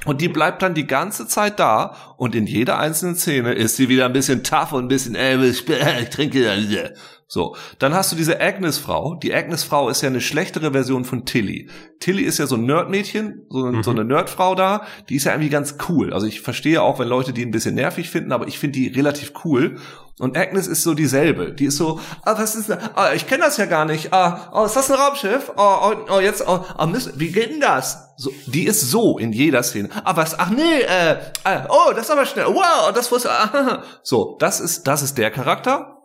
Und 0.04 0.20
die 0.20 0.28
bleibt 0.28 0.62
dann 0.62 0.74
die 0.74 0.86
ganze 0.86 1.28
Zeit 1.28 1.60
da 1.60 1.94
und 2.16 2.34
in 2.34 2.46
jeder 2.46 2.78
einzelnen 2.78 3.16
Szene 3.16 3.52
ist 3.52 3.76
sie 3.76 3.88
wieder 3.88 4.06
ein 4.06 4.12
bisschen 4.12 4.42
tough 4.42 4.72
und 4.72 4.86
ein 4.86 4.88
bisschen, 4.88 5.14
äh, 5.14 5.36
ich, 5.44 5.68
ich 6.00 6.10
trinke. 6.10 6.94
So, 7.28 7.56
dann 7.80 7.92
hast 7.92 8.12
du 8.12 8.16
diese 8.16 8.40
Agnes-Frau. 8.40 9.16
Die 9.16 9.34
Agnes-Frau 9.34 9.88
ist 9.88 10.00
ja 10.00 10.08
eine 10.08 10.20
schlechtere 10.20 10.70
Version 10.70 11.04
von 11.04 11.24
Tilly. 11.24 11.68
Tilly 11.98 12.22
ist 12.22 12.38
ja 12.38 12.46
so 12.46 12.54
ein 12.54 12.66
Nerd-Mädchen, 12.66 13.46
so, 13.50 13.66
mhm. 13.66 13.82
so 13.82 13.90
eine 13.90 14.04
Nerdfrau 14.04 14.54
da. 14.54 14.86
Die 15.08 15.16
ist 15.16 15.24
ja 15.24 15.32
irgendwie 15.32 15.50
ganz 15.50 15.76
cool. 15.88 16.12
Also 16.12 16.28
ich 16.28 16.40
verstehe 16.40 16.80
auch, 16.82 17.00
wenn 17.00 17.08
Leute 17.08 17.32
die 17.32 17.44
ein 17.44 17.50
bisschen 17.50 17.74
nervig 17.74 18.10
finden, 18.10 18.30
aber 18.30 18.46
ich 18.46 18.60
finde 18.60 18.78
die 18.78 18.86
relativ 18.88 19.32
cool. 19.44 19.78
Und 20.20 20.36
Agnes 20.36 20.68
ist 20.68 20.84
so 20.84 20.94
dieselbe. 20.94 21.52
Die 21.52 21.64
ist 21.64 21.78
so, 21.78 21.98
ah, 22.22 22.38
was 22.38 22.54
ist, 22.54 22.70
ah, 22.70 23.12
ich 23.12 23.26
kenne 23.26 23.42
das 23.42 23.56
ja 23.56 23.66
gar 23.66 23.86
nicht. 23.86 24.12
Ah, 24.12 24.52
oh, 24.54 24.64
ist 24.64 24.76
das 24.76 24.88
ein 24.88 24.96
Raumschiff? 24.96 25.50
Oh, 25.56 25.76
oh, 25.82 25.94
oh 26.14 26.20
jetzt, 26.20 26.46
oh, 26.46 26.64
oh 26.78 26.86
Mist, 26.86 27.18
wie 27.18 27.32
geht 27.32 27.50
denn 27.50 27.60
das? 27.60 28.14
So, 28.16 28.30
die 28.46 28.66
ist 28.66 28.82
so 28.82 29.18
in 29.18 29.32
jeder 29.32 29.64
Szene. 29.64 29.90
Ah, 30.04 30.16
was? 30.16 30.38
Ach 30.38 30.50
nee, 30.50 30.80
äh, 30.80 31.16
äh 31.42 31.66
oh, 31.68 31.90
das 31.90 32.04
ist 32.04 32.10
aber 32.12 32.24
schnell. 32.24 32.46
Wow, 32.46 32.92
das 32.94 33.10
wusste. 33.10 33.30
Ah, 33.32 33.82
so, 34.04 34.36
das 34.38 34.60
ist, 34.60 34.86
das 34.86 35.02
ist 35.02 35.18
der 35.18 35.32
Charakter 35.32 35.95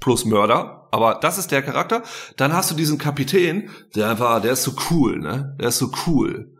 plus 0.00 0.24
Mörder. 0.24 0.88
Aber 0.90 1.18
das 1.20 1.38
ist 1.38 1.50
der 1.50 1.62
Charakter. 1.62 2.02
Dann 2.36 2.52
hast 2.52 2.70
du 2.70 2.74
diesen 2.74 2.98
Kapitän, 2.98 3.70
der 3.94 4.10
einfach, 4.10 4.40
der 4.40 4.52
ist 4.52 4.62
so 4.62 4.72
cool, 4.90 5.18
ne? 5.18 5.56
Der 5.60 5.68
ist 5.68 5.78
so 5.78 5.90
cool. 6.06 6.53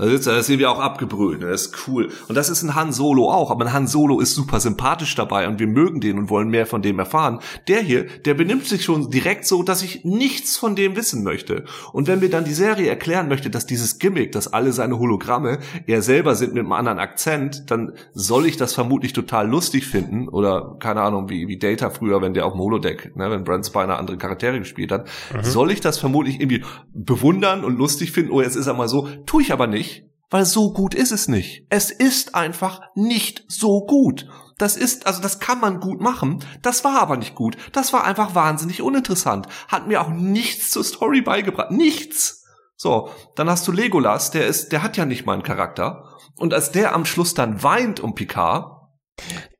Da 0.00 0.06
sitzt 0.08 0.26
er, 0.26 0.34
das 0.34 0.46
sehen 0.46 0.58
wir 0.58 0.70
auch 0.70 0.80
abgebrüht, 0.80 1.42
das 1.42 1.66
ist 1.66 1.86
cool. 1.86 2.08
Und 2.28 2.34
das 2.34 2.48
ist 2.48 2.62
ein 2.62 2.74
Han 2.74 2.90
Solo 2.90 3.30
auch, 3.30 3.50
aber 3.50 3.66
ein 3.66 3.72
Han 3.74 3.86
Solo 3.86 4.18
ist 4.18 4.34
super 4.34 4.58
sympathisch 4.58 5.14
dabei 5.14 5.46
und 5.46 5.58
wir 5.58 5.66
mögen 5.66 6.00
den 6.00 6.18
und 6.18 6.30
wollen 6.30 6.48
mehr 6.48 6.64
von 6.64 6.80
dem 6.80 6.98
erfahren. 6.98 7.40
Der 7.68 7.80
hier, 7.80 8.06
der 8.24 8.32
benimmt 8.32 8.64
sich 8.64 8.82
schon 8.82 9.10
direkt 9.10 9.44
so, 9.44 9.62
dass 9.62 9.82
ich 9.82 10.02
nichts 10.04 10.56
von 10.56 10.74
dem 10.74 10.96
wissen 10.96 11.22
möchte. 11.22 11.64
Und 11.92 12.08
wenn 12.08 12.20
mir 12.20 12.30
dann 12.30 12.44
die 12.44 12.54
Serie 12.54 12.88
erklären 12.88 13.28
möchte, 13.28 13.50
dass 13.50 13.66
dieses 13.66 13.98
Gimmick, 13.98 14.32
dass 14.32 14.50
alle 14.50 14.72
seine 14.72 14.98
Hologramme 14.98 15.58
er 15.86 16.00
selber 16.00 16.34
sind 16.34 16.54
mit 16.54 16.60
einem 16.60 16.72
anderen 16.72 16.98
Akzent, 16.98 17.70
dann 17.70 17.92
soll 18.14 18.46
ich 18.46 18.56
das 18.56 18.72
vermutlich 18.72 19.12
total 19.12 19.50
lustig 19.50 19.86
finden 19.86 20.30
oder 20.30 20.76
keine 20.80 21.02
Ahnung, 21.02 21.28
wie, 21.28 21.46
wie 21.46 21.58
Data 21.58 21.90
früher, 21.90 22.22
wenn 22.22 22.32
der 22.32 22.46
auf 22.46 22.52
dem 22.52 22.60
Holodeck, 22.62 23.14
ne, 23.16 23.30
wenn 23.30 23.44
Brent 23.44 23.66
Spiner 23.66 23.98
andere 23.98 24.16
Charaktere 24.16 24.58
gespielt 24.58 24.92
hat, 24.92 25.08
mhm. 25.34 25.44
soll 25.44 25.70
ich 25.70 25.82
das 25.82 25.98
vermutlich 25.98 26.40
irgendwie 26.40 26.64
bewundern 26.94 27.64
und 27.64 27.76
lustig 27.76 28.12
finden, 28.12 28.32
oh, 28.32 28.40
jetzt 28.40 28.56
ist 28.56 28.66
er 28.66 28.72
mal 28.72 28.88
so, 28.88 29.06
tue 29.26 29.42
ich 29.42 29.52
aber 29.52 29.66
nicht 29.66 29.89
weil 30.30 30.44
so 30.44 30.72
gut 30.72 30.94
ist 30.94 31.10
es 31.10 31.28
nicht. 31.28 31.66
Es 31.68 31.90
ist 31.90 32.34
einfach 32.34 32.80
nicht 32.94 33.44
so 33.48 33.84
gut. 33.84 34.26
Das 34.58 34.76
ist, 34.76 35.06
also 35.06 35.20
das 35.20 35.40
kann 35.40 35.60
man 35.60 35.80
gut 35.80 36.00
machen. 36.00 36.44
Das 36.62 36.84
war 36.84 37.00
aber 37.00 37.16
nicht 37.16 37.34
gut. 37.34 37.56
Das 37.72 37.92
war 37.92 38.04
einfach 38.04 38.34
wahnsinnig 38.34 38.82
uninteressant. 38.82 39.48
Hat 39.68 39.88
mir 39.88 40.00
auch 40.00 40.10
nichts 40.10 40.70
zur 40.70 40.84
Story 40.84 41.20
beigebracht. 41.20 41.70
Nichts. 41.70 42.44
So, 42.76 43.10
dann 43.36 43.50
hast 43.50 43.66
du 43.68 43.72
Legolas, 43.72 44.30
der 44.30 44.46
ist, 44.46 44.72
der 44.72 44.82
hat 44.82 44.96
ja 44.96 45.04
nicht 45.04 45.26
mal 45.26 45.34
einen 45.34 45.42
Charakter. 45.42 46.18
Und 46.36 46.54
als 46.54 46.70
der 46.72 46.94
am 46.94 47.04
Schluss 47.04 47.34
dann 47.34 47.62
weint 47.62 48.00
um 48.00 48.14
Picard. 48.14 48.79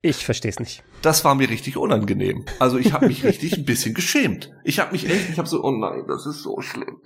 Ich 0.02 0.24
verstehe 0.24 0.50
es 0.50 0.60
nicht 0.60 0.82
das 1.02 1.24
war 1.24 1.34
mir 1.34 1.48
richtig 1.48 1.76
unangenehm. 1.76 2.44
Also 2.58 2.78
ich 2.78 2.92
habe 2.92 3.06
mich 3.06 3.24
richtig 3.24 3.56
ein 3.56 3.64
bisschen 3.64 3.94
geschämt. 3.94 4.50
Ich 4.64 4.78
habe 4.80 4.92
mich 4.92 5.08
echt, 5.08 5.30
ich 5.30 5.38
habe 5.38 5.48
so, 5.48 5.62
oh 5.62 5.70
nein, 5.70 6.04
das 6.06 6.26
ist 6.26 6.42
so 6.42 6.60
schlimm. 6.60 7.00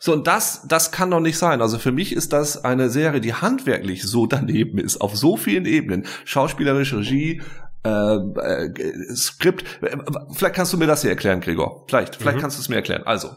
So 0.00 0.12
und 0.12 0.26
das, 0.26 0.66
das 0.68 0.92
kann 0.92 1.10
doch 1.10 1.20
nicht 1.20 1.38
sein. 1.38 1.62
Also 1.62 1.78
für 1.78 1.92
mich 1.92 2.12
ist 2.12 2.32
das 2.32 2.64
eine 2.64 2.90
Serie, 2.90 3.20
die 3.20 3.34
handwerklich 3.34 4.02
so 4.02 4.26
daneben 4.26 4.78
ist, 4.78 5.00
auf 5.00 5.16
so 5.16 5.36
vielen 5.36 5.64
Ebenen, 5.64 6.06
schauspielerische 6.24 6.98
Regie, 6.98 7.42
äh, 7.84 7.90
äh, 7.90 9.14
Skript. 9.14 9.64
Vielleicht 10.32 10.54
kannst 10.54 10.72
du 10.72 10.76
mir 10.76 10.86
das 10.86 11.02
hier 11.02 11.10
erklären, 11.10 11.40
Gregor. 11.40 11.84
Vielleicht, 11.88 12.16
vielleicht 12.16 12.38
mhm. 12.38 12.42
kannst 12.42 12.58
du 12.58 12.62
es 12.62 12.68
mir 12.68 12.76
erklären. 12.76 13.04
Also 13.04 13.30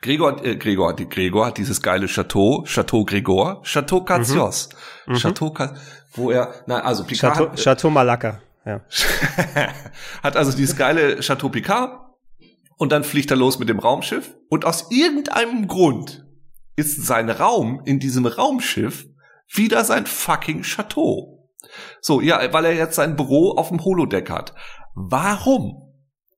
Gregor, 0.00 0.44
äh, 0.44 0.56
Gregor, 0.56 0.94
die 0.94 1.08
Gregor 1.08 1.46
hat 1.46 1.58
dieses 1.58 1.82
geile 1.82 2.06
Chateau, 2.06 2.64
Chateau 2.64 3.04
Gregor, 3.04 3.62
Chateau 3.64 4.02
Cazios, 4.02 4.68
mhm. 5.06 5.14
Chateau, 5.14 5.52
wo 6.12 6.30
er, 6.30 6.54
na, 6.66 6.80
also 6.80 7.04
Picard. 7.04 7.36
Chateau, 7.36 7.50
hat, 7.50 7.58
Chateau 7.58 7.90
Malacca, 7.90 8.40
ja. 8.64 8.80
hat 10.22 10.36
also 10.36 10.56
dieses 10.56 10.76
geile 10.76 11.20
Chateau 11.20 11.48
Picard 11.48 12.00
und 12.76 12.92
dann 12.92 13.04
fliegt 13.04 13.30
er 13.30 13.36
los 13.36 13.58
mit 13.58 13.68
dem 13.68 13.78
Raumschiff 13.78 14.34
und 14.48 14.64
aus 14.64 14.90
irgendeinem 14.90 15.66
Grund 15.66 16.24
ist 16.76 17.04
sein 17.04 17.28
Raum 17.28 17.82
in 17.84 17.98
diesem 17.98 18.26
Raumschiff 18.26 19.06
wieder 19.52 19.84
sein 19.84 20.06
fucking 20.06 20.62
Chateau. 20.62 21.48
So, 22.00 22.20
ja, 22.20 22.52
weil 22.52 22.64
er 22.64 22.74
jetzt 22.74 22.94
sein 22.94 23.16
Büro 23.16 23.52
auf 23.52 23.68
dem 23.68 23.84
Holodeck 23.84 24.30
hat. 24.30 24.54
Warum? 24.94 25.89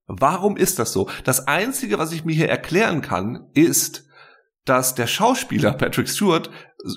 Warum 0.07 0.57
ist 0.57 0.79
das 0.79 0.93
so? 0.93 1.09
Das 1.25 1.47
Einzige, 1.47 1.99
was 1.99 2.13
ich 2.13 2.25
mir 2.25 2.35
hier 2.35 2.49
erklären 2.49 3.03
kann, 3.03 3.49
ist, 3.55 4.05
dass 4.65 4.95
der 4.95 5.07
Schauspieler 5.07 5.73
Patrick 5.73 6.09
Stewart 6.09 6.51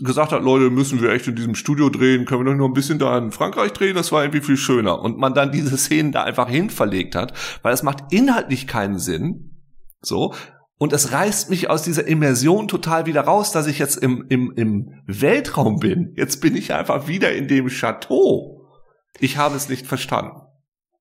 gesagt 0.04 0.32
hat, 0.32 0.44
Leute, 0.44 0.70
müssen 0.70 1.02
wir 1.02 1.12
echt 1.12 1.28
in 1.28 1.36
diesem 1.36 1.56
Studio 1.56 1.90
drehen, 1.90 2.26
können 2.26 2.46
wir 2.46 2.52
doch 2.52 2.58
nur 2.58 2.70
ein 2.70 2.74
bisschen 2.74 3.00
da 3.00 3.18
in 3.18 3.32
Frankreich 3.32 3.72
drehen, 3.74 3.96
das 3.96 4.12
war 4.12 4.24
irgendwie 4.24 4.42
viel 4.42 4.58
schöner. 4.58 5.00
Und 5.02 5.18
man 5.18 5.34
dann 5.34 5.52
diese 5.52 5.78
Szenen 5.78 6.12
da 6.12 6.24
einfach 6.24 6.50
hin 6.50 6.70
verlegt 6.70 7.16
hat, 7.16 7.34
weil 7.62 7.74
es 7.74 7.84
macht 7.84 8.12
inhaltlich 8.12 8.68
keinen 8.68 9.00
Sinn. 9.00 9.62
So. 10.02 10.34
Und 10.78 10.92
es 10.92 11.12
reißt 11.12 11.50
mich 11.50 11.70
aus 11.70 11.84
dieser 11.84 12.06
Immersion 12.08 12.68
total 12.68 13.06
wieder 13.06 13.22
raus, 13.22 13.52
dass 13.52 13.68
ich 13.68 13.80
jetzt 13.80 13.98
im, 13.98 14.26
im, 14.30 14.52
im 14.56 15.04
Weltraum 15.06 15.78
bin. 15.78 16.14
Jetzt 16.18 16.42
bin 16.42 16.56
ich 16.56 16.74
einfach 16.74 17.08
wieder 17.08 17.32
in 17.34 17.48
dem 17.48 17.68
Chateau. 17.68 18.68
Ich 19.20 19.38
habe 19.38 19.56
es 19.56 19.70
nicht 19.70 19.88
verstanden. 19.88 20.42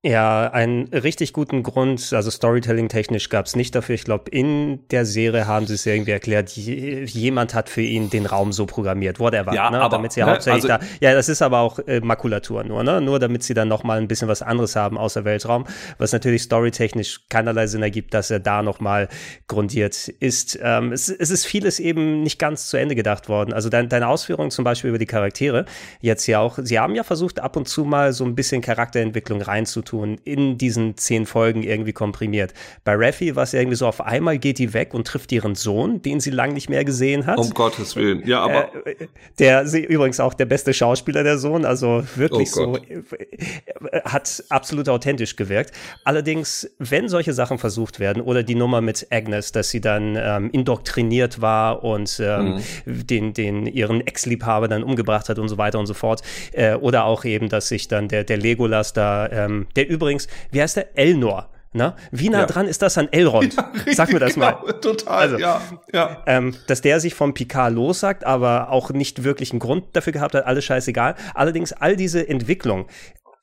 Ja, 0.06 0.50
einen 0.50 0.88
richtig 0.88 1.32
guten 1.32 1.62
Grund, 1.62 2.12
also 2.12 2.30
Storytelling-technisch 2.30 3.30
gab 3.30 3.46
es 3.46 3.56
nicht 3.56 3.74
dafür. 3.74 3.94
Ich 3.94 4.04
glaube, 4.04 4.30
in 4.30 4.86
der 4.90 5.06
Serie 5.06 5.46
haben 5.46 5.66
sie 5.66 5.72
es 5.72 5.86
irgendwie 5.86 6.10
erklärt, 6.10 6.50
jemand 6.50 7.54
hat 7.54 7.70
für 7.70 7.80
ihn 7.80 8.10
den 8.10 8.26
Raum 8.26 8.52
so 8.52 8.66
programmiert, 8.66 9.18
whatever, 9.18 9.54
ja, 9.54 9.70
ne? 9.70 9.80
aber, 9.80 9.96
damit 9.96 10.12
sie 10.12 10.20
ne, 10.20 10.26
hauptsächlich 10.26 10.70
also, 10.70 10.84
da, 10.84 10.86
ja, 11.00 11.14
das 11.14 11.30
ist 11.30 11.40
aber 11.40 11.60
auch 11.60 11.78
äh, 11.78 12.00
Makulatur 12.00 12.64
nur, 12.64 12.84
ne? 12.84 13.00
nur 13.00 13.18
damit 13.18 13.44
sie 13.44 13.54
dann 13.54 13.68
nochmal 13.68 13.96
ein 13.96 14.06
bisschen 14.06 14.28
was 14.28 14.42
anderes 14.42 14.76
haben 14.76 14.98
außer 14.98 15.24
Weltraum, 15.24 15.64
was 15.96 16.12
natürlich 16.12 16.42
storytechnisch 16.42 17.20
keinerlei 17.30 17.66
Sinn 17.66 17.82
ergibt, 17.82 18.12
dass 18.12 18.30
er 18.30 18.40
da 18.40 18.62
nochmal 18.62 19.08
grundiert 19.48 20.08
ist. 20.08 20.58
Ähm, 20.62 20.92
es, 20.92 21.08
es 21.08 21.30
ist 21.30 21.46
vieles 21.46 21.80
eben 21.80 22.22
nicht 22.22 22.38
ganz 22.38 22.66
zu 22.66 22.76
Ende 22.76 22.94
gedacht 22.94 23.30
worden. 23.30 23.54
Also 23.54 23.70
dein, 23.70 23.88
deine 23.88 24.08
Ausführungen 24.08 24.50
zum 24.50 24.66
Beispiel 24.66 24.90
über 24.90 24.98
die 24.98 25.06
Charaktere, 25.06 25.64
jetzt 26.02 26.26
ja 26.26 26.40
auch, 26.40 26.58
sie 26.60 26.78
haben 26.78 26.94
ja 26.94 27.04
versucht, 27.04 27.40
ab 27.40 27.56
und 27.56 27.68
zu 27.68 27.86
mal 27.86 28.12
so 28.12 28.26
ein 28.26 28.34
bisschen 28.34 28.60
Charakterentwicklung 28.60 29.40
reinzutun 29.40 29.93
tun, 29.94 30.18
in 30.24 30.58
diesen 30.58 30.96
zehn 30.96 31.24
Folgen 31.24 31.62
irgendwie 31.62 31.92
komprimiert. 31.92 32.52
Bei 32.82 32.94
Raffi 32.96 33.36
war 33.36 33.44
es 33.44 33.54
irgendwie 33.54 33.76
so, 33.76 33.86
auf 33.86 34.00
einmal 34.00 34.38
geht 34.38 34.58
die 34.58 34.74
weg 34.74 34.92
und 34.92 35.06
trifft 35.06 35.30
ihren 35.30 35.54
Sohn, 35.54 36.02
den 36.02 36.18
sie 36.20 36.30
lange 36.30 36.54
nicht 36.54 36.68
mehr 36.68 36.84
gesehen 36.84 37.26
hat. 37.26 37.38
Um 37.38 37.50
Gottes 37.50 37.94
Willen, 37.94 38.26
ja, 38.26 38.40
aber. 38.40 38.86
Äh, 38.86 39.06
der 39.38 39.66
sie 39.66 39.84
übrigens 39.84 40.18
auch 40.20 40.34
der 40.34 40.46
beste 40.46 40.74
Schauspieler 40.74 41.22
der 41.22 41.38
Sohn, 41.38 41.64
also 41.64 42.04
wirklich 42.16 42.50
oh 42.56 42.74
so, 42.74 42.76
äh, 42.76 44.00
hat 44.04 44.42
absolut 44.48 44.88
authentisch 44.88 45.36
gewirkt. 45.36 45.72
Allerdings, 46.04 46.68
wenn 46.78 47.08
solche 47.08 47.32
Sachen 47.32 47.58
versucht 47.58 48.00
werden, 48.00 48.22
oder 48.22 48.42
die 48.42 48.54
Nummer 48.54 48.80
mit 48.80 49.06
Agnes, 49.10 49.52
dass 49.52 49.70
sie 49.70 49.80
dann 49.80 50.16
ähm, 50.18 50.50
indoktriniert 50.50 51.40
war 51.40 51.84
und 51.84 52.20
ähm, 52.20 52.60
mhm. 52.84 53.06
den, 53.06 53.34
den 53.34 53.66
ihren 53.66 54.00
Ex-Liebhaber 54.00 54.66
dann 54.66 54.82
umgebracht 54.82 55.28
hat 55.28 55.38
und 55.38 55.48
so 55.48 55.58
weiter 55.58 55.78
und 55.78 55.86
so 55.86 55.94
fort. 55.94 56.22
Äh, 56.52 56.74
oder 56.74 57.04
auch 57.04 57.24
eben, 57.24 57.48
dass 57.48 57.68
sich 57.68 57.86
dann 57.86 58.08
der, 58.08 58.24
der 58.24 58.38
Legolas 58.38 58.92
da, 58.92 59.28
ähm, 59.30 59.66
der 59.76 59.83
übrigens, 59.88 60.28
wie 60.50 60.60
heißt 60.60 60.76
der? 60.76 60.96
Elnor. 60.98 61.50
Na, 61.76 61.96
wie 62.12 62.28
nah 62.28 62.40
ja. 62.40 62.46
dran 62.46 62.68
ist 62.68 62.82
das 62.82 62.96
an 62.98 63.08
Elrond? 63.10 63.56
Ja, 63.86 63.94
Sag 63.94 64.12
mir 64.12 64.20
das 64.20 64.34
genau, 64.34 64.62
mal. 64.62 64.72
Total, 64.80 65.18
also, 65.18 65.38
ja, 65.38 65.60
ja. 65.92 66.22
Ähm, 66.26 66.54
dass 66.68 66.80
der 66.80 67.00
sich 67.00 67.14
vom 67.14 67.34
Picard 67.34 67.74
lossagt, 67.74 68.24
aber 68.24 68.70
auch 68.70 68.90
nicht 68.90 69.24
wirklich 69.24 69.50
einen 69.50 69.58
Grund 69.58 69.84
dafür 69.92 70.12
gehabt 70.12 70.34
hat, 70.34 70.46
alles 70.46 70.64
scheißegal. 70.64 71.16
Allerdings 71.34 71.72
all 71.72 71.96
diese 71.96 72.26
Entwicklung, 72.28 72.86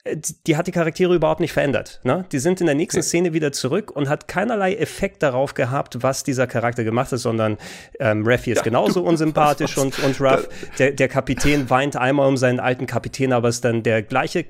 äh, 0.03 0.17
die 0.47 0.55
hat 0.55 0.67
die 0.67 0.71
Charaktere 0.71 1.13
überhaupt 1.13 1.41
nicht 1.41 1.51
verändert. 1.51 1.99
Ne? 2.03 2.25
Die 2.31 2.39
sind 2.39 2.61
in 2.61 2.67
der 2.67 2.75
nächsten 2.75 3.03
Szene 3.03 3.33
wieder 3.33 3.51
zurück 3.51 3.91
und 3.91 4.09
hat 4.09 4.27
keinerlei 4.27 4.75
Effekt 4.75 5.21
darauf 5.21 5.53
gehabt, 5.53 6.01
was 6.01 6.23
dieser 6.23 6.47
Charakter 6.47 6.83
gemacht 6.83 7.11
hat, 7.11 7.19
sondern 7.19 7.57
ähm, 7.99 8.23
Raffi 8.25 8.51
ist 8.51 8.59
ja, 8.59 8.63
genauso 8.63 9.01
du, 9.01 9.07
unsympathisch 9.07 9.77
und, 9.77 9.99
und 9.99 10.19
Ruff. 10.21 10.47
Der, 10.79 10.91
der 10.91 11.07
Kapitän 11.07 11.69
weint 11.69 11.97
einmal 11.97 12.27
um 12.27 12.37
seinen 12.37 12.59
alten 12.59 12.85
Kapitän, 12.85 13.33
aber 13.33 13.49
ist 13.49 13.65
dann 13.65 13.83
der 13.83 14.01
gleiche 14.01 14.45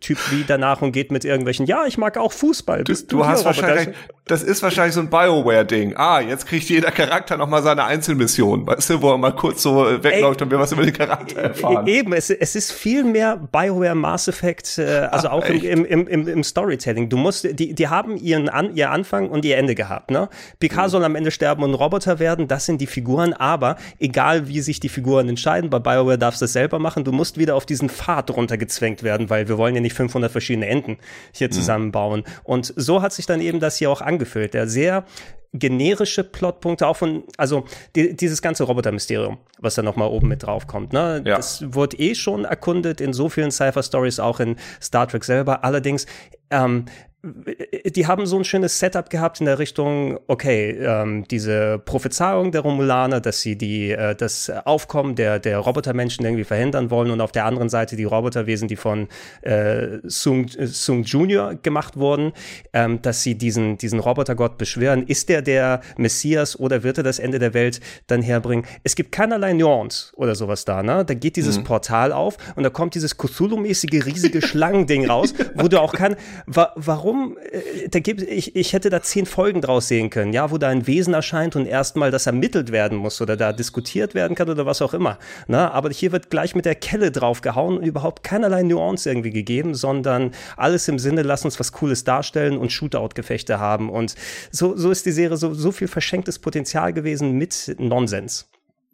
Typ 0.00 0.18
wie 0.30 0.44
danach 0.46 0.80
und 0.80 0.92
geht 0.92 1.12
mit 1.12 1.22
irgendwelchen, 1.26 1.66
ja, 1.66 1.84
ich 1.86 1.98
mag 1.98 2.16
auch 2.16 2.32
Fußball. 2.32 2.82
Du, 2.82 2.94
du, 2.94 3.26
hast 3.26 3.44
wahrscheinlich, 3.44 3.94
das 4.24 4.42
ist 4.42 4.62
wahrscheinlich 4.62 4.94
so 4.94 5.00
ein 5.00 5.10
Bioware-Ding. 5.10 5.96
Ah, 5.96 6.20
jetzt 6.20 6.46
kriegt 6.46 6.66
jeder 6.70 6.90
Charakter 6.90 7.36
nochmal 7.36 7.62
seine 7.62 7.84
Einzelmission, 7.84 8.66
weißt 8.66 8.88
du, 8.88 9.02
wo 9.02 9.10
er 9.10 9.18
mal 9.18 9.34
kurz 9.34 9.62
so 9.62 9.86
äh, 9.86 10.02
wegläuft 10.02 10.40
Ey, 10.40 10.44
und 10.44 10.50
wir 10.50 10.58
was 10.58 10.72
über 10.72 10.82
den 10.82 10.94
Charakter 10.94 11.36
e-, 11.36 11.42
erfahren. 11.48 11.86
Eben, 11.86 12.14
es, 12.14 12.30
es 12.30 12.56
ist 12.56 12.72
viel 12.72 13.04
mehr 13.04 13.36
Bioware 13.36 13.94
Mass 13.94 14.28
Effect, 14.28 14.78
äh, 14.78 15.08
also 15.10 15.28
Ach, 15.28 15.32
auch 15.32 15.44
im, 15.44 15.84
im, 15.84 16.06
im, 16.06 16.26
im, 16.26 16.42
Storytelling. 16.42 17.10
Du 17.10 17.18
musst, 17.18 17.46
die, 17.58 17.74
die 17.74 17.88
haben 17.88 18.16
ihren 18.16 18.48
An, 18.48 18.74
ihr 18.74 18.90
Anfang 18.90 19.28
und 19.28 19.44
ihr 19.44 19.58
Ende 19.58 19.74
gehabt, 19.74 20.10
ne? 20.10 20.30
Picard 20.58 20.86
mhm. 20.86 20.90
soll 20.90 21.04
am 21.04 21.16
Ende 21.16 21.30
sterben 21.30 21.62
und 21.64 21.74
Roboter 21.74 22.18
werden, 22.18 22.48
das 22.48 22.64
sind 22.64 22.80
die 22.80 22.86
Figuren, 22.86 23.34
aber 23.34 23.76
egal 23.98 24.48
wie 24.48 24.62
sich 24.62 24.80
die 24.80 24.88
Figuren 24.88 25.28
entscheiden, 25.28 25.68
bei 25.68 25.80
Bioware 25.80 26.16
darfst 26.16 26.40
du 26.40 26.46
es 26.46 26.54
selber 26.54 26.78
machen, 26.78 27.04
du 27.04 27.12
musst 27.12 27.36
wieder 27.36 27.56
auf 27.56 27.66
diesen 27.66 27.90
Pfad 27.90 28.30
runtergezwängt 28.30 29.02
werden, 29.02 29.28
weil 29.28 29.49
wir 29.50 29.58
wollen 29.58 29.74
ja 29.74 29.82
nicht 29.82 29.94
500 29.94 30.32
verschiedene 30.32 30.66
Enden 30.66 30.96
hier 31.34 31.48
mhm. 31.48 31.52
zusammenbauen. 31.52 32.24
Und 32.44 32.72
so 32.74 33.02
hat 33.02 33.12
sich 33.12 33.26
dann 33.26 33.42
eben 33.42 33.60
das 33.60 33.76
hier 33.76 33.90
auch 33.90 34.00
angefüllt. 34.00 34.54
Der 34.54 34.66
sehr 34.66 35.04
generische 35.52 36.22
Plotpunkte 36.24 36.86
auch 36.86 36.96
von, 36.96 37.24
also 37.36 37.64
die, 37.96 38.16
dieses 38.16 38.40
ganze 38.40 38.64
Roboter-Mysterium, 38.64 39.38
was 39.58 39.74
da 39.74 39.82
nochmal 39.82 40.08
oben 40.08 40.28
mit 40.28 40.44
drauf 40.44 40.66
kommt, 40.66 40.92
ne? 40.92 41.22
Ja. 41.26 41.36
Das 41.36 41.64
wurde 41.74 41.98
eh 41.98 42.14
schon 42.14 42.44
erkundet 42.44 43.00
in 43.00 43.12
so 43.12 43.28
vielen 43.28 43.50
Cypher-Stories, 43.50 44.20
auch 44.20 44.38
in 44.40 44.56
Star 44.80 45.08
Trek 45.08 45.24
selber. 45.24 45.64
Allerdings, 45.64 46.06
ähm, 46.50 46.84
die 47.22 48.06
haben 48.06 48.24
so 48.24 48.38
ein 48.38 48.44
schönes 48.44 48.78
Setup 48.78 49.10
gehabt 49.10 49.40
in 49.40 49.46
der 49.46 49.58
Richtung, 49.58 50.18
okay, 50.26 50.70
ähm, 50.70 51.24
diese 51.30 51.78
Prophezeiung 51.78 52.50
der 52.50 52.62
Romulaner, 52.62 53.20
dass 53.20 53.42
sie 53.42 53.56
die, 53.56 53.90
äh, 53.90 54.14
das 54.14 54.48
Aufkommen 54.48 55.16
der, 55.16 55.38
der 55.38 55.58
Robotermenschen 55.58 56.24
irgendwie 56.24 56.44
verhindern 56.44 56.90
wollen 56.90 57.10
und 57.10 57.20
auf 57.20 57.32
der 57.32 57.44
anderen 57.44 57.68
Seite 57.68 57.96
die 57.96 58.04
Roboterwesen, 58.04 58.68
die 58.68 58.76
von 58.76 59.08
äh, 59.42 59.98
Sung, 60.04 60.46
Sung 60.48 61.02
Junior 61.02 61.56
gemacht 61.56 61.98
wurden, 61.98 62.32
ähm, 62.72 63.02
dass 63.02 63.22
sie 63.22 63.34
diesen, 63.34 63.76
diesen 63.76 64.00
Robotergott 64.00 64.56
beschwören. 64.56 65.02
Ist 65.06 65.28
der 65.28 65.42
der 65.42 65.82
Messias 65.98 66.58
oder 66.58 66.82
wird 66.82 66.98
er 66.98 67.04
das 67.04 67.18
Ende 67.18 67.38
der 67.38 67.52
Welt 67.52 67.80
dann 68.06 68.22
herbringen? 68.22 68.64
Es 68.82 68.94
gibt 68.94 69.12
keinerlei 69.12 69.52
Nuance 69.52 70.12
oder 70.16 70.34
sowas 70.34 70.64
da, 70.64 70.82
ne? 70.82 71.04
Da 71.04 71.12
geht 71.12 71.36
dieses 71.36 71.58
mhm. 71.58 71.64
Portal 71.64 72.12
auf 72.12 72.38
und 72.56 72.62
da 72.62 72.70
kommt 72.70 72.94
dieses 72.94 73.18
Cthulhu-mäßige 73.18 74.06
riesige 74.06 74.40
Schlangending 74.40 75.06
raus, 75.06 75.34
wo 75.54 75.68
du 75.68 75.78
auch 75.80 75.92
kann, 75.92 76.16
wa 76.46 76.72
warum 76.76 77.09
warum, 77.10 77.36
äh, 77.38 77.88
da 77.88 77.98
gibt, 77.98 78.22
ich, 78.22 78.56
ich 78.56 78.72
hätte 78.72 78.90
da 78.90 79.02
zehn 79.02 79.26
Folgen 79.26 79.60
draus 79.60 79.88
sehen 79.88 80.10
können, 80.10 80.32
ja, 80.32 80.50
wo 80.50 80.58
da 80.58 80.68
ein 80.68 80.86
Wesen 80.86 81.14
erscheint 81.14 81.56
und 81.56 81.66
erstmal 81.66 82.10
das 82.10 82.26
ermittelt 82.26 82.72
werden 82.72 82.98
muss 82.98 83.20
oder 83.20 83.36
da 83.36 83.52
diskutiert 83.52 84.14
werden 84.14 84.34
kann 84.34 84.48
oder 84.48 84.66
was 84.66 84.82
auch 84.82 84.94
immer. 84.94 85.18
Na, 85.46 85.64
ne? 85.64 85.72
aber 85.72 85.90
hier 85.90 86.12
wird 86.12 86.30
gleich 86.30 86.54
mit 86.54 86.64
der 86.64 86.74
Kelle 86.74 87.10
draufgehauen 87.10 87.78
und 87.78 87.84
überhaupt 87.84 88.22
keinerlei 88.22 88.62
Nuance 88.62 89.08
irgendwie 89.08 89.30
gegeben, 89.30 89.74
sondern 89.74 90.32
alles 90.56 90.88
im 90.88 90.98
Sinne, 90.98 91.22
lass 91.22 91.44
uns 91.44 91.58
was 91.58 91.72
Cooles 91.72 92.04
darstellen 92.04 92.56
und 92.56 92.72
Shootout-Gefechte 92.72 93.58
haben. 93.58 93.90
Und 93.90 94.14
so, 94.50 94.76
so 94.76 94.90
ist 94.90 95.06
die 95.06 95.12
Serie 95.12 95.36
so, 95.36 95.54
so 95.54 95.72
viel 95.72 95.88
verschenktes 95.88 96.38
Potenzial 96.38 96.92
gewesen 96.92 97.32
mit 97.32 97.74
Nonsens. 97.78 98.48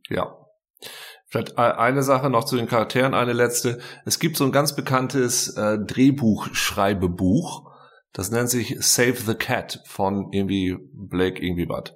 Ja, 0.09 0.37
Vielleicht 1.29 1.59
eine 1.59 2.05
Sache 2.05 2.31
noch 2.31 2.45
zu 2.45 2.57
den 2.57 2.69
Charakteren, 2.69 3.13
eine 3.13 3.33
letzte. 3.33 3.81
Es 4.05 4.21
gibt 4.21 4.37
so 4.37 4.45
ein 4.45 4.53
ganz 4.53 4.77
bekanntes 4.77 5.57
äh, 5.57 5.77
Drehbuchschreibebuch, 5.77 7.69
das 8.17 8.31
nennt 8.31 8.49
sich 8.49 8.79
Save 8.81 9.17
the 9.27 9.35
Cat 9.35 9.83
von 9.85 10.33
irgendwie 10.33 10.79
Blake 10.95 11.39
irgendwie 11.45 11.69
was. 11.69 11.93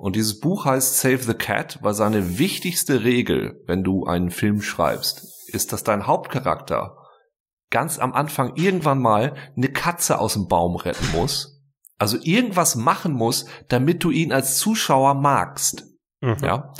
Und 0.00 0.16
dieses 0.16 0.40
Buch 0.40 0.64
heißt 0.64 0.98
Save 0.98 1.18
the 1.18 1.34
Cat, 1.34 1.78
weil 1.82 1.94
seine 1.94 2.40
wichtigste 2.40 3.04
Regel, 3.04 3.62
wenn 3.66 3.84
du 3.84 4.06
einen 4.06 4.30
Film 4.30 4.60
schreibst, 4.60 5.24
ist, 5.54 5.72
dass 5.72 5.84
dein 5.84 6.08
Hauptcharakter 6.08 6.96
ganz 7.70 8.00
am 8.00 8.12
Anfang 8.12 8.56
irgendwann 8.56 9.00
mal 9.00 9.36
eine 9.56 9.68
Katze 9.68 10.18
aus 10.18 10.32
dem 10.32 10.48
Baum 10.48 10.74
retten 10.74 11.12
muss. 11.12 11.62
Also 11.96 12.18
irgendwas 12.20 12.74
machen 12.74 13.12
muss, 13.12 13.46
damit 13.68 14.02
du 14.02 14.10
ihn 14.10 14.32
als 14.32 14.58
Zuschauer 14.58 15.14
magst. 15.14 15.84
Mhm. 16.22 16.38
Ja. 16.42 16.74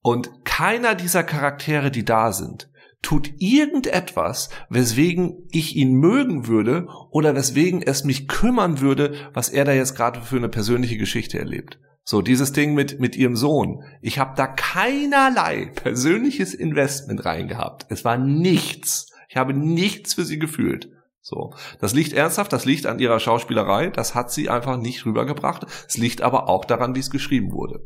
Und 0.00 0.46
keiner 0.46 0.94
dieser 0.94 1.22
Charaktere, 1.22 1.90
die 1.90 2.06
da 2.06 2.32
sind, 2.32 2.70
tut 3.02 3.32
irgendetwas, 3.38 4.50
weswegen 4.68 5.46
ich 5.50 5.76
ihn 5.76 5.94
mögen 5.94 6.46
würde 6.46 6.88
oder 7.10 7.34
weswegen 7.34 7.82
es 7.82 8.04
mich 8.04 8.28
kümmern 8.28 8.80
würde, 8.80 9.14
was 9.32 9.48
er 9.48 9.64
da 9.64 9.72
jetzt 9.72 9.96
gerade 9.96 10.20
für 10.20 10.36
eine 10.36 10.48
persönliche 10.48 10.98
Geschichte 10.98 11.38
erlebt. 11.38 11.78
So, 12.04 12.22
dieses 12.22 12.52
Ding 12.52 12.74
mit, 12.74 12.98
mit 12.98 13.16
ihrem 13.16 13.36
Sohn. 13.36 13.84
Ich 14.00 14.18
habe 14.18 14.34
da 14.36 14.46
keinerlei 14.46 15.66
persönliches 15.66 16.54
Investment 16.54 17.24
reingehabt. 17.24 17.86
Es 17.88 18.04
war 18.04 18.18
nichts. 18.18 19.12
Ich 19.28 19.36
habe 19.36 19.54
nichts 19.54 20.14
für 20.14 20.24
sie 20.24 20.38
gefühlt. 20.38 20.90
So. 21.20 21.54
Das 21.80 21.94
liegt 21.94 22.12
ernsthaft, 22.12 22.52
das 22.52 22.64
liegt 22.64 22.86
an 22.86 22.98
ihrer 22.98 23.20
Schauspielerei, 23.20 23.88
das 23.90 24.14
hat 24.14 24.32
sie 24.32 24.48
einfach 24.48 24.76
nicht 24.76 25.04
rübergebracht. 25.06 25.66
Es 25.86 25.96
liegt 25.98 26.22
aber 26.22 26.48
auch 26.48 26.64
daran, 26.64 26.94
wie 26.94 27.00
es 27.00 27.10
geschrieben 27.10 27.52
wurde. 27.52 27.80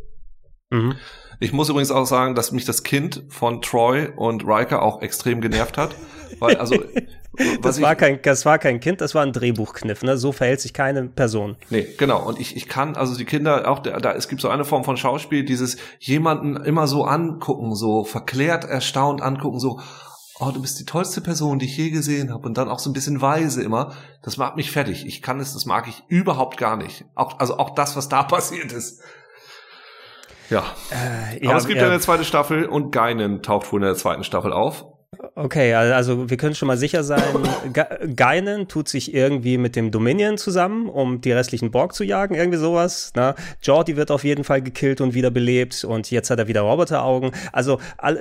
Mhm. 0.71 0.95
Ich 1.41 1.53
muss 1.53 1.69
übrigens 1.69 1.91
auch 1.91 2.07
sagen, 2.07 2.35
dass 2.35 2.53
mich 2.53 2.65
das 2.65 2.83
Kind 2.83 3.25
von 3.29 3.61
Troy 3.61 4.09
und 4.17 4.45
Riker 4.47 4.83
auch 4.83 5.03
extrem 5.03 5.41
genervt 5.41 5.77
hat. 5.77 5.95
Weil, 6.39 6.57
also, 6.57 6.77
das, 7.63 7.81
war 7.81 7.97
kein, 7.97 8.21
das 8.23 8.47
war 8.47 8.59
kein 8.59 8.81
Kind, 8.81 9.01
das 9.01 9.15
war 9.15 9.23
ein 9.23 9.33
Drehbuchkniff, 9.33 10.03
ne? 10.03 10.17
So 10.17 10.33
verhält 10.33 10.61
sich 10.61 10.73
keine 10.73 11.05
Person. 11.05 11.57
Nee, 11.71 11.87
genau. 11.99 12.25
Und 12.25 12.41
ich, 12.41 12.57
ich 12.57 12.69
kann, 12.69 12.97
also 12.97 13.17
die 13.17 13.25
Kinder, 13.25 13.71
auch 13.71 13.81
da, 13.81 14.13
es 14.13 14.29
gibt 14.29 14.41
so 14.41 14.49
eine 14.49 14.65
Form 14.65 14.85
von 14.85 14.97
Schauspiel, 14.97 15.45
dieses 15.45 15.77
jemanden 15.99 16.57
immer 16.57 16.87
so 16.87 17.05
angucken, 17.05 17.75
so 17.75 18.05
verklärt, 18.05 18.65
erstaunt 18.65 19.21
angucken, 19.21 19.59
so, 19.59 19.81
oh, 20.39 20.51
du 20.53 20.61
bist 20.61 20.79
die 20.81 20.85
tollste 20.85 21.21
Person, 21.21 21.59
die 21.59 21.67
ich 21.67 21.77
je 21.77 21.91
gesehen 21.91 22.33
habe. 22.33 22.47
Und 22.47 22.59
dann 22.59 22.69
auch 22.69 22.79
so 22.79 22.91
ein 22.91 22.95
bisschen 22.95 23.21
weise 23.21 23.63
immer. 23.63 23.93
Das 24.23 24.37
macht 24.37 24.57
mich 24.57 24.71
fertig. 24.71 25.07
Ich 25.07 25.23
kann 25.23 25.41
es, 25.41 25.53
das 25.53 25.67
mag 25.67 25.89
ich 25.89 26.05
überhaupt 26.09 26.57
gar 26.57 26.77
nicht. 26.77 27.05
Auch, 27.15 27.39
also 27.39 27.59
auch 27.59 27.75
das, 27.75 27.97
was 27.97 28.09
da 28.09 28.23
passiert 28.25 28.73
ist. 28.73 29.03
Ja. 30.51 30.65
Äh, 30.91 31.43
ja 31.43 31.51
Aber 31.51 31.59
es 31.59 31.67
gibt 31.67 31.79
ja, 31.79 31.87
ja 31.87 31.91
eine 31.91 32.01
zweite 32.01 32.25
Staffel 32.25 32.67
und 32.67 32.91
Geinen 32.91 33.43
taucht 33.43 33.73
wohl 33.73 33.81
in 33.81 33.87
der 33.87 33.95
zweiten 33.95 34.25
Staffel 34.25 34.53
auf. 34.53 34.87
Okay, 35.37 35.75
also 35.75 36.31
wir 36.31 36.37
können 36.37 36.55
schon 36.55 36.69
mal 36.69 36.77
sicher 36.77 37.03
sein, 37.03 37.21
Geinen 38.15 38.69
tut 38.69 38.89
sich 38.89 39.13
irgendwie 39.13 39.59
mit 39.59 39.75
dem 39.75 39.91
Dominion 39.91 40.39
zusammen, 40.39 40.89
um 40.89 41.21
die 41.21 41.33
restlichen 41.33 41.73
Borg 41.73 41.93
zu 41.93 42.05
jagen, 42.05 42.37
irgendwie 42.37 42.59
sowas. 42.59 43.13
Ne? 43.17 43.35
Jordi 43.61 43.97
wird 43.97 44.13
auf 44.13 44.23
jeden 44.23 44.45
Fall 44.45 44.63
gekillt 44.63 45.01
und 45.01 45.13
wiederbelebt 45.13 45.83
und 45.83 46.13
jetzt 46.13 46.31
hat 46.31 46.39
er 46.39 46.47
wieder 46.47 46.61
Roboteraugen. 46.61 47.33
Also 47.51 47.81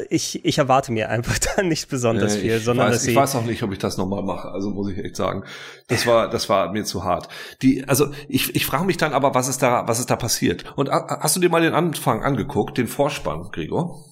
ich, 0.09 0.43
ich 0.43 0.57
erwarte 0.57 0.91
mir 0.91 1.09
einfach 1.09 1.37
da 1.55 1.61
nicht 1.61 1.87
besonders 1.87 2.35
viel, 2.35 2.57
ich 2.57 2.63
sondern 2.63 2.87
weiß, 2.87 2.95
dass 2.95 3.07
ich 3.07 3.15
weiß 3.15 3.35
auch 3.35 3.45
nicht, 3.45 3.61
ob 3.61 3.71
ich 3.71 3.77
das 3.77 3.97
nochmal 3.97 4.23
mache. 4.23 4.49
Also 4.49 4.71
muss 4.71 4.89
ich 4.89 4.97
echt 4.97 5.15
sagen, 5.15 5.43
das 5.89 6.07
war 6.07 6.31
das 6.31 6.49
war 6.49 6.71
mir 6.71 6.83
zu 6.83 7.03
hart. 7.03 7.27
Die, 7.61 7.87
also 7.87 8.07
ich, 8.27 8.55
ich 8.55 8.65
frage 8.65 8.85
mich 8.85 8.97
dann 8.97 9.13
aber, 9.13 9.35
was 9.35 9.47
ist 9.49 9.61
da 9.61 9.87
was 9.87 9.99
ist 9.99 10.09
da 10.09 10.15
passiert? 10.15 10.65
Und 10.75 10.89
hast 10.89 11.35
du 11.35 11.39
dir 11.39 11.49
mal 11.49 11.61
den 11.61 11.75
Anfang 11.75 12.23
angeguckt, 12.23 12.75
den 12.79 12.87
Vorspann, 12.87 13.49
Gregor? 13.51 14.03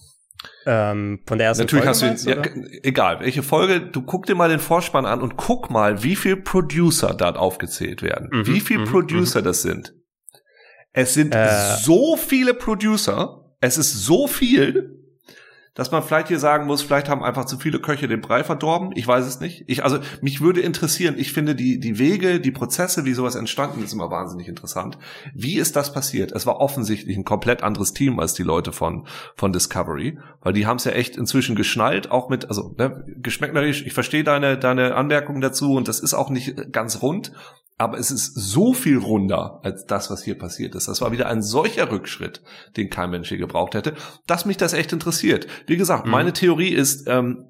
Ähm, 0.66 1.22
von 1.26 1.38
der 1.38 1.48
ersten 1.48 1.64
Natürlich 1.64 1.86
Folge 1.86 2.12
hast 2.12 2.26
du, 2.26 2.30
ja, 2.30 2.42
egal, 2.84 3.20
welche 3.22 3.42
Folge, 3.42 3.82
du 3.82 4.04
guck 4.04 4.26
dir 4.26 4.36
mal 4.36 4.50
den 4.50 4.60
Vorspann 4.60 5.06
an 5.06 5.22
und 5.22 5.38
guck 5.38 5.70
mal, 5.72 6.04
wie 6.04 6.16
viel 6.16 6.38
Producer 6.38 7.14
dort 7.14 7.38
aufgezählt 7.38 8.02
werden. 8.04 8.30
Mhm, 8.32 8.48
wie 8.48 8.60
viel 8.60 8.80
mhm, 8.80 8.86
Producer 8.86 9.40
mhm. 9.40 9.46
das 9.46 9.62
sind. 9.64 9.96
Es 10.94 11.14
sind 11.14 11.34
äh. 11.34 11.50
so 11.82 12.16
viele 12.16 12.54
Producer, 12.54 13.56
es 13.60 13.78
ist 13.78 14.06
so 14.06 14.28
viel, 14.28 15.01
dass 15.74 15.92
man 15.92 16.04
vielleicht 16.04 16.28
hier 16.28 16.40
sagen 16.40 16.66
muss, 16.66 16.82
vielleicht 16.82 17.08
haben 17.08 17.24
einfach 17.24 17.46
zu 17.46 17.58
viele 17.58 17.80
Köche 17.80 18.10
den 18.10 18.20
Brei 18.20 18.44
verdorben. 18.44 18.92
Ich 18.96 19.08
weiß 19.08 19.26
es 19.26 19.40
nicht. 19.40 19.64
Ich, 19.68 19.84
also, 19.84 20.00
mich 20.22 20.42
würde 20.42 20.60
interessieren, 20.60 21.16
ich 21.18 21.32
finde 21.32 21.56
die, 21.56 21.80
die 21.80 21.98
Wege, 21.98 22.42
die 22.42 22.52
Prozesse, 22.52 23.06
wie 23.06 23.14
sowas 23.14 23.36
entstanden 23.36 23.82
ist, 23.84 23.94
immer 23.94 24.12
wahnsinnig 24.12 24.50
interessant. 24.50 24.98
Wie 25.34 25.56
ist 25.56 25.78
das 25.78 25.94
passiert? 25.94 26.34
Es 26.34 26.46
war 26.46 26.60
offensichtlich 26.60 27.16
ein 27.16 27.24
komplett 27.24 27.64
anderes 27.64 27.94
Team 27.94 28.20
als 28.20 28.34
die 28.34 28.44
Leute 28.44 28.74
von, 28.74 29.08
von 29.36 29.54
Discovery, 29.54 30.20
weil 30.42 30.52
die 30.52 30.68
haben 30.68 30.78
es 30.78 30.84
ja 30.84 30.92
echt 30.92 31.16
inzwischen 31.16 31.56
geschnallt, 31.56 32.12
auch 32.12 32.28
mit, 32.28 32.50
also, 32.50 32.76
ne, 32.78 33.06
geschmäcknerisch, 33.22 33.86
ich 33.86 33.94
verstehe 33.94 34.26
deine, 34.26 34.58
deine 34.58 34.96
Anmerkungen 34.96 35.40
dazu 35.40 35.76
und 35.76 35.88
das 35.88 36.02
ist 36.02 36.14
auch 36.14 36.30
nicht 36.30 36.74
ganz 36.74 37.02
rund, 37.02 37.32
aber 37.82 37.98
es 37.98 38.12
ist 38.12 38.36
so 38.36 38.74
viel 38.74 39.00
runder 39.00 39.60
als 39.64 39.88
das, 39.88 40.12
was 40.12 40.22
hier 40.24 40.38
passiert 40.38 40.76
ist. 40.76 40.88
Das 40.88 41.02
war 41.02 41.12
wieder 41.12 41.28
ein 41.28 41.42
solcher 41.42 41.92
Rückschritt, 41.92 42.44
den 42.78 42.92
kein 42.92 43.10
Mensch 43.10 43.30
hier 43.30 43.40
gebraucht 43.40 43.74
hätte, 43.74 43.96
dass 44.28 44.46
mich 44.46 44.58
das 44.58 44.74
echt 44.74 44.94
interessiert. 44.94 45.48
Wie 45.66 45.78
gesagt, 45.78 46.06
mhm. 46.06 46.12
meine 46.12 46.32
Theorie 46.32 46.70
ist, 46.70 47.08
ähm, 47.08 47.48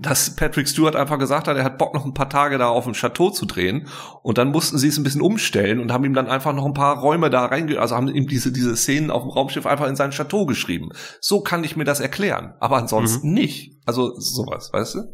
dass 0.00 0.34
Patrick 0.34 0.66
Stewart 0.66 0.96
einfach 0.96 1.18
gesagt 1.18 1.46
hat, 1.46 1.58
er 1.58 1.64
hat 1.64 1.76
Bock 1.76 1.92
noch 1.92 2.06
ein 2.06 2.14
paar 2.14 2.30
Tage 2.30 2.56
da 2.56 2.68
auf 2.68 2.84
dem 2.84 2.94
Chateau 2.94 3.28
zu 3.28 3.44
drehen 3.44 3.86
und 4.22 4.38
dann 4.38 4.48
mussten 4.48 4.78
sie 4.78 4.88
es 4.88 4.96
ein 4.96 5.04
bisschen 5.04 5.20
umstellen 5.20 5.78
und 5.78 5.92
haben 5.92 6.04
ihm 6.04 6.14
dann 6.14 6.26
einfach 6.26 6.54
noch 6.54 6.64
ein 6.64 6.74
paar 6.74 6.98
Räume 6.98 7.28
da 7.28 7.44
reinge, 7.44 7.78
also 7.78 7.96
haben 7.96 8.08
ihm 8.08 8.26
diese, 8.26 8.52
diese 8.52 8.76
Szenen 8.76 9.10
auf 9.10 9.22
dem 9.22 9.30
Raumschiff 9.30 9.66
einfach 9.66 9.88
in 9.88 9.96
sein 9.96 10.10
Chateau 10.10 10.46
geschrieben. 10.46 10.88
So 11.20 11.42
kann 11.42 11.64
ich 11.64 11.76
mir 11.76 11.84
das 11.84 12.00
erklären, 12.00 12.54
aber 12.60 12.78
ansonsten 12.78 13.28
mhm. 13.28 13.34
nicht. 13.34 13.75
Also 13.86 14.18
sowas, 14.18 14.72
weißt 14.72 14.94
du? 14.96 15.04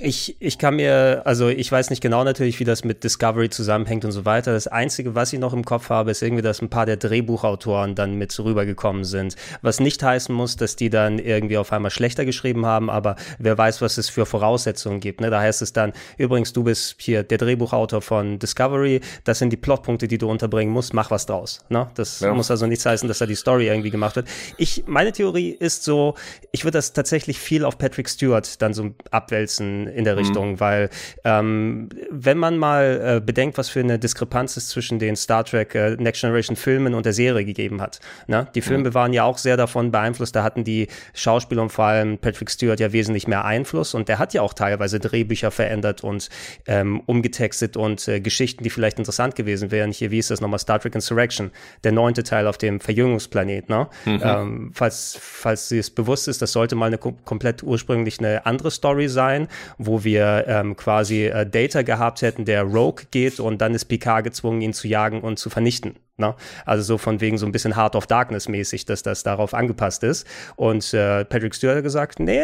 Ich, 0.00 0.36
ich 0.38 0.58
kann 0.58 0.76
mir, 0.76 1.22
also 1.24 1.48
ich 1.48 1.70
weiß 1.70 1.90
nicht 1.90 2.00
genau 2.00 2.24
natürlich, 2.24 2.60
wie 2.60 2.64
das 2.64 2.84
mit 2.84 3.04
Discovery 3.04 3.50
zusammenhängt 3.50 4.04
und 4.04 4.12
so 4.12 4.24
weiter. 4.24 4.52
Das 4.52 4.66
Einzige, 4.66 5.14
was 5.14 5.32
ich 5.32 5.38
noch 5.38 5.52
im 5.52 5.64
Kopf 5.64 5.90
habe, 5.90 6.10
ist 6.12 6.22
irgendwie, 6.22 6.42
dass 6.42 6.62
ein 6.62 6.70
paar 6.70 6.86
der 6.86 6.96
Drehbuchautoren 6.96 7.94
dann 7.94 8.14
mit 8.14 8.38
rübergekommen 8.38 9.04
sind. 9.04 9.34
Was 9.60 9.80
nicht 9.80 10.02
heißen 10.02 10.34
muss, 10.34 10.56
dass 10.56 10.76
die 10.76 10.88
dann 10.88 11.18
irgendwie 11.18 11.58
auf 11.58 11.72
einmal 11.72 11.90
schlechter 11.90 12.24
geschrieben 12.24 12.64
haben, 12.64 12.90
aber 12.90 13.16
wer 13.38 13.58
weiß, 13.58 13.82
was 13.82 13.98
es 13.98 14.08
für 14.08 14.24
Voraussetzungen 14.24 15.00
gibt. 15.00 15.20
Ne? 15.20 15.30
Da 15.30 15.40
heißt 15.40 15.62
es 15.62 15.72
dann, 15.72 15.92
übrigens, 16.16 16.52
du 16.52 16.62
bist 16.62 16.96
hier 16.98 17.22
der 17.22 17.38
Drehbuchautor 17.38 18.02
von 18.02 18.38
Discovery, 18.38 19.00
das 19.24 19.40
sind 19.40 19.50
die 19.50 19.56
Plotpunkte, 19.56 20.06
die 20.06 20.18
du 20.18 20.30
unterbringen 20.30 20.72
musst, 20.72 20.94
mach 20.94 21.10
was 21.10 21.26
draus. 21.26 21.60
Ne? 21.68 21.90
Das 21.94 22.20
ja. 22.20 22.32
muss 22.32 22.50
also 22.50 22.66
nichts 22.66 22.86
heißen, 22.86 23.08
dass 23.08 23.18
da 23.18 23.26
die 23.26 23.34
Story 23.34 23.66
irgendwie 23.66 23.90
gemacht 23.90 24.16
wird. 24.16 24.28
Ich, 24.58 24.84
meine 24.86 25.12
Theorie 25.12 25.50
ist 25.50 25.84
so, 25.84 26.14
ich 26.52 26.64
würde 26.64 26.78
das 26.78 26.92
tatsächlich 26.92 27.38
viel 27.38 27.64
auf 27.64 27.78
Patrick 27.78 28.01
Stewart 28.08 28.60
dann 28.60 28.74
so 28.74 28.94
abwälzen 29.10 29.86
in, 29.86 30.04
der 30.04 30.14
mhm. 30.14 30.18
Richtung, 30.18 30.60
weil 30.60 30.90
ähm, 31.24 31.88
wenn 32.10 32.38
man 32.38 32.58
mal 32.58 33.16
äh, 33.16 33.20
bedenkt, 33.20 33.58
was 33.58 33.68
für 33.68 33.80
eine 33.80 33.98
Diskrepanz 33.98 34.56
es 34.56 34.68
zwischen 34.68 34.98
den 34.98 35.16
Star 35.16 35.44
Trek 35.44 35.74
äh, 35.74 35.96
Next 35.96 36.20
Generation 36.20 36.56
Filmen 36.56 36.94
und 36.94 37.06
der 37.06 37.12
Serie 37.12 37.44
gegeben 37.44 37.80
hat. 37.80 38.00
Ne? 38.26 38.48
Die 38.54 38.60
Filme 38.60 38.90
mhm. 38.90 38.94
waren 38.94 39.12
ja 39.12 39.24
auch 39.24 39.38
sehr 39.38 39.56
davon 39.56 39.90
beeinflusst, 39.90 40.34
da 40.36 40.42
hatten 40.42 40.64
die 40.64 40.88
Schauspieler 41.14 41.62
und 41.62 41.70
vor 41.70 41.86
allem 41.86 42.18
Patrick 42.18 42.50
Stewart 42.50 42.80
ja 42.80 42.92
wesentlich 42.92 43.26
mehr 43.26 43.44
Einfluss 43.44 43.94
und 43.94 44.08
der 44.08 44.18
hat 44.18 44.34
ja 44.34 44.42
auch 44.42 44.54
teilweise 44.54 45.00
Drehbücher 45.00 45.50
verändert 45.50 46.04
und 46.04 46.28
ähm, 46.66 47.00
umgetextet 47.06 47.76
und 47.76 48.06
äh, 48.08 48.20
Geschichten, 48.20 48.64
die 48.64 48.70
vielleicht 48.70 48.98
interessant 48.98 49.34
gewesen 49.34 49.70
wären. 49.70 49.92
Hier, 49.92 50.10
wie 50.10 50.18
ist 50.18 50.30
das 50.30 50.40
nochmal, 50.40 50.58
Star 50.58 50.78
Trek 50.78 50.94
Insurrection, 50.94 51.50
der 51.84 51.92
neunte 51.92 52.22
Teil 52.22 52.46
auf 52.46 52.58
dem 52.58 52.80
Verjüngungsplanet. 52.80 53.68
Ne? 53.68 53.88
Mhm. 54.04 54.20
Ähm, 54.22 54.70
falls, 54.74 55.16
falls 55.20 55.68
sie 55.68 55.78
es 55.78 55.90
bewusst 55.90 56.28
ist, 56.28 56.42
das 56.42 56.52
sollte 56.52 56.74
mal 56.74 56.86
eine 56.86 56.98
komplett 56.98 57.62
ursprünglich 57.92 58.20
eine 58.20 58.46
andere 58.46 58.70
Story 58.70 59.08
sein 59.08 59.48
wo 59.78 60.04
wir 60.04 60.44
ähm, 60.46 60.76
quasi 60.76 61.26
äh, 61.26 61.46
Data 61.46 61.82
gehabt 61.82 62.22
hätten, 62.22 62.44
der 62.44 62.62
Rogue 62.62 63.04
geht 63.10 63.40
und 63.40 63.60
dann 63.60 63.74
ist 63.74 63.86
Picard 63.86 64.24
gezwungen, 64.24 64.60
ihn 64.60 64.72
zu 64.72 64.88
jagen 64.88 65.20
und 65.20 65.38
zu 65.38 65.50
vernichten. 65.50 65.96
Ne? 66.18 66.34
Also 66.66 66.82
so 66.82 66.98
von 66.98 67.22
wegen 67.22 67.38
so 67.38 67.46
ein 67.46 67.52
bisschen 67.52 67.74
Heart 67.74 67.96
of 67.96 68.06
Darkness 68.06 68.46
mäßig, 68.46 68.84
dass 68.84 69.02
das 69.02 69.22
darauf 69.22 69.54
angepasst 69.54 70.04
ist. 70.04 70.26
Und 70.56 70.92
äh, 70.92 71.24
Patrick 71.24 71.54
Stewart 71.54 71.76
hat 71.76 71.84
gesagt, 71.84 72.20
nee, 72.20 72.42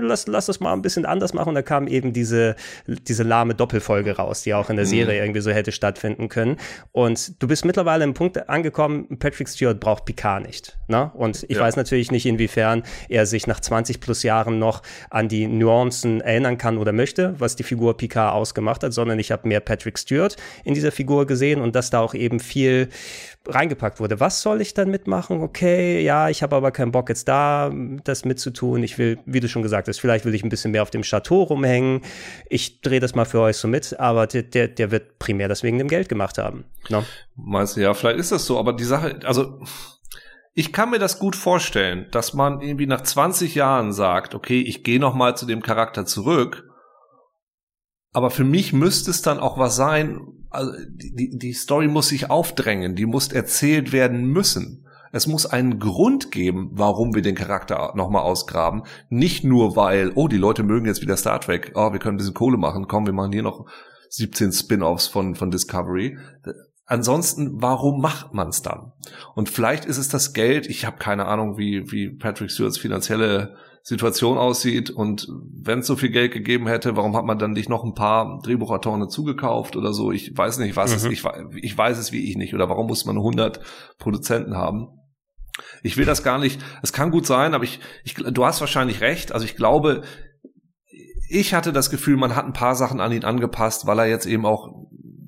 lass, 0.00 0.26
lass 0.26 0.46
das 0.46 0.60
mal 0.60 0.72
ein 0.72 0.80
bisschen 0.80 1.04
anders 1.04 1.34
machen. 1.34 1.50
Und 1.50 1.54
da 1.54 1.62
kam 1.62 1.88
eben 1.88 2.14
diese, 2.14 2.56
diese 2.86 3.22
lahme 3.22 3.54
Doppelfolge 3.54 4.16
raus, 4.16 4.42
die 4.42 4.54
auch 4.54 4.70
in 4.70 4.76
der 4.76 4.86
mhm. 4.86 4.90
Serie 4.90 5.20
mhm. 5.20 5.26
irgendwie 5.26 5.40
so 5.42 5.50
hätte 5.50 5.72
stattfinden 5.72 6.30
können. 6.30 6.56
Und 6.90 7.42
du 7.42 7.46
bist 7.46 7.66
mittlerweile 7.66 8.02
im 8.04 8.14
Punkt 8.14 8.48
angekommen, 8.48 9.18
Patrick 9.18 9.48
Stewart 9.48 9.78
braucht 9.78 10.06
Picard 10.06 10.46
nicht. 10.46 10.78
Ne? 10.88 11.10
Und 11.14 11.44
ich 11.44 11.58
ja. 11.58 11.60
weiß 11.60 11.76
natürlich 11.76 12.10
nicht, 12.10 12.24
inwiefern 12.24 12.82
er 13.10 13.26
sich 13.26 13.46
nach 13.46 13.60
20 13.60 14.00
plus 14.00 14.22
Jahren 14.22 14.58
noch 14.58 14.82
an 15.10 15.28
die 15.28 15.46
Nuancen 15.46 16.22
erinnern 16.22 16.56
kann 16.56 16.78
oder 16.78 16.92
möchte, 16.92 17.34
was 17.38 17.56
die 17.56 17.62
Figur 17.62 17.94
Picard 17.96 18.32
ausgemacht 18.32 18.82
hat, 18.82 18.94
sondern 18.94 19.18
ich 19.18 19.30
habe 19.30 19.46
mehr 19.46 19.60
Patrick 19.60 19.98
Stewart 19.98 20.36
in 20.64 20.72
dieser 20.72 20.92
Figur 20.92 21.26
gesehen 21.26 21.60
und 21.60 21.76
dass 21.76 21.90
da 21.90 22.00
auch 22.00 22.14
eben 22.14 22.40
viel 22.40 22.88
reingepackt 23.46 24.00
wurde. 24.00 24.20
Was 24.20 24.42
soll 24.42 24.60
ich 24.60 24.74
dann 24.74 24.90
mitmachen? 24.90 25.40
Okay, 25.40 26.02
ja, 26.02 26.28
ich 26.28 26.42
habe 26.42 26.56
aber 26.56 26.70
keinen 26.70 26.92
Bock 26.92 27.08
jetzt 27.08 27.28
da, 27.28 27.72
das 28.04 28.24
mitzutun. 28.24 28.82
Ich 28.82 28.98
will, 28.98 29.18
wie 29.26 29.40
du 29.40 29.48
schon 29.48 29.62
gesagt 29.62 29.88
hast, 29.88 30.00
vielleicht 30.00 30.24
will 30.24 30.34
ich 30.34 30.44
ein 30.44 30.48
bisschen 30.48 30.70
mehr 30.70 30.82
auf 30.82 30.90
dem 30.90 31.02
Chateau 31.02 31.42
rumhängen. 31.42 32.02
Ich 32.48 32.80
drehe 32.80 33.00
das 33.00 33.14
mal 33.14 33.24
für 33.24 33.40
euch 33.40 33.56
so 33.56 33.68
mit, 33.68 33.98
aber 33.98 34.26
der, 34.26 34.42
der, 34.42 34.68
der 34.68 34.90
wird 34.90 35.18
primär 35.18 35.48
das 35.48 35.62
wegen 35.62 35.78
dem 35.78 35.88
Geld 35.88 36.08
gemacht 36.08 36.38
haben. 36.38 36.64
No? 36.88 37.00
Ne? 37.00 37.06
Meinst 37.36 37.76
du, 37.76 37.80
ja, 37.80 37.94
vielleicht 37.94 38.18
ist 38.18 38.32
das 38.32 38.46
so, 38.46 38.58
aber 38.58 38.72
die 38.74 38.84
Sache, 38.84 39.20
also 39.24 39.60
ich 40.54 40.72
kann 40.72 40.90
mir 40.90 40.98
das 40.98 41.18
gut 41.18 41.34
vorstellen, 41.34 42.06
dass 42.10 42.34
man 42.34 42.60
irgendwie 42.60 42.86
nach 42.86 43.00
20 43.00 43.54
Jahren 43.54 43.92
sagt, 43.92 44.34
okay, 44.34 44.60
ich 44.60 44.84
gehe 44.84 45.00
noch 45.00 45.14
mal 45.14 45.36
zu 45.36 45.46
dem 45.46 45.62
Charakter 45.62 46.04
zurück 46.04 46.71
aber 48.12 48.30
für 48.30 48.44
mich 48.44 48.72
müsste 48.72 49.10
es 49.10 49.22
dann 49.22 49.40
auch 49.40 49.58
was 49.58 49.74
sein, 49.76 50.20
also 50.50 50.72
die, 50.86 51.36
die 51.36 51.52
Story 51.54 51.88
muss 51.88 52.08
sich 52.08 52.30
aufdrängen, 52.30 52.94
die 52.94 53.06
muss 53.06 53.32
erzählt 53.32 53.92
werden 53.92 54.26
müssen. 54.26 54.86
Es 55.14 55.26
muss 55.26 55.44
einen 55.44 55.78
Grund 55.78 56.30
geben, 56.30 56.70
warum 56.72 57.14
wir 57.14 57.20
den 57.20 57.34
Charakter 57.34 57.92
nochmal 57.94 58.22
ausgraben. 58.22 58.82
Nicht 59.10 59.44
nur, 59.44 59.76
weil, 59.76 60.12
oh, 60.14 60.26
die 60.26 60.38
Leute 60.38 60.62
mögen 60.62 60.86
jetzt 60.86 61.02
wieder 61.02 61.16
Star 61.18 61.40
Trek, 61.40 61.72
oh, 61.74 61.92
wir 61.92 61.98
können 61.98 62.14
ein 62.14 62.18
bisschen 62.18 62.34
Kohle 62.34 62.56
machen, 62.56 62.86
komm, 62.88 63.06
wir 63.06 63.12
machen 63.12 63.32
hier 63.32 63.42
noch 63.42 63.66
17 64.08 64.52
Spin-offs 64.52 65.06
von, 65.06 65.34
von 65.34 65.50
Discovery. 65.50 66.18
Ansonsten, 66.86 67.62
warum 67.62 68.00
macht 68.00 68.34
man 68.34 68.48
es 68.48 68.62
dann? 68.62 68.92
Und 69.34 69.48
vielleicht 69.48 69.84
ist 69.84 69.98
es 69.98 70.08
das 70.08 70.32
Geld, 70.32 70.66
ich 70.66 70.84
habe 70.84 70.98
keine 70.98 71.26
Ahnung, 71.26 71.56
wie, 71.56 71.90
wie 71.92 72.10
Patrick 72.10 72.50
Stewarts 72.50 72.78
finanzielle 72.78 73.56
Situation 73.84 74.38
aussieht 74.38 74.90
und 74.90 75.26
wenn 75.28 75.80
es 75.80 75.88
so 75.88 75.96
viel 75.96 76.10
Geld 76.10 76.32
gegeben 76.32 76.68
hätte, 76.68 76.96
warum 76.96 77.16
hat 77.16 77.24
man 77.24 77.38
dann 77.38 77.52
nicht 77.52 77.68
noch 77.68 77.82
ein 77.82 77.94
paar 77.94 78.38
Drehbuchautoren 78.42 79.00
dazugekauft 79.00 79.74
oder 79.74 79.92
so? 79.92 80.12
Ich 80.12 80.36
weiß 80.36 80.58
nicht, 80.58 80.76
was 80.76 80.90
mhm. 80.90 80.96
es, 80.96 81.04
ich, 81.06 81.24
ich 81.56 81.76
weiß 81.76 81.98
es 81.98 82.12
wie 82.12 82.30
ich 82.30 82.36
nicht 82.36 82.54
oder 82.54 82.68
warum 82.68 82.86
muss 82.86 83.04
man 83.04 83.16
100 83.16 83.60
Produzenten 83.98 84.56
haben? 84.56 84.88
Ich 85.82 85.96
will 85.96 86.04
das 86.04 86.22
gar 86.22 86.38
nicht, 86.38 86.60
es 86.82 86.92
kann 86.92 87.10
gut 87.10 87.26
sein, 87.26 87.54
aber 87.54 87.64
ich, 87.64 87.80
ich, 88.04 88.14
du 88.14 88.44
hast 88.44 88.60
wahrscheinlich 88.60 89.00
recht, 89.00 89.32
also 89.32 89.44
ich 89.44 89.56
glaube, 89.56 90.02
ich 91.28 91.52
hatte 91.52 91.72
das 91.72 91.90
Gefühl, 91.90 92.16
man 92.16 92.36
hat 92.36 92.44
ein 92.44 92.52
paar 92.52 92.76
Sachen 92.76 93.00
an 93.00 93.10
ihn 93.10 93.24
angepasst, 93.24 93.86
weil 93.86 93.98
er 93.98 94.06
jetzt 94.06 94.26
eben 94.26 94.46
auch 94.46 94.68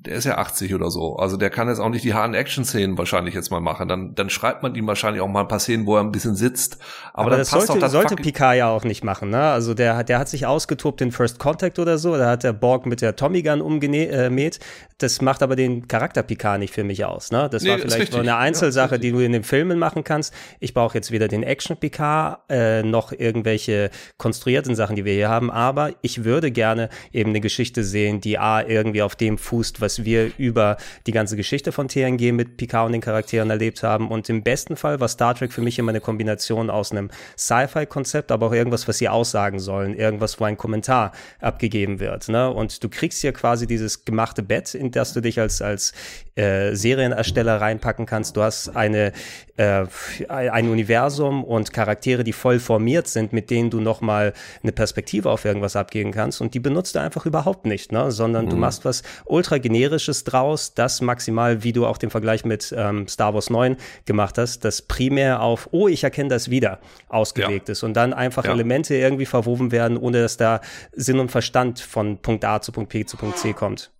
der 0.05 0.15
ist 0.15 0.25
ja 0.25 0.37
80 0.37 0.73
oder 0.73 0.91
so. 0.91 1.15
Also 1.15 1.37
der 1.37 1.49
kann 1.49 1.67
jetzt 1.67 1.79
auch 1.79 1.89
nicht 1.89 2.03
die 2.03 2.13
harten 2.13 2.33
Action-Szenen 2.33 2.97
wahrscheinlich 2.97 3.33
jetzt 3.33 3.49
mal 3.49 3.59
machen. 3.59 3.87
Dann, 3.87 4.15
dann 4.15 4.29
schreibt 4.29 4.63
man 4.63 4.75
ihm 4.75 4.87
wahrscheinlich 4.87 5.21
auch 5.21 5.27
mal 5.27 5.41
ein 5.41 5.47
paar 5.47 5.59
Szenen, 5.59 5.85
wo 5.85 5.95
er 5.95 6.01
ein 6.01 6.11
bisschen 6.11 6.35
sitzt. 6.35 6.77
Aber, 7.13 7.27
Aber 7.27 7.37
das 7.37 7.49
sollte, 7.49 7.79
das 7.79 7.91
sollte 7.91 8.15
Picard 8.15 8.55
ja 8.55 8.69
auch 8.69 8.83
nicht 8.83 9.03
machen. 9.03 9.29
Ne? 9.29 9.41
Also 9.41 9.73
der, 9.73 10.03
der 10.03 10.19
hat 10.19 10.29
sich 10.29 10.45
ausgetobt 10.45 11.01
in 11.01 11.11
First 11.11 11.39
Contact 11.39 11.79
oder 11.79 11.97
so. 11.97 12.15
Da 12.15 12.29
hat 12.29 12.43
der 12.43 12.53
Borg 12.53 12.85
mit 12.85 13.01
der 13.01 13.15
Tommy 13.15 13.41
Gun 13.41 13.61
umgemäht. 13.61 14.59
Das 14.97 15.21
macht 15.21 15.43
aber 15.43 15.55
den 15.55 15.87
Charakter 15.87 16.23
Picard 16.23 16.59
nicht 16.59 16.73
für 16.73 16.83
mich 16.83 17.03
aus. 17.05 17.31
Ne? 17.31 17.49
Das 17.49 17.63
nee, 17.63 17.69
war 17.69 17.79
vielleicht 17.79 18.11
nur 18.11 18.21
eine 18.21 18.37
Einzelsache, 18.37 18.95
ja, 18.95 18.97
die 18.99 19.11
du 19.11 19.19
in 19.19 19.31
den 19.31 19.43
Filmen 19.43 19.79
machen 19.79 20.03
kannst. 20.03 20.33
Ich 20.59 20.73
brauche 20.73 20.95
jetzt 20.95 21.11
weder 21.11 21.27
den 21.27 21.43
Action 21.43 21.77
Picard 21.77 22.39
äh, 22.49 22.83
noch 22.83 23.11
irgendwelche 23.11 23.89
konstruierten 24.17 24.75
Sachen, 24.75 24.95
die 24.95 25.05
wir 25.05 25.13
hier 25.13 25.29
haben. 25.29 25.51
Aber 25.51 25.91
ich 26.01 26.23
würde 26.23 26.51
gerne 26.51 26.89
eben 27.11 27.31
eine 27.31 27.41
Geschichte 27.41 27.83
sehen, 27.83 28.21
die 28.21 28.37
A 28.37 28.61
irgendwie 28.61 29.01
auf 29.01 29.15
dem 29.15 29.37
fußt, 29.37 29.81
was 29.81 29.94
was 29.95 30.05
wir 30.05 30.31
über 30.37 30.77
die 31.07 31.11
ganze 31.11 31.35
Geschichte 31.35 31.71
von 31.71 31.87
TNG 31.87 32.31
mit 32.31 32.57
Picard 32.57 32.87
und 32.87 32.93
den 32.93 33.01
Charakteren 33.01 33.49
erlebt 33.49 33.83
haben. 33.83 34.09
Und 34.09 34.29
im 34.29 34.43
besten 34.43 34.75
Fall 34.75 34.99
war 34.99 35.07
Star 35.07 35.35
Trek 35.35 35.53
für 35.53 35.61
mich 35.61 35.79
immer 35.79 35.91
eine 35.91 36.01
Kombination 36.01 36.69
aus 36.69 36.91
einem 36.91 37.09
Sci-Fi-Konzept, 37.37 38.31
aber 38.31 38.47
auch 38.47 38.53
irgendwas, 38.53 38.87
was 38.87 38.97
sie 38.97 39.09
aussagen 39.09 39.59
sollen, 39.59 39.95
irgendwas, 39.95 40.39
wo 40.39 40.43
ein 40.45 40.57
Kommentar 40.57 41.11
abgegeben 41.39 41.99
wird. 41.99 42.29
Ne? 42.29 42.49
Und 42.49 42.83
du 42.83 42.89
kriegst 42.89 43.21
hier 43.21 43.31
quasi 43.31 43.67
dieses 43.67 44.05
gemachte 44.05 44.43
Bett, 44.43 44.75
in 44.75 44.91
das 44.91 45.13
du 45.13 45.21
dich 45.21 45.39
als, 45.39 45.61
als 45.61 45.93
äh, 46.35 46.75
Serienersteller 46.75 47.61
reinpacken 47.61 48.05
kannst. 48.05 48.35
Du 48.35 48.41
hast 48.41 48.75
eine, 48.75 49.13
äh, 49.57 49.85
ein 50.27 50.69
Universum 50.69 51.43
und 51.43 51.71
Charaktere, 51.71 52.23
die 52.23 52.33
voll 52.33 52.59
formiert 52.59 53.07
sind, 53.07 53.31
mit 53.31 53.49
denen 53.49 53.69
du 53.69 53.79
nochmal 53.79 54.33
eine 54.61 54.71
Perspektive 54.71 55.29
auf 55.29 55.45
irgendwas 55.45 55.75
abgeben 55.75 56.11
kannst. 56.11 56.41
Und 56.41 56.53
die 56.53 56.59
benutzt 56.59 56.95
du 56.95 56.99
einfach 56.99 57.25
überhaupt 57.25 57.65
nicht, 57.65 57.91
ne? 57.91 58.11
sondern 58.11 58.45
mhm. 58.45 58.49
du 58.49 58.55
machst 58.57 58.85
was 58.85 59.03
ultra 59.25 59.57
generisches 59.85 60.23
draus, 60.23 60.73
das 60.73 61.01
maximal, 61.01 61.63
wie 61.63 61.71
du 61.71 61.85
auch 61.85 61.97
den 61.97 62.09
Vergleich 62.09 62.43
mit 62.43 62.73
ähm, 62.75 63.07
Star 63.07 63.33
Wars 63.33 63.49
9 63.49 63.77
gemacht 64.05 64.37
hast, 64.37 64.65
das 64.65 64.81
primär 64.81 65.41
auf, 65.41 65.69
oh, 65.71 65.87
ich 65.87 66.03
erkenne 66.03 66.29
das 66.29 66.49
wieder, 66.49 66.79
ausgelegt 67.07 67.67
ja. 67.67 67.73
ist 67.73 67.83
und 67.83 67.93
dann 67.93 68.13
einfach 68.13 68.45
ja. 68.45 68.51
Elemente 68.51 68.95
irgendwie 68.95 69.25
verwoben 69.25 69.71
werden, 69.71 69.97
ohne 69.97 70.21
dass 70.21 70.37
da 70.37 70.61
Sinn 70.91 71.19
und 71.19 71.29
Verstand 71.29 71.79
von 71.79 72.21
Punkt 72.21 72.43
A 72.45 72.61
zu 72.61 72.71
Punkt 72.71 72.89
P 72.89 73.05
zu 73.05 73.17
Punkt 73.17 73.37
C 73.37 73.53
kommt. 73.53 73.91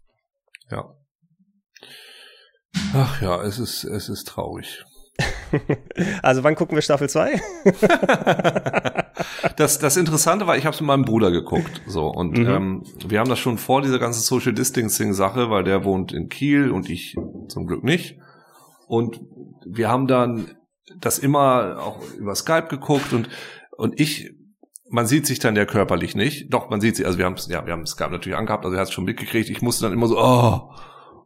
Ja. 0.71 0.95
Ach 2.93 3.21
ja, 3.21 3.41
es 3.43 3.59
ist, 3.59 3.83
es 3.83 4.09
ist 4.09 4.27
traurig. 4.27 4.83
also 6.21 6.43
wann 6.43 6.55
gucken 6.55 6.75
wir 6.75 6.81
Staffel 6.81 7.09
2? 7.09 7.41
das, 9.57 9.79
das 9.79 9.97
Interessante 9.97 10.47
war, 10.47 10.57
ich 10.57 10.65
habe 10.65 10.73
es 10.73 10.81
mit 10.81 10.87
meinem 10.87 11.05
Bruder 11.05 11.31
geguckt. 11.31 11.81
So 11.87 12.07
und 12.07 12.37
mhm. 12.37 12.47
ähm, 12.47 12.83
wir 13.05 13.19
haben 13.19 13.29
das 13.29 13.39
schon 13.39 13.57
vor 13.57 13.81
dieser 13.81 13.99
ganzen 13.99 14.21
Social 14.21 14.53
Distancing 14.53 15.13
Sache, 15.13 15.49
weil 15.49 15.63
der 15.63 15.83
wohnt 15.83 16.11
in 16.11 16.29
Kiel 16.29 16.71
und 16.71 16.89
ich 16.89 17.15
zum 17.47 17.67
Glück 17.67 17.83
nicht. 17.83 18.17
Und 18.87 19.21
wir 19.65 19.89
haben 19.89 20.07
dann 20.07 20.51
das 20.99 21.17
immer 21.17 21.77
auch 21.79 22.01
über 22.17 22.35
Skype 22.35 22.67
geguckt 22.67 23.13
und 23.13 23.29
und 23.77 23.99
ich 23.99 24.31
man 24.87 25.07
sieht 25.07 25.25
sich 25.25 25.39
dann 25.39 25.55
ja 25.55 25.65
körperlich 25.65 26.15
nicht. 26.15 26.53
Doch, 26.53 26.69
man 26.69 26.79
sieht 26.79 26.95
sie, 26.95 27.05
also 27.05 27.17
wir 27.17 27.25
haben 27.25 27.35
ja, 27.47 27.65
wir 27.65 27.73
haben 27.73 27.85
Skype 27.85 28.11
natürlich 28.11 28.37
angehabt, 28.37 28.65
also 28.65 28.75
er 28.75 28.81
hat 28.81 28.87
es 28.87 28.93
schon 28.93 29.03
mitgekriegt. 29.03 29.49
Ich 29.49 29.61
musste 29.61 29.85
dann 29.85 29.93
immer 29.93 30.07
so, 30.07 30.19
oh, 30.19 30.71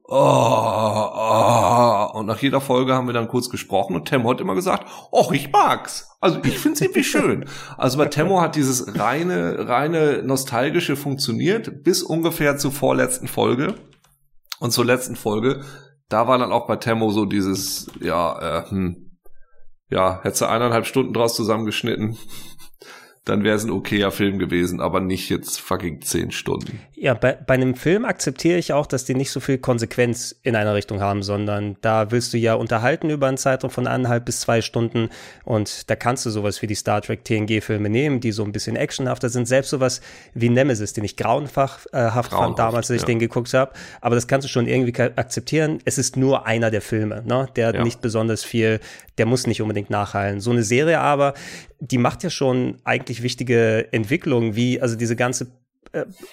oh, 0.10 1.10
oh. 1.14 2.18
Und 2.18 2.26
nach 2.26 2.39
jeder 2.39 2.62
Folge 2.62 2.93
haben 2.93 3.07
wir 3.07 3.14
dann 3.14 3.28
kurz 3.28 3.49
gesprochen 3.49 3.95
und 3.95 4.05
Temmo 4.05 4.30
hat 4.30 4.41
immer 4.41 4.55
gesagt, 4.55 4.88
oh, 5.12 5.32
ich 5.32 5.51
mag's. 5.51 6.10
Also 6.20 6.39
ich 6.43 6.57
find's 6.57 6.82
irgendwie 6.82 7.03
schön. 7.05 7.45
Also 7.78 7.97
bei 7.97 8.05
Temmo 8.05 8.41
hat 8.41 8.55
dieses 8.55 8.99
reine, 8.99 9.68
reine 9.68 10.24
nostalgische 10.24 10.95
funktioniert 10.95 11.84
bis 11.84 12.03
ungefähr 12.03 12.57
zur 12.57 12.72
vorletzten 12.72 13.28
Folge. 13.28 13.76
Und 14.60 14.72
zur 14.72 14.86
letzten 14.86 15.16
Folge, 15.16 15.62
da 16.10 16.28
war 16.28 16.38
dann 16.38 16.51
auch 16.51 16.68
bei 16.68 16.76
Temmo 16.76 17.12
so 17.12 17.26
dieses, 17.26 17.89
ja, 18.01 18.64
äh, 18.64 18.70
hm, 18.70 19.18
ja, 19.89 20.20
hätte 20.24 20.49
eineinhalb 20.49 20.86
Stunden 20.86 21.14
draus 21.14 21.36
zusammengeschnitten 21.36 22.18
dann 23.30 23.43
wäre 23.43 23.55
es 23.55 23.64
ein 23.64 23.70
okayer 23.70 24.12
Film 24.12 24.39
gewesen, 24.39 24.82
aber 24.82 24.99
nicht 24.99 25.30
jetzt 25.30 25.60
fucking 25.60 26.01
zehn 26.01 26.32
Stunden. 26.32 26.82
Ja, 27.02 27.14
bei, 27.14 27.32
bei 27.32 27.54
einem 27.54 27.76
Film 27.76 28.04
akzeptiere 28.04 28.58
ich 28.58 28.74
auch, 28.74 28.86
dass 28.86 29.06
die 29.06 29.16
nicht 29.16 29.32
so 29.32 29.39
viel 29.39 29.58
Konsequenz 29.58 30.36
in 30.43 30.58
einer 30.58 30.76
Richtung 30.76 31.00
haben, 31.00 31.24
sondern 31.24 31.78
da 31.80 32.12
willst 32.12 32.34
du 32.34 32.38
ja 32.38 32.56
unterhalten 32.56 33.10
über 33.10 33.28
einen 33.28 33.38
Zeitraum 33.38 33.72
von 33.72 33.88
eineinhalb 33.88 34.26
bis 34.26 34.41
zwei 34.41 34.62
Stunden 34.62 35.08
und 35.45 35.89
da 35.89 35.95
kannst 35.95 36.26
du 36.26 36.30
sowas 36.30 36.62
wie 36.62 36.68
die 36.68 36.76
Star 36.76 37.02
Trek 37.02 37.24
TNG-Filme 37.24 37.89
nehmen, 37.89 38.20
die 38.20 38.34
so 38.34 38.43
ein 38.43 38.52
bisschen 38.52 38.76
actionhafter 38.76 39.30
sind. 39.30 39.47
Selbst 39.47 39.70
sowas 39.70 40.02
wie 40.34 40.50
Nemesis, 40.50 40.91
den 40.91 41.06
ich 41.06 41.16
grauenhaft 41.16 41.88
äh, 41.93 42.10
fand 42.10 42.60
damals, 42.60 42.91
als 42.91 42.97
ich 42.97 43.02
ja. 43.04 43.06
den 43.06 43.20
geguckt 43.20 43.54
habe, 43.54 43.72
aber 44.02 44.16
das 44.16 44.28
kannst 44.28 44.43
du 44.43 44.50
schon 44.50 44.68
irgendwie 44.68 45.02
akzeptieren. 45.02 45.80
Es 45.86 45.97
ist 45.97 46.18
nur 46.18 46.47
einer 46.47 46.70
der 46.70 46.82
Filme, 46.82 47.24
ne? 47.26 47.47
der 47.56 47.68
hat 47.68 47.76
ja. 47.76 47.84
nicht 47.86 48.02
besonders 48.02 48.43
viel, 48.43 48.82
der 49.18 49.26
muss 49.26 49.47
nicht 49.47 49.62
unbedingt 49.62 49.89
nachheilen. 49.89 50.41
So 50.41 50.52
eine 50.52 50.64
Serie 50.64 51.00
aber, 51.00 51.34
die 51.80 51.97
macht 51.97 52.24
ja 52.24 52.30
schon 52.30 52.76
eigentlich 52.84 53.24
wichtige 53.24 53.88
Entwicklungen, 53.93 54.58
wie 54.58 54.82
also 54.82 54.97
diese 54.97 55.16
ganze 55.16 55.47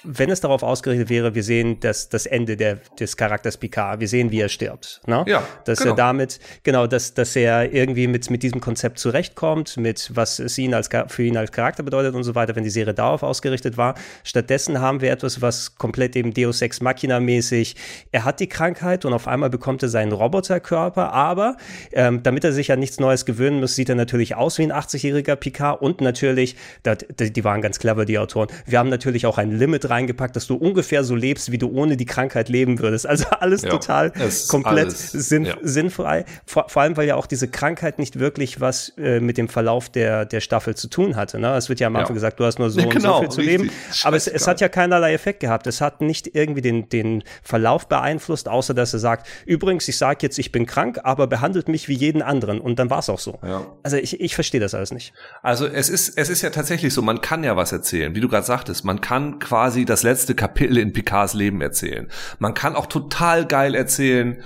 wenn 0.03 0.31
es 0.31 0.41
darauf 0.41 0.63
ausgerichtet 0.63 1.09
wäre, 1.09 1.35
wir 1.35 1.43
sehen 1.43 1.81
das, 1.81 2.09
das 2.11 2.27
Ende 2.27 2.57
der, 2.57 2.77
des 2.99 3.17
Charakters 3.17 3.57
Picard, 3.57 4.01
wir 4.01 4.09
sehen, 4.09 4.31
wie 4.31 4.41
er 4.41 4.51
stirbt. 4.51 5.01
Ne? 5.07 5.25
Ja, 5.27 5.43
dass 5.65 5.79
genau. 5.79 5.93
er 5.93 5.97
damit, 5.97 6.41
genau, 6.63 6.87
dass, 6.87 7.15
dass 7.15 7.35
er 7.37 7.73
irgendwie 7.73 8.07
mit, 8.07 8.29
mit 8.31 8.43
diesem 8.43 8.61
Konzept 8.61 8.99
zurechtkommt, 8.99 9.79
mit 9.79 10.11
was 10.15 10.39
es 10.39 10.59
ihn 10.59 10.75
als, 10.75 10.91
für 11.09 11.23
ihn 11.23 11.37
als 11.39 11.53
Charakter 11.53 11.83
bedeutet 11.83 12.15
und 12.15 12.25
so 12.25 12.35
weiter, 12.35 12.55
wenn 12.55 12.65
die 12.65 12.71
Serie 12.71 12.93
darauf 12.93 13.23
ausgerichtet 13.23 13.79
war. 13.79 13.95
Stattdessen 14.25 14.81
haben 14.81 15.01
wir 15.01 15.11
etwas, 15.11 15.41
was 15.41 15.77
komplett 15.77 16.17
eben 16.17 16.35
Deus 16.35 16.61
Ex 16.61 16.83
Machina 16.83 17.19
mäßig, 17.19 17.77
er 18.13 18.25
hat 18.25 18.41
die 18.41 18.49
Krankheit 18.49 19.05
und 19.07 19.15
auf 19.15 19.27
einmal 19.27 19.49
bekommt 19.49 19.83
er 19.83 19.89
seinen 19.89 20.13
Roboterkörper, 20.13 21.13
aber 21.13 21.57
ähm, 21.93 22.23
damit 22.23 22.45
er 22.45 22.53
sich 22.53 22.73
an 22.73 22.79
nichts 22.79 23.01
Neues 23.01 23.25
gewöhnen 23.25 23.61
muss, 23.61 23.75
sieht 23.75 23.89
er 23.89 23.95
natürlich 23.95 24.35
aus 24.35 24.59
wie 24.59 24.65
ein 24.65 24.73
80-jähriger 24.73 25.37
Picard 25.37 25.81
und 25.81 26.03
natürlich, 26.03 26.57
dat, 26.83 27.07
die 27.19 27.45
waren 27.45 27.63
ganz 27.63 27.79
clever, 27.79 28.05
die 28.05 28.19
Autoren, 28.19 28.49
wir 28.67 28.79
haben 28.79 28.91
natürlich 28.91 29.25
auch 29.25 29.39
ein 29.39 29.46
ein 29.49 29.59
Limit 29.59 29.89
reingepackt, 29.89 30.37
dass 30.37 30.47
du 30.47 30.57
ungefähr 30.57 31.05
so 31.05 31.15
lebst, 31.15 31.53
wie 31.53 31.59
du 31.59 31.69
ohne 31.71 31.97
die 31.97 32.07
Krankheit 32.07 32.49
leben 32.49 32.79
würdest. 32.79 33.07
Also 33.07 33.27
alles 33.41 33.63
ja, 33.63 33.71
total 33.71 34.13
komplett 34.49 34.87
alles, 34.87 35.13
sinn, 35.13 35.45
ja. 35.47 35.57
sinnfrei. 35.63 36.25
Vor, 36.45 36.69
vor, 36.69 36.83
allem, 36.83 36.97
weil 36.97 37.07
ja 37.07 37.17
auch 37.17 37.27
diese 37.27 37.49
Krankheit 37.49 37.99
nicht 37.99 38.19
wirklich 38.19 38.61
was 38.61 38.93
äh, 38.99 39.21
mit 39.21 39.39
dem 39.39 39.49
Verlauf 39.49 39.89
der, 39.89 40.25
der 40.25 40.41
Staffel 40.41 40.75
zu 40.75 40.89
tun 40.89 41.17
hatte. 41.17 41.39
Ne? 41.39 41.55
Es 41.55 41.69
wird 41.69 41.81
ja 41.81 41.87
am 41.87 41.97
Anfang 41.97 42.11
ja. 42.11 42.15
gesagt, 42.15 42.41
du 42.41 42.45
hast 42.45 42.59
nur 42.59 42.71
so 42.71 42.81
genau, 42.81 42.89
und 42.89 42.95
so 42.95 42.99
genau, 42.99 43.21
viel 43.21 43.29
zu 43.29 43.41
richtig. 43.41 43.59
leben. 43.59 43.71
Aber 44.05 44.17
es, 44.17 44.27
es, 44.27 44.47
hat 44.47 44.61
ja 44.61 44.69
keinerlei 44.69 45.13
Effekt 45.13 45.41
gehabt. 45.41 45.67
Es 45.67 45.81
hat 45.81 46.01
nicht 46.01 46.35
irgendwie 46.35 46.63
den, 46.63 46.89
den 46.89 47.25
Verlauf 47.43 47.89
beeinflusst, 47.89 48.49
außer 48.49 48.75
dass 48.75 48.93
er 48.93 48.99
sagt, 48.99 49.29
übrigens, 49.47 49.89
ich 49.89 49.97
sage 49.99 50.19
jetzt, 50.23 50.39
ich 50.39 50.53
bin 50.53 50.67
krank, 50.67 51.01
aber 51.05 51.27
behandelt 51.27 51.69
mich 51.69 51.89
wie 51.89 51.95
jeden 51.95 52.23
anderen. 52.23 52.61
Und 52.61 52.79
dann 52.79 52.91
war 52.91 53.01
es 53.01 53.09
auch 53.09 53.19
so. 53.19 53.39
Also 53.83 53.97
ich, 53.97 54.21
ich 54.21 54.35
verstehe 54.35 54.61
das 54.61 54.75
alles 54.75 54.93
nicht. 54.93 55.13
Also 55.43 55.67
es 55.67 55.89
ist, 55.89 56.17
es 56.17 56.29
ist 56.29 56.43
ja 56.43 56.51
tatsächlich 56.51 56.93
so, 56.93 57.03
man 57.03 57.21
kann 57.21 57.45
ja 57.45 57.57
was 57.57 57.73
erzählen. 57.73 58.15
Wie 58.15 58.21
du 58.21 58.29
gerade 58.29 58.47
sagtest, 58.47 58.85
man 58.85 59.01
kann 59.01 59.36
quasi 59.39 59.85
das 59.85 60.03
letzte 60.03 60.35
Kapitel 60.35 60.79
in 60.79 60.93
Picards 60.93 61.35
Leben 61.35 61.61
erzählen. 61.61 62.11
Man 62.39 62.55
kann 62.55 62.77
auch 62.77 62.87
total 62.87 63.47
geil 63.47 63.75
erzählen, 63.75 64.43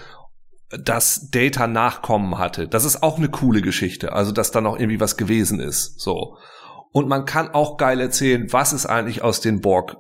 dass 0.71 1.31
Data 1.31 1.67
Nachkommen 1.67 2.39
hatte. 2.39 2.69
Das 2.69 2.85
ist 2.85 3.03
auch 3.03 3.19
eine 3.19 3.29
coole 3.29 3.61
Geschichte. 3.61 4.13
Also, 4.13 4.33
dass 4.33 4.53
da 4.53 4.61
noch 4.61 4.79
irgendwie 4.79 5.01
was 5.01 5.17
gewesen 5.17 5.61
ist. 5.61 6.01
So. 6.01 6.37
Und 6.93 7.09
man 7.09 7.25
kann 7.25 7.49
auch 7.49 7.77
geil 7.77 8.01
erzählen, 8.01 8.53
was 8.53 8.73
ist 8.73 8.87
eigentlich 8.87 9.23
aus 9.23 9.41
den 9.41 9.61
Borg 9.61 9.97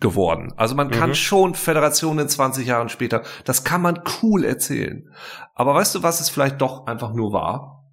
geworden. 0.00 0.52
Also 0.56 0.74
man 0.74 0.90
kann 0.90 1.10
mhm. 1.10 1.14
schon 1.14 1.54
Föderationen 1.54 2.28
20 2.28 2.66
Jahren 2.66 2.88
später, 2.88 3.22
das 3.44 3.64
kann 3.64 3.80
man 3.80 4.02
cool 4.22 4.44
erzählen. 4.44 5.08
Aber 5.54 5.74
weißt 5.74 5.94
du, 5.94 6.02
was 6.02 6.20
es 6.20 6.28
vielleicht 6.28 6.60
doch 6.60 6.86
einfach 6.86 7.14
nur 7.14 7.32
war? 7.32 7.84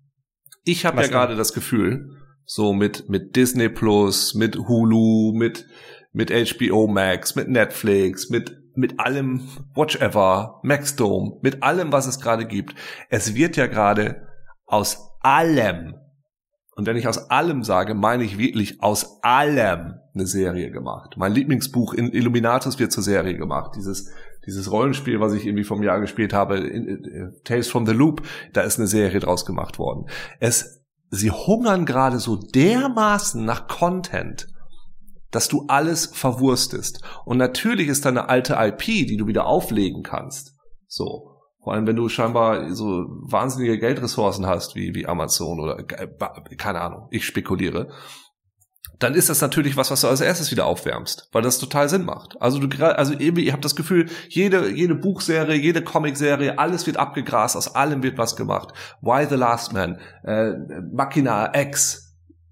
Ich 0.65 0.85
habe 0.85 1.01
ja 1.01 1.07
gerade 1.07 1.35
das 1.35 1.53
Gefühl, 1.53 2.17
so 2.45 2.73
mit 2.73 3.09
mit 3.09 3.35
Disney 3.35 3.69
Plus, 3.69 4.33
mit 4.33 4.57
Hulu, 4.57 5.33
mit 5.33 5.65
mit 6.13 6.31
HBO 6.31 6.87
Max, 6.87 7.35
mit 7.35 7.49
Netflix, 7.49 8.29
mit 8.29 8.63
mit 8.75 8.99
allem 8.99 9.47
whatever, 9.75 10.59
Maxdome, 10.63 11.37
mit 11.41 11.63
allem, 11.63 11.91
was 11.91 12.07
es 12.07 12.19
gerade 12.19 12.45
gibt. 12.45 12.75
Es 13.09 13.35
wird 13.35 13.55
ja 13.55 13.67
gerade 13.67 14.27
aus 14.65 15.11
allem, 15.21 15.95
und 16.75 16.87
wenn 16.87 16.97
ich 16.97 17.07
aus 17.07 17.29
allem 17.29 17.63
sage, 17.63 17.93
meine 17.93 18.23
ich 18.23 18.37
wirklich 18.37 18.81
aus 18.81 19.19
allem 19.21 19.99
eine 20.15 20.25
Serie 20.25 20.71
gemacht. 20.71 21.15
Mein 21.17 21.33
Lieblingsbuch 21.33 21.93
in 21.93 22.11
Illuminatus 22.11 22.79
wird 22.79 22.91
zur 22.91 23.03
Serie 23.03 23.37
gemacht. 23.37 23.73
Dieses, 23.75 24.11
dieses 24.45 24.71
Rollenspiel, 24.71 25.19
was 25.19 25.33
ich 25.33 25.45
irgendwie 25.45 25.63
vom 25.63 25.83
Jahr 25.83 25.99
gespielt 25.99 26.33
habe, 26.33 26.57
in, 26.57 26.87
in, 26.87 27.05
äh, 27.05 27.43
Tales 27.43 27.67
from 27.67 27.85
the 27.85 27.93
Loop, 27.93 28.23
da 28.53 28.61
ist 28.61 28.79
eine 28.79 28.87
Serie 28.87 29.19
draus 29.19 29.45
gemacht 29.45 29.77
worden. 29.77 30.07
Es, 30.39 30.83
sie 31.11 31.29
hungern 31.29 31.85
gerade 31.85 32.17
so 32.17 32.37
dermaßen 32.37 33.43
nach 33.45 33.67
Content, 33.67 34.47
dass 35.33 35.47
du 35.47 35.65
alles 35.67 36.05
verwurstest. 36.05 37.01
Und 37.25 37.37
natürlich 37.37 37.87
ist 37.87 38.05
da 38.05 38.09
eine 38.09 38.29
alte 38.29 38.55
IP, 38.57 38.85
die 39.07 39.17
du 39.17 39.27
wieder 39.27 39.45
auflegen 39.45 40.03
kannst. 40.03 40.55
So. 40.87 41.31
Vor 41.63 41.73
allem, 41.73 41.87
wenn 41.87 41.95
du 41.95 42.09
scheinbar 42.09 42.73
so 42.75 43.05
wahnsinnige 43.29 43.79
Geldressourcen 43.79 44.45
hast, 44.45 44.75
wie, 44.75 44.93
wie 44.93 45.07
Amazon 45.07 45.61
oder, 45.61 45.79
äh, 45.79 46.55
keine 46.57 46.81
Ahnung, 46.81 47.07
ich 47.09 47.25
spekuliere. 47.25 47.89
dann 48.99 49.15
ist 49.15 49.29
das 49.29 49.41
natürlich 49.41 49.75
was, 49.75 49.89
was 49.89 50.01
du 50.01 50.07
als 50.07 50.21
erstes 50.21 50.51
wieder 50.51 50.65
aufwärmst, 50.65 51.29
weil 51.31 51.41
das 51.41 51.59
total 51.59 51.89
Sinn 51.89 52.05
macht. 52.05 52.39
Also 52.41 52.59
du 52.59 52.85
also 52.85 53.13
eben, 53.13 53.37
ihr 53.37 53.53
habt 53.53 53.65
das 53.65 53.75
Gefühl, 53.75 54.09
jede 54.29 54.69
jede 54.69 54.95
Buchserie, 54.95 55.55
jede 55.55 55.81
Comicserie, 55.81 56.59
alles 56.59 56.85
wird 56.85 56.97
abgegrast, 56.97 57.55
aus 57.55 57.73
allem 57.75 58.03
wird 58.03 58.17
was 58.17 58.35
gemacht. 58.35 58.73
Why 59.01 59.25
the 59.27 59.35
Last 59.35 59.73
Man, 59.73 59.99
äh, 60.23 60.51
Machina 60.91 61.53
X, 61.55 62.02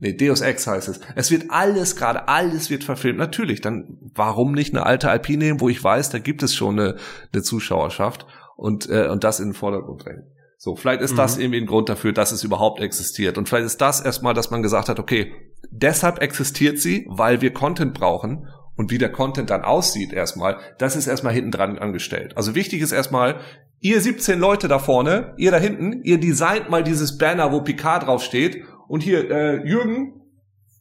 nee, 0.01 0.13
Deus 0.13 0.41
Ex 0.41 0.67
heißt 0.67 0.89
es. 0.89 0.99
Es 1.15 1.31
wird 1.31 1.45
alles 1.49 1.95
gerade, 1.95 2.27
alles 2.27 2.69
wird 2.69 2.83
verfilmt. 2.83 3.19
Natürlich, 3.19 3.61
dann 3.61 3.97
warum 4.13 4.51
nicht 4.51 4.75
eine 4.75 4.85
alte 4.85 5.07
IP 5.07 5.29
nehmen, 5.37 5.61
wo 5.61 5.69
ich 5.69 5.81
weiß, 5.81 6.09
da 6.09 6.19
gibt 6.19 6.43
es 6.43 6.53
schon 6.53 6.79
eine, 6.79 6.97
eine 7.31 7.41
Zuschauerschaft 7.41 8.25
und 8.57 8.89
äh, 8.89 9.07
und 9.07 9.23
das 9.23 9.39
in 9.39 9.49
den 9.49 9.53
Vordergrund 9.53 10.03
drängen. 10.03 10.25
So, 10.57 10.75
vielleicht 10.75 11.01
ist 11.01 11.13
mhm. 11.13 11.17
das 11.17 11.37
irgendwie 11.39 11.59
ein 11.59 11.65
Grund 11.65 11.89
dafür, 11.89 12.13
dass 12.13 12.31
es 12.31 12.43
überhaupt 12.43 12.81
existiert. 12.81 13.39
Und 13.39 13.49
vielleicht 13.49 13.65
ist 13.65 13.81
das 13.81 13.99
erstmal, 13.99 14.35
dass 14.35 14.51
man 14.51 14.61
gesagt 14.61 14.89
hat, 14.89 14.99
okay, 14.99 15.33
deshalb 15.71 16.21
existiert 16.21 16.77
sie, 16.77 17.07
weil 17.09 17.41
wir 17.41 17.51
Content 17.51 17.95
brauchen. 17.95 18.47
Und 18.75 18.91
wie 18.91 18.99
der 18.99 19.11
Content 19.11 19.49
dann 19.49 19.63
aussieht 19.63 20.13
erstmal, 20.13 20.59
das 20.77 20.95
ist 20.95 21.07
erstmal 21.07 21.33
hinten 21.33 21.51
dran 21.51 21.79
angestellt. 21.79 22.37
Also 22.37 22.53
wichtig 22.53 22.81
ist 22.81 22.91
erstmal, 22.91 23.39
ihr 23.79 23.99
17 23.99 24.39
Leute 24.39 24.67
da 24.67 24.77
vorne, 24.77 25.33
ihr 25.37 25.49
da 25.49 25.57
hinten, 25.57 26.03
ihr 26.03 26.19
designt 26.19 26.69
mal 26.69 26.83
dieses 26.83 27.17
Banner, 27.17 27.51
wo 27.51 27.61
Picard 27.61 28.05
draufsteht. 28.05 28.63
Und 28.91 28.99
hier, 29.03 29.31
äh, 29.31 29.65
Jürgen, 29.65 30.21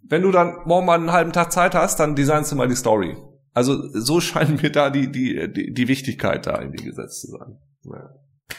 wenn 0.03 0.23
du 0.23 0.33
dann 0.33 0.57
morgen 0.65 0.85
mal 0.85 0.99
einen 0.99 1.13
halben 1.13 1.33
Tag 1.33 1.53
Zeit 1.53 1.77
hast, 1.77 2.01
dann 2.01 2.17
designst 2.17 2.51
du 2.51 2.57
mal 2.57 2.67
die 2.67 2.75
Story. 2.75 3.17
Also 3.55 3.89
so 3.93 4.21
scheint 4.21 4.61
mir 4.61 4.73
da 4.73 4.91
die, 4.91 5.13
die, 5.13 5.53
die, 5.53 5.73
die 5.73 5.87
Wichtigkeit 5.87 6.45
da 6.45 6.59
irgendwie 6.61 6.83
gesetzt 6.83 7.21
zu 7.21 7.29
sein. 7.29 7.59
Ja. 7.85 8.11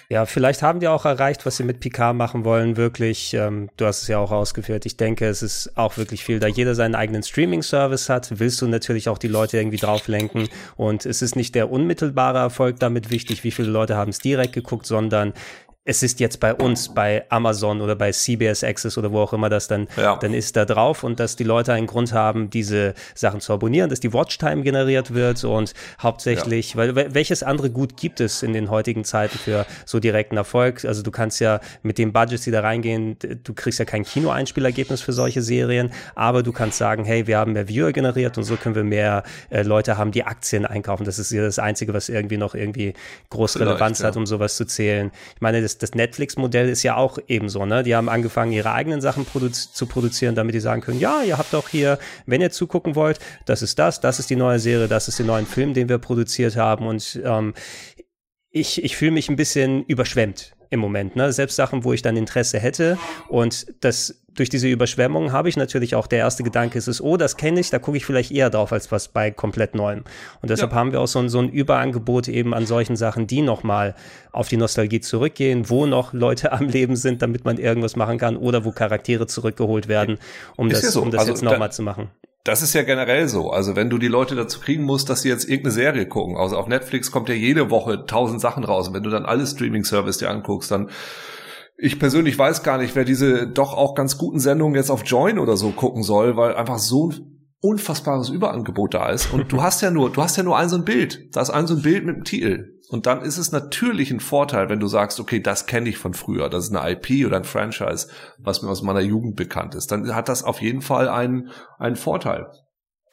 Ja, 0.09 0.25
vielleicht 0.25 0.61
haben 0.61 0.79
die 0.79 0.87
auch 0.87 1.03
erreicht, 1.03 1.45
was 1.45 1.57
sie 1.57 1.65
mit 1.65 1.81
Picard 1.81 2.15
machen 2.15 2.45
wollen, 2.45 2.77
wirklich. 2.77 3.33
Ähm, 3.33 3.69
du 3.75 3.85
hast 3.85 4.03
es 4.03 4.07
ja 4.07 4.19
auch 4.19 4.31
ausgeführt. 4.31 4.85
Ich 4.85 4.95
denke, 4.95 5.27
es 5.27 5.41
ist 5.41 5.77
auch 5.77 5.97
wirklich 5.97 6.23
viel, 6.23 6.39
da 6.39 6.47
jeder 6.47 6.73
seinen 6.73 6.95
eigenen 6.95 7.23
Streaming-Service 7.23 8.07
hat, 8.07 8.39
willst 8.39 8.61
du 8.61 8.67
natürlich 8.67 9.09
auch 9.09 9.17
die 9.17 9.27
Leute 9.27 9.57
irgendwie 9.57 9.77
drauf 9.77 10.07
lenken. 10.07 10.47
Und 10.77 11.05
es 11.05 11.21
ist 11.21 11.35
nicht 11.35 11.55
der 11.55 11.69
unmittelbare 11.69 12.37
Erfolg 12.37 12.79
damit 12.79 13.09
wichtig, 13.09 13.43
wie 13.43 13.51
viele 13.51 13.69
Leute 13.69 13.97
haben 13.97 14.11
es 14.11 14.19
direkt 14.19 14.53
geguckt, 14.53 14.85
sondern 14.85 15.33
es 15.83 16.03
ist 16.03 16.19
jetzt 16.19 16.39
bei 16.39 16.53
uns, 16.53 16.93
bei 16.93 17.25
Amazon 17.29 17.81
oder 17.81 17.95
bei 17.95 18.11
CBS 18.11 18.63
Access 18.63 18.99
oder 18.99 19.11
wo 19.11 19.19
auch 19.19 19.33
immer 19.33 19.49
das 19.49 19.67
dann, 19.67 19.87
ja. 19.97 20.15
dann 20.15 20.31
ist 20.31 20.55
da 20.55 20.63
drauf 20.63 21.03
und 21.03 21.19
dass 21.19 21.35
die 21.35 21.43
Leute 21.43 21.73
einen 21.73 21.87
Grund 21.87 22.13
haben, 22.13 22.51
diese 22.51 22.93
Sachen 23.15 23.41
zu 23.41 23.51
abonnieren, 23.51 23.89
dass 23.89 23.99
die 23.99 24.13
Watchtime 24.13 24.61
generiert 24.61 25.15
wird 25.15 25.43
und 25.43 25.73
hauptsächlich, 25.99 26.73
ja. 26.73 26.77
weil 26.77 27.15
welches 27.15 27.41
andere 27.41 27.71
Gut 27.71 27.97
gibt 27.97 28.19
es 28.19 28.43
in 28.43 28.53
den 28.53 28.69
heutigen 28.69 29.03
Zeiten 29.03 29.39
für 29.39 29.65
so 29.85 29.99
direkten 29.99 30.37
Erfolg? 30.37 30.85
Also 30.85 31.01
du 31.01 31.09
kannst 31.09 31.39
ja 31.39 31.59
mit 31.81 31.97
den 31.97 32.13
Budgets, 32.13 32.43
die 32.43 32.51
da 32.51 32.59
reingehen, 32.59 33.17
du 33.43 33.53
kriegst 33.55 33.79
ja 33.79 33.85
kein 33.85 34.03
Kinoeinspielergebnis 34.03 35.01
für 35.01 35.13
solche 35.13 35.41
Serien, 35.41 35.91
aber 36.13 36.43
du 36.43 36.51
kannst 36.51 36.77
sagen, 36.77 37.05
hey, 37.05 37.25
wir 37.25 37.39
haben 37.39 37.53
mehr 37.53 37.67
Viewer 37.67 37.91
generiert 37.91 38.37
und 38.37 38.43
so 38.43 38.55
können 38.55 38.75
wir 38.75 38.83
mehr 38.83 39.23
äh, 39.49 39.63
Leute 39.63 39.97
haben, 39.97 40.11
die 40.11 40.25
Aktien 40.25 40.67
einkaufen. 40.67 41.05
Das 41.05 41.17
ist 41.17 41.31
ja 41.31 41.41
das 41.41 41.57
Einzige, 41.57 41.91
was 41.95 42.07
irgendwie 42.07 42.37
noch 42.37 42.53
irgendwie 42.53 42.93
groß 43.31 43.59
Relevanz 43.59 43.99
ja. 43.99 44.07
hat, 44.07 44.15
um 44.15 44.27
sowas 44.27 44.57
zu 44.57 44.65
zählen. 44.65 45.11
Ich 45.33 45.41
meine, 45.41 45.59
das 45.59 45.70
das, 45.71 45.77
das 45.77 45.95
Netflix-Modell 45.95 46.69
ist 46.69 46.83
ja 46.83 46.95
auch 46.95 47.17
ebenso, 47.27 47.65
ne? 47.65 47.83
Die 47.83 47.95
haben 47.95 48.09
angefangen, 48.09 48.51
ihre 48.51 48.73
eigenen 48.73 49.01
Sachen 49.01 49.25
produ 49.25 49.49
zu 49.49 49.85
produzieren, 49.85 50.35
damit 50.35 50.55
die 50.55 50.59
sagen 50.59 50.81
können, 50.81 50.99
ja, 50.99 51.23
ihr 51.23 51.37
habt 51.37 51.53
auch 51.55 51.69
hier, 51.69 51.99
wenn 52.25 52.41
ihr 52.41 52.51
zugucken 52.51 52.95
wollt, 52.95 53.19
das 53.45 53.61
ist 53.61 53.79
das, 53.79 53.99
das 53.99 54.19
ist 54.19 54.29
die 54.29 54.35
neue 54.35 54.59
Serie, 54.59 54.87
das 54.87 55.07
ist 55.07 55.19
der 55.19 55.25
neue 55.25 55.45
Film, 55.45 55.73
den 55.73 55.89
wir 55.89 55.97
produziert 55.97 56.55
haben. 56.55 56.87
Und 56.87 57.19
ähm, 57.23 57.53
ich, 58.49 58.83
ich 58.83 58.97
fühle 58.97 59.11
mich 59.11 59.29
ein 59.29 59.35
bisschen 59.35 59.83
überschwemmt 59.85 60.53
im 60.71 60.79
Moment. 60.79 61.15
Ne? 61.15 61.31
Selbst 61.31 61.57
Sachen, 61.57 61.83
wo 61.83 61.93
ich 61.93 62.01
dann 62.01 62.17
Interesse 62.17 62.59
hätte. 62.59 62.97
Und 63.27 63.67
das 63.81 64.21
durch 64.33 64.49
diese 64.49 64.69
Überschwemmung 64.69 65.33
habe 65.33 65.49
ich 65.49 65.57
natürlich 65.57 65.93
auch 65.93 66.07
der 66.07 66.19
erste 66.19 66.43
Gedanke 66.43 66.77
ist 66.77 66.87
es, 66.87 67.01
oh, 67.01 67.17
das 67.17 67.35
kenne 67.35 67.59
ich, 67.59 67.69
da 67.69 67.79
gucke 67.79 67.97
ich 67.97 68.05
vielleicht 68.05 68.31
eher 68.31 68.49
drauf 68.49 68.71
als 68.71 68.89
was 68.89 69.09
bei 69.09 69.29
komplett 69.29 69.75
Neuem. 69.75 70.05
Und 70.41 70.49
deshalb 70.49 70.71
ja. 70.71 70.77
haben 70.77 70.93
wir 70.93 71.01
auch 71.01 71.07
so 71.07 71.19
ein, 71.19 71.27
so 71.27 71.39
ein 71.39 71.49
Überangebot 71.49 72.29
eben 72.29 72.53
an 72.53 72.65
solchen 72.65 72.95
Sachen, 72.95 73.27
die 73.27 73.41
nochmal 73.41 73.93
auf 74.31 74.47
die 74.47 74.55
Nostalgie 74.55 75.01
zurückgehen, 75.01 75.69
wo 75.69 75.85
noch 75.85 76.13
Leute 76.13 76.53
am 76.53 76.69
Leben 76.69 76.95
sind, 76.95 77.21
damit 77.21 77.43
man 77.43 77.57
irgendwas 77.57 77.97
machen 77.97 78.17
kann 78.17 78.37
oder 78.37 78.63
wo 78.63 78.71
Charaktere 78.71 79.27
zurückgeholt 79.27 79.89
werden, 79.89 80.17
um 80.55 80.67
ist 80.67 80.77
das, 80.77 80.83
ja 80.83 80.91
so. 80.91 81.01
um 81.01 81.11
das 81.11 81.19
also 81.19 81.31
jetzt 81.33 81.43
nochmal 81.43 81.73
zu 81.73 81.83
machen. 81.83 82.09
Das 82.43 82.63
ist 82.63 82.73
ja 82.73 82.81
generell 82.81 83.27
so. 83.27 83.51
Also 83.51 83.75
wenn 83.75 83.89
du 83.89 83.99
die 83.99 84.07
Leute 84.07 84.35
dazu 84.35 84.59
kriegen 84.59 84.83
musst, 84.83 85.09
dass 85.09 85.21
sie 85.21 85.29
jetzt 85.29 85.43
irgendeine 85.43 85.73
Serie 85.73 86.07
gucken. 86.07 86.37
Also 86.37 86.57
auf 86.57 86.67
Netflix 86.67 87.11
kommt 87.11 87.29
ja 87.29 87.35
jede 87.35 87.69
Woche 87.69 88.05
tausend 88.05 88.41
Sachen 88.41 88.63
raus. 88.63 88.87
Und 88.87 88.95
wenn 88.95 89.03
du 89.03 89.11
dann 89.11 89.25
alle 89.25 89.45
Streaming-Service 89.45 90.17
dir 90.17 90.31
anguckst, 90.31 90.71
dann 90.71 90.89
ich 91.77 91.99
persönlich 91.99 92.37
weiß 92.37 92.63
gar 92.63 92.77
nicht, 92.77 92.95
wer 92.95 93.05
diese 93.05 93.47
doch 93.47 93.73
auch 93.73 93.95
ganz 93.95 94.17
guten 94.17 94.39
Sendungen 94.39 94.75
jetzt 94.75 94.91
auf 94.91 95.03
Join 95.05 95.39
oder 95.39 95.57
so 95.57 95.71
gucken 95.71 96.03
soll, 96.03 96.37
weil 96.37 96.55
einfach 96.55 96.77
so 96.77 97.11
unfassbares 97.61 98.29
Überangebot 98.29 98.93
da 98.93 99.09
ist. 99.09 99.31
Und 99.31 99.51
du 99.51 99.61
hast 99.61 99.81
ja 99.81 99.91
nur, 99.91 100.11
du 100.11 100.21
hast 100.21 100.35
ja 100.35 100.43
nur 100.43 100.57
ein 100.57 100.67
so 100.67 100.75
ein 100.75 100.85
Bild. 100.85 101.35
Da 101.35 101.41
ist 101.41 101.51
ein 101.51 101.67
so 101.67 101.75
ein 101.75 101.83
Bild 101.83 102.05
mit 102.05 102.15
einem 102.15 102.23
Titel. 102.23 102.79
Und 102.89 103.05
dann 103.05 103.21
ist 103.21 103.37
es 103.37 103.51
natürlich 103.51 104.11
ein 104.11 104.19
Vorteil, 104.19 104.67
wenn 104.67 104.79
du 104.79 104.87
sagst, 104.87 105.19
okay, 105.19 105.39
das 105.39 105.65
kenne 105.65 105.87
ich 105.87 105.97
von 105.97 106.13
früher. 106.13 106.49
Das 106.49 106.65
ist 106.65 106.75
eine 106.75 106.91
IP 106.91 107.25
oder 107.25 107.37
ein 107.37 107.45
Franchise, 107.45 108.07
was 108.37 108.61
mir 108.61 108.69
aus 108.69 108.81
meiner 108.81 108.99
Jugend 108.99 109.35
bekannt 109.35 109.75
ist. 109.75 109.91
Dann 109.91 110.13
hat 110.13 110.27
das 110.27 110.43
auf 110.43 110.61
jeden 110.61 110.81
Fall 110.81 111.07
einen, 111.07 111.51
einen 111.77 111.95
Vorteil. 111.95 112.47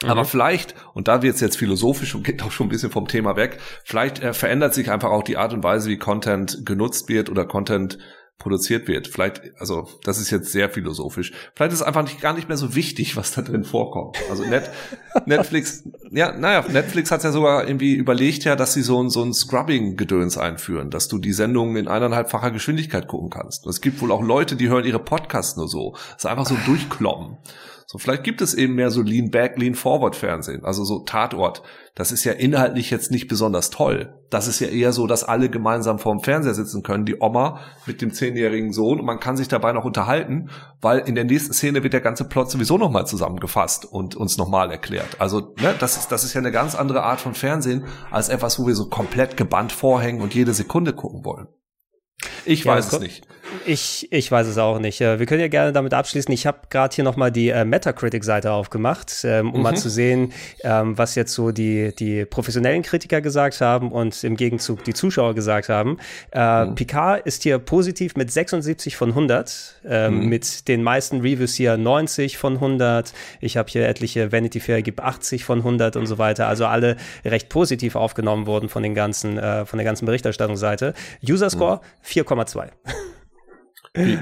Mhm. 0.03 0.09
Aber 0.09 0.25
vielleicht, 0.25 0.75
und 0.93 1.07
da 1.07 1.21
wird 1.21 1.35
es 1.35 1.41
jetzt 1.41 1.57
philosophisch 1.57 2.15
und 2.15 2.23
geht 2.23 2.41
auch 2.43 2.51
schon 2.51 2.67
ein 2.67 2.69
bisschen 2.69 2.91
vom 2.91 3.07
Thema 3.07 3.35
weg, 3.35 3.59
vielleicht 3.85 4.21
äh, 4.21 4.33
verändert 4.33 4.73
sich 4.73 4.91
einfach 4.91 5.11
auch 5.11 5.23
die 5.23 5.37
Art 5.37 5.53
und 5.53 5.63
Weise, 5.63 5.89
wie 5.89 5.97
Content 5.97 6.65
genutzt 6.65 7.07
wird 7.07 7.29
oder 7.29 7.45
Content 7.45 7.99
produziert 8.39 8.87
wird. 8.87 9.07
Vielleicht, 9.07 9.41
also 9.59 9.87
das 10.03 10.19
ist 10.19 10.31
jetzt 10.31 10.51
sehr 10.51 10.69
philosophisch. 10.69 11.33
Vielleicht 11.53 11.73
ist 11.73 11.81
es 11.81 11.85
einfach 11.85 12.03
nicht, 12.03 12.21
gar 12.21 12.33
nicht 12.33 12.47
mehr 12.47 12.57
so 12.57 12.73
wichtig, 12.73 13.17
was 13.17 13.33
da 13.33 13.41
drin 13.41 13.65
vorkommt. 13.65 14.17
Also 14.29 14.45
Net, 14.45 14.71
Netflix, 15.25 15.83
ja, 16.09 16.31
naja, 16.31 16.65
Netflix 16.67 17.11
hat 17.11 17.23
ja 17.23 17.31
sogar 17.31 17.67
irgendwie 17.67 17.93
überlegt 17.93 18.45
ja, 18.45 18.55
dass 18.55 18.73
sie 18.73 18.81
so 18.81 19.03
ein, 19.03 19.09
so 19.09 19.21
ein 19.23 19.33
Scrubbing-Gedöns 19.33 20.37
einführen, 20.37 20.89
dass 20.89 21.09
du 21.09 21.19
die 21.19 21.33
Sendungen 21.33 21.75
in 21.75 21.87
eineinhalbfacher 21.89 22.51
Geschwindigkeit 22.51 23.07
gucken 23.07 23.29
kannst. 23.29 23.67
Es 23.67 23.81
gibt 23.81 24.01
wohl 24.01 24.11
auch 24.11 24.23
Leute, 24.23 24.55
die 24.55 24.69
hören 24.69 24.85
ihre 24.85 24.99
Podcasts 24.99 25.57
nur 25.57 25.67
so. 25.67 25.91
Das 26.13 26.23
ist 26.23 26.25
einfach 26.25 26.45
so 26.45 26.55
durchkloppen. 26.65 27.37
So, 27.91 27.97
vielleicht 27.97 28.23
gibt 28.23 28.39
es 28.41 28.53
eben 28.53 28.75
mehr 28.75 28.91
so 28.91 29.01
Lean 29.01 29.31
Back, 29.31 29.57
Lean 29.57 29.73
Forward 29.73 30.15
Fernsehen, 30.15 30.63
also 30.63 30.83
so 30.83 30.99
Tatort. 30.99 31.63
Das 31.95 32.11
ist 32.11 32.23
ja 32.23 32.33
inhaltlich 32.33 32.91
jetzt 32.91 33.09
nicht 33.09 33.27
besonders 33.27 33.71
toll. 33.71 34.13
Das 34.29 34.47
ist 34.47 34.59
ja 34.59 34.67
eher 34.67 34.93
so, 34.93 35.07
dass 35.07 35.23
alle 35.23 35.49
gemeinsam 35.49 35.97
vorm 35.97 36.19
Fernseher 36.19 36.53
sitzen 36.53 36.83
können, 36.83 37.05
die 37.05 37.19
Oma 37.19 37.61
mit 37.87 38.03
dem 38.03 38.13
zehnjährigen 38.13 38.73
Sohn 38.73 38.99
und 38.99 39.07
man 39.07 39.19
kann 39.19 39.37
sich 39.37 39.47
dabei 39.47 39.73
noch 39.73 39.85
unterhalten, 39.85 40.51
weil 40.81 40.99
in 40.99 41.15
der 41.15 41.23
nächsten 41.23 41.51
Szene 41.51 41.81
wird 41.81 41.93
der 41.93 42.01
ganze 42.01 42.25
Plot 42.25 42.51
sowieso 42.51 42.77
nochmal 42.77 43.07
zusammengefasst 43.07 43.85
und 43.85 44.15
uns 44.15 44.37
nochmal 44.37 44.69
erklärt. 44.69 45.19
Also, 45.19 45.55
ne, 45.59 45.73
das 45.79 45.97
ist, 45.97 46.11
das 46.11 46.23
ist 46.23 46.35
ja 46.35 46.41
eine 46.41 46.51
ganz 46.51 46.75
andere 46.75 47.01
Art 47.01 47.21
von 47.21 47.33
Fernsehen 47.33 47.85
als 48.11 48.29
etwas, 48.29 48.59
wo 48.59 48.67
wir 48.67 48.75
so 48.75 48.87
komplett 48.89 49.35
gebannt 49.35 49.71
vorhängen 49.71 50.21
und 50.21 50.35
jede 50.35 50.53
Sekunde 50.53 50.93
gucken 50.93 51.25
wollen. 51.25 51.47
Ich 52.45 52.65
ja, 52.65 52.73
weiß 52.73 52.93
es 52.93 52.99
nicht. 52.99 53.27
Ich, 53.65 54.07
ich 54.11 54.31
weiß 54.31 54.47
es 54.47 54.57
auch 54.57 54.79
nicht. 54.79 54.99
Wir 54.99 55.25
können 55.25 55.41
ja 55.41 55.47
gerne 55.47 55.71
damit 55.71 55.93
abschließen. 55.93 56.33
Ich 56.33 56.45
habe 56.45 56.59
gerade 56.69 56.93
hier 56.93 57.03
nochmal 57.03 57.31
die 57.31 57.49
äh, 57.49 57.65
Metacritic-Seite 57.65 58.51
aufgemacht, 58.51 59.23
ähm, 59.23 59.51
um 59.51 59.57
mhm. 59.57 59.63
mal 59.63 59.75
zu 59.75 59.89
sehen, 59.89 60.33
ähm, 60.63 60.97
was 60.97 61.15
jetzt 61.15 61.33
so 61.33 61.51
die, 61.51 61.93
die 61.95 62.25
professionellen 62.25 62.81
Kritiker 62.81 63.21
gesagt 63.21 63.61
haben 63.61 63.91
und 63.91 64.23
im 64.23 64.35
Gegenzug 64.35 64.83
die 64.83 64.93
Zuschauer 64.93 65.35
gesagt 65.35 65.69
haben. 65.69 65.97
Äh, 66.31 66.65
mhm. 66.65 66.75
Picard 66.75 67.25
ist 67.25 67.43
hier 67.43 67.59
positiv 67.59 68.15
mit 68.15 68.31
76 68.31 68.95
von 68.95 69.09
100, 69.09 69.81
ähm, 69.85 70.19
mhm. 70.19 70.29
mit 70.29 70.67
den 70.67 70.83
meisten 70.83 71.21
Reviews 71.21 71.55
hier 71.55 71.77
90 71.77 72.37
von 72.37 72.55
100. 72.55 73.13
Ich 73.41 73.57
habe 73.57 73.69
hier 73.69 73.87
etliche 73.87 74.31
Vanity 74.31 74.59
Fair 74.59 74.81
gibt 74.81 74.99
80 74.99 75.45
von 75.45 75.59
100 75.59 75.95
und 75.95 76.05
so 76.05 76.17
weiter. 76.17 76.47
Also 76.47 76.65
alle 76.65 76.97
recht 77.25 77.49
positiv 77.49 77.95
aufgenommen 77.95 78.47
wurden 78.47 78.69
von 78.69 78.83
den 78.83 78.95
ganzen, 78.95 79.37
äh, 79.37 79.65
von 79.65 79.77
der 79.77 79.85
ganzen 79.85 80.05
Berichterstattungsseite. 80.05 80.93
User 81.27 81.49
Score 81.49 81.81
4,2. 82.05 82.69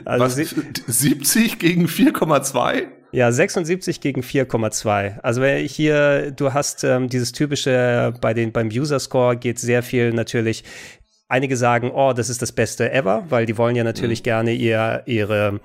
Also 0.05 0.23
Was, 0.23 0.35
70 0.35 1.59
gegen 1.59 1.85
4,2? 1.87 2.87
Ja, 3.11 3.31
76 3.31 4.01
gegen 4.01 4.21
4,2. 4.21 5.19
Also 5.19 5.41
wenn 5.41 5.65
hier, 5.65 6.31
du 6.31 6.53
hast 6.53 6.83
ähm, 6.83 7.09
dieses 7.09 7.31
typische, 7.31 8.13
bei 8.21 8.33
den, 8.33 8.51
beim 8.51 8.67
User 8.67 8.99
Score 8.99 9.35
geht 9.37 9.59
sehr 9.59 9.83
viel 9.83 10.13
natürlich 10.13 10.63
Einige 11.29 11.57
sagen, 11.57 11.91
oh, 11.93 12.13
das 12.13 12.29
ist 12.29 12.41
das 12.41 12.53
Beste 12.53 12.89
ever, 12.93 13.25
weil 13.27 13.45
die 13.45 13.57
wollen 13.57 13.75
ja 13.75 13.83
natürlich 13.83 14.21
mhm. 14.21 14.23
gerne 14.23 14.53
ihr, 14.53 15.03
ihre 15.05 15.59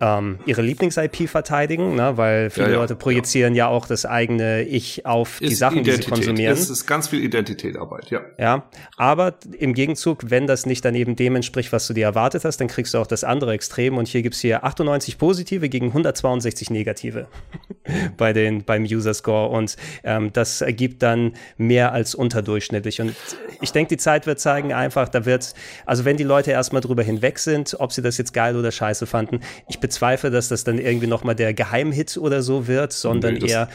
ähm, 0.00 0.38
ihre 0.46 0.62
Lieblings-IP 0.62 1.28
verteidigen, 1.28 1.94
ne? 1.94 2.16
weil 2.16 2.50
viele 2.50 2.68
ja, 2.68 2.72
ja, 2.72 2.78
Leute 2.78 2.96
projizieren 2.96 3.54
ja. 3.54 3.66
ja. 3.66 3.70
auch 3.70 3.86
das 3.86 4.06
eigene 4.06 4.62
Ich 4.62 5.04
auf 5.04 5.40
ist 5.40 5.50
die 5.50 5.54
Sachen, 5.54 5.78
Identität. 5.78 5.98
die 5.98 6.04
sie 6.04 6.10
konsumieren. 6.10 6.52
Es 6.54 6.70
ist 6.70 6.86
ganz 6.86 7.08
viel 7.08 7.22
Identitätarbeit, 7.22 8.10
ja. 8.10 8.22
Ja, 8.38 8.64
aber 8.96 9.34
im 9.58 9.74
Gegenzug, 9.74 10.30
wenn 10.30 10.46
das 10.46 10.64
nicht 10.64 10.84
dann 10.84 10.94
eben 10.94 11.16
dem 11.16 11.36
entspricht, 11.36 11.72
was 11.72 11.86
du 11.86 11.92
dir 11.92 12.04
erwartet 12.04 12.44
hast, 12.44 12.58
dann 12.58 12.68
kriegst 12.68 12.94
du 12.94 12.98
auch 12.98 13.06
das 13.06 13.24
andere 13.24 13.52
Extrem 13.52 13.98
und 13.98 14.08
hier 14.08 14.22
gibt's 14.22 14.40
hier 14.40 14.64
98 14.64 15.18
positive 15.18 15.68
gegen 15.68 15.88
162 15.88 16.70
negative 16.70 17.28
bei 18.16 18.32
den, 18.32 18.64
beim 18.64 18.84
User 18.84 19.12
Score 19.12 19.50
und 19.50 19.76
ähm, 20.02 20.32
das 20.32 20.62
ergibt 20.62 21.02
dann 21.02 21.34
mehr 21.58 21.92
als 21.92 22.14
unterdurchschnittlich 22.14 23.00
und 23.00 23.14
ich 23.60 23.72
denke, 23.72 23.90
die 23.90 23.98
Zeit 23.98 24.26
wird 24.26 24.40
zeigen 24.40 24.72
einfach, 24.72 25.08
da 25.08 25.26
wird, 25.26 25.54
also 25.84 26.04
wenn 26.04 26.16
die 26.16 26.24
Leute 26.24 26.50
erstmal 26.52 26.80
drüber 26.80 27.02
hinweg 27.02 27.38
sind, 27.38 27.76
ob 27.78 27.92
sie 27.92 28.00
das 28.00 28.16
jetzt 28.16 28.32
geil 28.32 28.56
oder 28.56 28.70
scheiße 28.70 29.06
fanden, 29.06 29.40
ich 29.68 29.80
bezweifle, 29.90 30.30
dass 30.30 30.48
das 30.48 30.64
dann 30.64 30.78
irgendwie 30.78 31.08
nochmal 31.08 31.34
der 31.34 31.52
Geheimhit 31.52 32.16
oder 32.16 32.42
so 32.42 32.68
wird, 32.68 32.92
sondern 32.92 33.34
nee, 33.34 33.50
eher, 33.50 33.68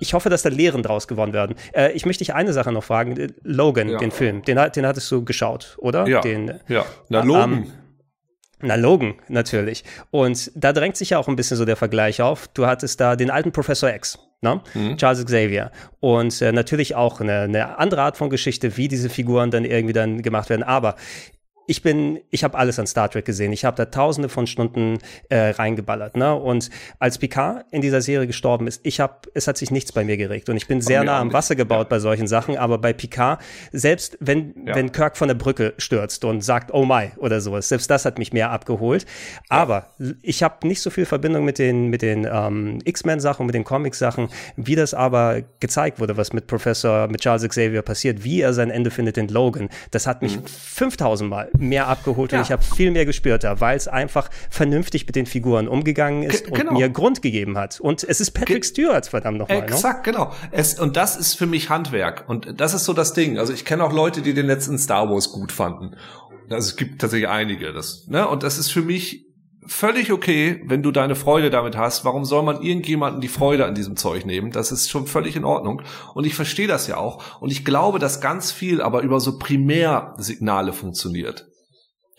ich 0.00 0.12
hoffe, 0.12 0.28
dass 0.28 0.42
da 0.42 0.48
Lehren 0.48 0.82
draus 0.82 1.06
gewonnen 1.06 1.32
werden. 1.32 1.54
Äh, 1.72 1.92
ich 1.92 2.04
möchte 2.06 2.24
dich 2.24 2.34
eine 2.34 2.52
Sache 2.52 2.72
noch 2.72 2.84
fragen. 2.84 3.16
Äh, 3.16 3.28
Logan, 3.42 3.88
ja. 3.88 3.98
den 3.98 4.10
Film, 4.10 4.42
den, 4.42 4.58
den 4.74 4.86
hattest 4.86 5.10
du 5.10 5.24
geschaut, 5.24 5.76
oder? 5.78 6.06
Ja. 6.06 6.20
Den, 6.20 6.60
ja. 6.68 6.84
Na, 7.08 7.22
Logan. 7.22 7.52
Ähm, 7.52 7.66
na, 8.60 8.76
Logan, 8.76 9.14
natürlich. 9.28 9.84
Und 10.10 10.50
da 10.54 10.72
drängt 10.72 10.96
sich 10.96 11.10
ja 11.10 11.18
auch 11.18 11.28
ein 11.28 11.36
bisschen 11.36 11.56
so 11.56 11.64
der 11.64 11.76
Vergleich 11.76 12.22
auf. 12.22 12.48
Du 12.48 12.66
hattest 12.66 13.00
da 13.00 13.14
den 13.14 13.30
alten 13.30 13.52
Professor 13.52 13.92
X, 13.92 14.18
ne? 14.40 14.62
Mhm. 14.72 14.96
Charles 14.96 15.24
Xavier. 15.24 15.70
Und 16.00 16.40
äh, 16.40 16.50
natürlich 16.50 16.94
auch 16.94 17.20
eine, 17.20 17.40
eine 17.40 17.78
andere 17.78 18.02
Art 18.02 18.16
von 18.16 18.30
Geschichte, 18.30 18.76
wie 18.76 18.88
diese 18.88 19.10
Figuren 19.10 19.50
dann 19.50 19.64
irgendwie 19.64 19.92
dann 19.92 20.22
gemacht 20.22 20.48
werden. 20.48 20.62
Aber 20.62 20.96
ich 21.66 21.82
bin, 21.82 22.20
ich 22.30 22.44
habe 22.44 22.58
alles 22.58 22.78
an 22.78 22.86
Star 22.86 23.10
Trek 23.10 23.24
gesehen. 23.24 23.52
Ich 23.52 23.64
habe 23.64 23.76
da 23.76 23.86
tausende 23.86 24.28
von 24.28 24.46
Stunden 24.46 24.98
äh, 25.30 25.50
reingeballert. 25.50 26.16
Ne? 26.16 26.34
Und 26.34 26.70
als 26.98 27.18
Picard 27.18 27.64
in 27.70 27.80
dieser 27.80 28.02
Serie 28.02 28.26
gestorben 28.26 28.66
ist, 28.66 28.80
ich 28.84 29.00
habe, 29.00 29.14
es 29.32 29.48
hat 29.48 29.56
sich 29.56 29.70
nichts 29.70 29.92
bei 29.92 30.04
mir 30.04 30.16
geregt. 30.16 30.48
Und 30.48 30.56
ich 30.56 30.66
bin 30.66 30.80
sehr 30.80 31.04
nah 31.04 31.18
am 31.18 31.32
Wasser 31.32 31.56
gebaut 31.56 31.86
ja. 31.86 31.88
bei 31.88 31.98
solchen 31.98 32.26
Sachen. 32.26 32.58
Aber 32.58 32.78
bei 32.78 32.92
Picard, 32.92 33.40
selbst 33.72 34.18
wenn, 34.20 34.66
ja. 34.66 34.74
wenn 34.74 34.92
Kirk 34.92 35.16
von 35.16 35.28
der 35.28 35.34
Brücke 35.34 35.74
stürzt 35.78 36.24
und 36.24 36.42
sagt, 36.42 36.72
oh 36.72 36.84
my, 36.84 37.12
oder 37.16 37.40
sowas, 37.40 37.68
selbst 37.68 37.90
das 37.90 38.04
hat 38.04 38.18
mich 38.18 38.32
mehr 38.32 38.50
abgeholt. 38.50 39.06
Aber 39.48 39.86
ich 40.22 40.42
habe 40.42 40.66
nicht 40.68 40.82
so 40.82 40.90
viel 40.90 41.06
Verbindung 41.06 41.44
mit 41.44 41.58
den, 41.58 41.88
mit 41.88 42.02
den 42.02 42.28
ähm, 42.30 42.78
X-Men-Sachen, 42.84 43.46
mit 43.46 43.54
den 43.54 43.64
Comic-Sachen, 43.64 44.28
wie 44.56 44.74
das 44.74 44.92
aber 44.92 45.42
gezeigt 45.60 45.98
wurde, 45.98 46.16
was 46.18 46.32
mit 46.34 46.46
Professor, 46.46 47.08
mit 47.08 47.22
Charles 47.22 47.48
Xavier 47.48 47.82
passiert, 47.82 48.22
wie 48.22 48.42
er 48.42 48.52
sein 48.52 48.70
Ende 48.70 48.90
findet 48.90 49.16
in 49.16 49.28
Logan. 49.28 49.70
Das 49.90 50.06
hat 50.06 50.20
mich 50.20 50.36
mhm. 50.36 50.46
5000 50.46 51.30
Mal 51.30 51.53
mehr 51.58 51.88
abgeholt 51.88 52.32
ja. 52.32 52.38
und 52.38 52.44
ich 52.44 52.52
habe 52.52 52.62
viel 52.62 52.90
mehr 52.90 53.06
gespürt 53.06 53.44
da, 53.44 53.60
weil 53.60 53.76
es 53.76 53.88
einfach 53.88 54.30
vernünftig 54.50 55.06
mit 55.06 55.16
den 55.16 55.26
Figuren 55.26 55.68
umgegangen 55.68 56.22
ist 56.22 56.44
G 56.44 56.50
und 56.50 56.58
genau. 56.58 56.72
mir 56.72 56.88
Grund 56.88 57.22
gegeben 57.22 57.56
hat. 57.56 57.80
Und 57.80 58.04
es 58.04 58.20
ist 58.20 58.32
Patrick 58.32 58.62
G 58.62 58.68
Stewart, 58.68 59.06
verdammt 59.06 59.38
nochmal. 59.38 59.58
Ne? 59.58 59.64
Exakt, 59.64 60.06
ne? 60.06 60.12
genau. 60.12 60.32
Es, 60.50 60.78
und 60.78 60.96
das 60.96 61.16
ist 61.16 61.34
für 61.34 61.46
mich 61.46 61.70
Handwerk. 61.70 62.24
Und 62.28 62.60
das 62.60 62.74
ist 62.74 62.84
so 62.84 62.92
das 62.92 63.12
Ding. 63.12 63.38
Also 63.38 63.52
ich 63.52 63.64
kenne 63.64 63.84
auch 63.84 63.92
Leute, 63.92 64.22
die 64.22 64.34
den 64.34 64.46
letzten 64.46 64.78
Star 64.78 65.08
Wars 65.10 65.32
gut 65.32 65.52
fanden. 65.52 65.96
Also 66.50 66.68
es 66.68 66.76
gibt 66.76 67.00
tatsächlich 67.00 67.28
einige. 67.28 67.72
Das, 67.72 68.06
ne? 68.08 68.28
Und 68.28 68.42
das 68.42 68.58
ist 68.58 68.70
für 68.70 68.82
mich 68.82 69.23
völlig 69.66 70.12
okay, 70.12 70.62
wenn 70.66 70.82
du 70.82 70.90
deine 70.90 71.14
Freude 71.14 71.50
damit 71.50 71.76
hast. 71.76 72.04
Warum 72.04 72.24
soll 72.24 72.42
man 72.42 72.62
irgendjemanden 72.62 73.20
die 73.20 73.28
Freude 73.28 73.66
an 73.66 73.74
diesem 73.74 73.96
Zeug 73.96 74.26
nehmen? 74.26 74.50
Das 74.50 74.72
ist 74.72 74.90
schon 74.90 75.06
völlig 75.06 75.36
in 75.36 75.44
Ordnung. 75.44 75.82
Und 76.14 76.26
ich 76.26 76.34
verstehe 76.34 76.68
das 76.68 76.86
ja 76.86 76.96
auch. 76.96 77.40
Und 77.40 77.50
ich 77.50 77.64
glaube, 77.64 77.98
dass 77.98 78.20
ganz 78.20 78.52
viel 78.52 78.80
aber 78.80 79.02
über 79.02 79.20
so 79.20 79.38
Primärsignale 79.38 80.72
funktioniert 80.72 81.46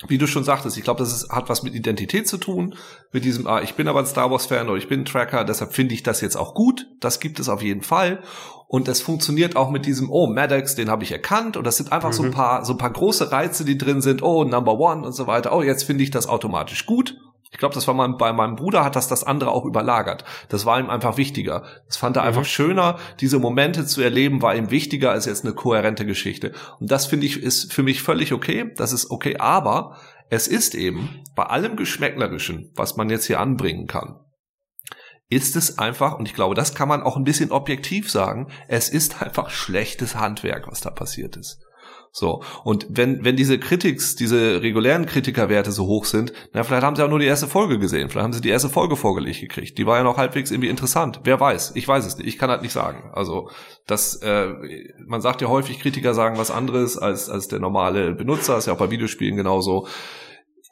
wie 0.07 0.17
du 0.17 0.27
schon 0.27 0.43
sagtest, 0.43 0.77
ich 0.77 0.83
glaube, 0.83 0.99
das 0.99 1.13
ist, 1.13 1.29
hat 1.29 1.47
was 1.47 1.63
mit 1.63 1.73
Identität 1.73 2.27
zu 2.27 2.37
tun, 2.37 2.75
mit 3.11 3.23
diesem, 3.23 3.47
ah, 3.47 3.61
ich 3.61 3.75
bin 3.75 3.87
aber 3.87 3.99
ein 3.99 4.05
Star 4.05 4.29
Wars 4.29 4.45
Fan 4.45 4.67
oder 4.67 4.77
ich 4.77 4.89
bin 4.89 5.01
ein 5.01 5.05
Tracker, 5.05 5.45
deshalb 5.45 5.73
finde 5.73 5.93
ich 5.93 6.03
das 6.03 6.21
jetzt 6.21 6.35
auch 6.35 6.53
gut. 6.53 6.87
Das 6.99 7.19
gibt 7.19 7.39
es 7.39 7.47
auf 7.47 7.61
jeden 7.61 7.81
Fall. 7.81 8.21
Und 8.67 8.87
es 8.87 9.01
funktioniert 9.01 9.55
auch 9.55 9.69
mit 9.69 9.85
diesem, 9.85 10.09
oh, 10.09 10.27
Maddox, 10.27 10.75
den 10.75 10.89
habe 10.89 11.03
ich 11.03 11.11
erkannt. 11.11 11.55
Und 11.55 11.65
das 11.65 11.77
sind 11.77 11.91
einfach 11.91 12.09
mhm. 12.09 12.13
so 12.13 12.23
ein 12.23 12.29
mhm. 12.29 12.33
paar, 12.33 12.65
so 12.65 12.73
ein 12.73 12.77
paar 12.77 12.91
große 12.91 13.31
Reize, 13.31 13.63
die 13.63 13.77
drin 13.77 14.01
sind. 14.01 14.21
Oh, 14.21 14.43
Number 14.43 14.79
One 14.79 15.05
und 15.05 15.13
so 15.13 15.27
weiter. 15.27 15.55
Oh, 15.55 15.61
jetzt 15.61 15.83
finde 15.83 16.03
ich 16.03 16.11
das 16.11 16.27
automatisch 16.27 16.85
gut. 16.85 17.15
Ich 17.55 17.59
glaube, 17.59 17.73
das 17.73 17.87
war 17.87 17.93
mal 17.93 18.09
bei 18.09 18.33
meinem 18.33 18.57
Bruder 18.57 18.83
hat 18.83 18.97
das 18.97 19.07
das 19.07 19.23
andere 19.23 19.51
auch 19.51 19.63
überlagert. 19.63 20.25
Das 20.49 20.65
war 20.65 20.77
ihm 20.77 20.89
einfach 20.89 21.15
wichtiger. 21.15 21.63
Das 21.87 21.95
fand 21.95 22.17
er 22.17 22.23
mhm. 22.23 22.27
einfach 22.27 22.43
schöner. 22.43 22.97
Diese 23.21 23.39
Momente 23.39 23.85
zu 23.85 24.01
erleben 24.01 24.41
war 24.41 24.53
ihm 24.57 24.71
wichtiger 24.71 25.11
als 25.11 25.25
jetzt 25.25 25.45
eine 25.45 25.53
kohärente 25.53 26.05
Geschichte. 26.05 26.51
Und 26.81 26.91
das 26.91 27.05
finde 27.05 27.27
ich 27.27 27.41
ist 27.41 27.71
für 27.71 27.81
mich 27.81 28.03
völlig 28.03 28.33
okay. 28.33 28.73
Das 28.75 28.91
ist 28.91 29.09
okay. 29.09 29.37
Aber 29.37 29.95
es 30.29 30.49
ist 30.49 30.75
eben 30.75 31.23
bei 31.33 31.43
allem 31.43 31.77
Geschmäcklerischen, 31.77 32.73
was 32.75 32.97
man 32.97 33.09
jetzt 33.09 33.27
hier 33.27 33.39
anbringen 33.39 33.87
kann, 33.87 34.19
ist 35.29 35.55
es 35.55 35.79
einfach, 35.79 36.19
und 36.19 36.27
ich 36.27 36.33
glaube, 36.33 36.55
das 36.55 36.75
kann 36.75 36.89
man 36.89 37.03
auch 37.03 37.15
ein 37.15 37.23
bisschen 37.23 37.53
objektiv 37.53 38.11
sagen, 38.11 38.51
es 38.67 38.89
ist 38.89 39.21
einfach 39.21 39.49
schlechtes 39.49 40.15
Handwerk, 40.15 40.67
was 40.67 40.81
da 40.81 40.89
passiert 40.89 41.37
ist. 41.37 41.64
So. 42.17 42.41
Und 42.63 42.87
wenn, 42.89 43.25
wenn 43.25 43.35
diese 43.35 43.59
Kritiks, 43.59 44.15
diese 44.15 44.61
regulären 44.61 45.05
Kritikerwerte 45.05 45.73
so 45.73 45.85
hoch 45.85 46.05
sind, 46.05 46.31
na, 46.53 46.63
vielleicht 46.63 46.83
haben 46.83 46.95
sie 46.95 47.03
auch 47.03 47.09
nur 47.09 47.19
die 47.19 47.25
erste 47.25 47.45
Folge 47.45 47.77
gesehen. 47.77 48.07
Vielleicht 48.07 48.23
haben 48.23 48.31
sie 48.31 48.39
die 48.39 48.51
erste 48.51 48.69
Folge 48.69 48.95
vorgelegt 48.95 49.41
gekriegt. 49.41 49.77
Die 49.77 49.85
war 49.85 49.97
ja 49.97 50.03
noch 50.05 50.15
halbwegs 50.15 50.49
irgendwie 50.49 50.69
interessant. 50.69 51.19
Wer 51.25 51.41
weiß? 51.41 51.73
Ich 51.75 51.85
weiß 51.85 52.05
es 52.05 52.17
nicht. 52.17 52.25
Ich 52.25 52.37
kann 52.37 52.49
halt 52.49 52.61
nicht 52.61 52.71
sagen. 52.71 53.11
Also, 53.11 53.49
das, 53.85 54.15
äh, 54.23 54.47
man 55.05 55.19
sagt 55.19 55.41
ja 55.41 55.49
häufig, 55.49 55.81
Kritiker 55.81 56.13
sagen 56.13 56.37
was 56.37 56.51
anderes 56.51 56.97
als, 56.97 57.29
als 57.29 57.49
der 57.49 57.59
normale 57.59 58.13
Benutzer. 58.13 58.57
ist 58.57 58.67
ja 58.67 58.73
auch 58.73 58.77
bei 58.77 58.91
Videospielen 58.91 59.35
genauso 59.35 59.85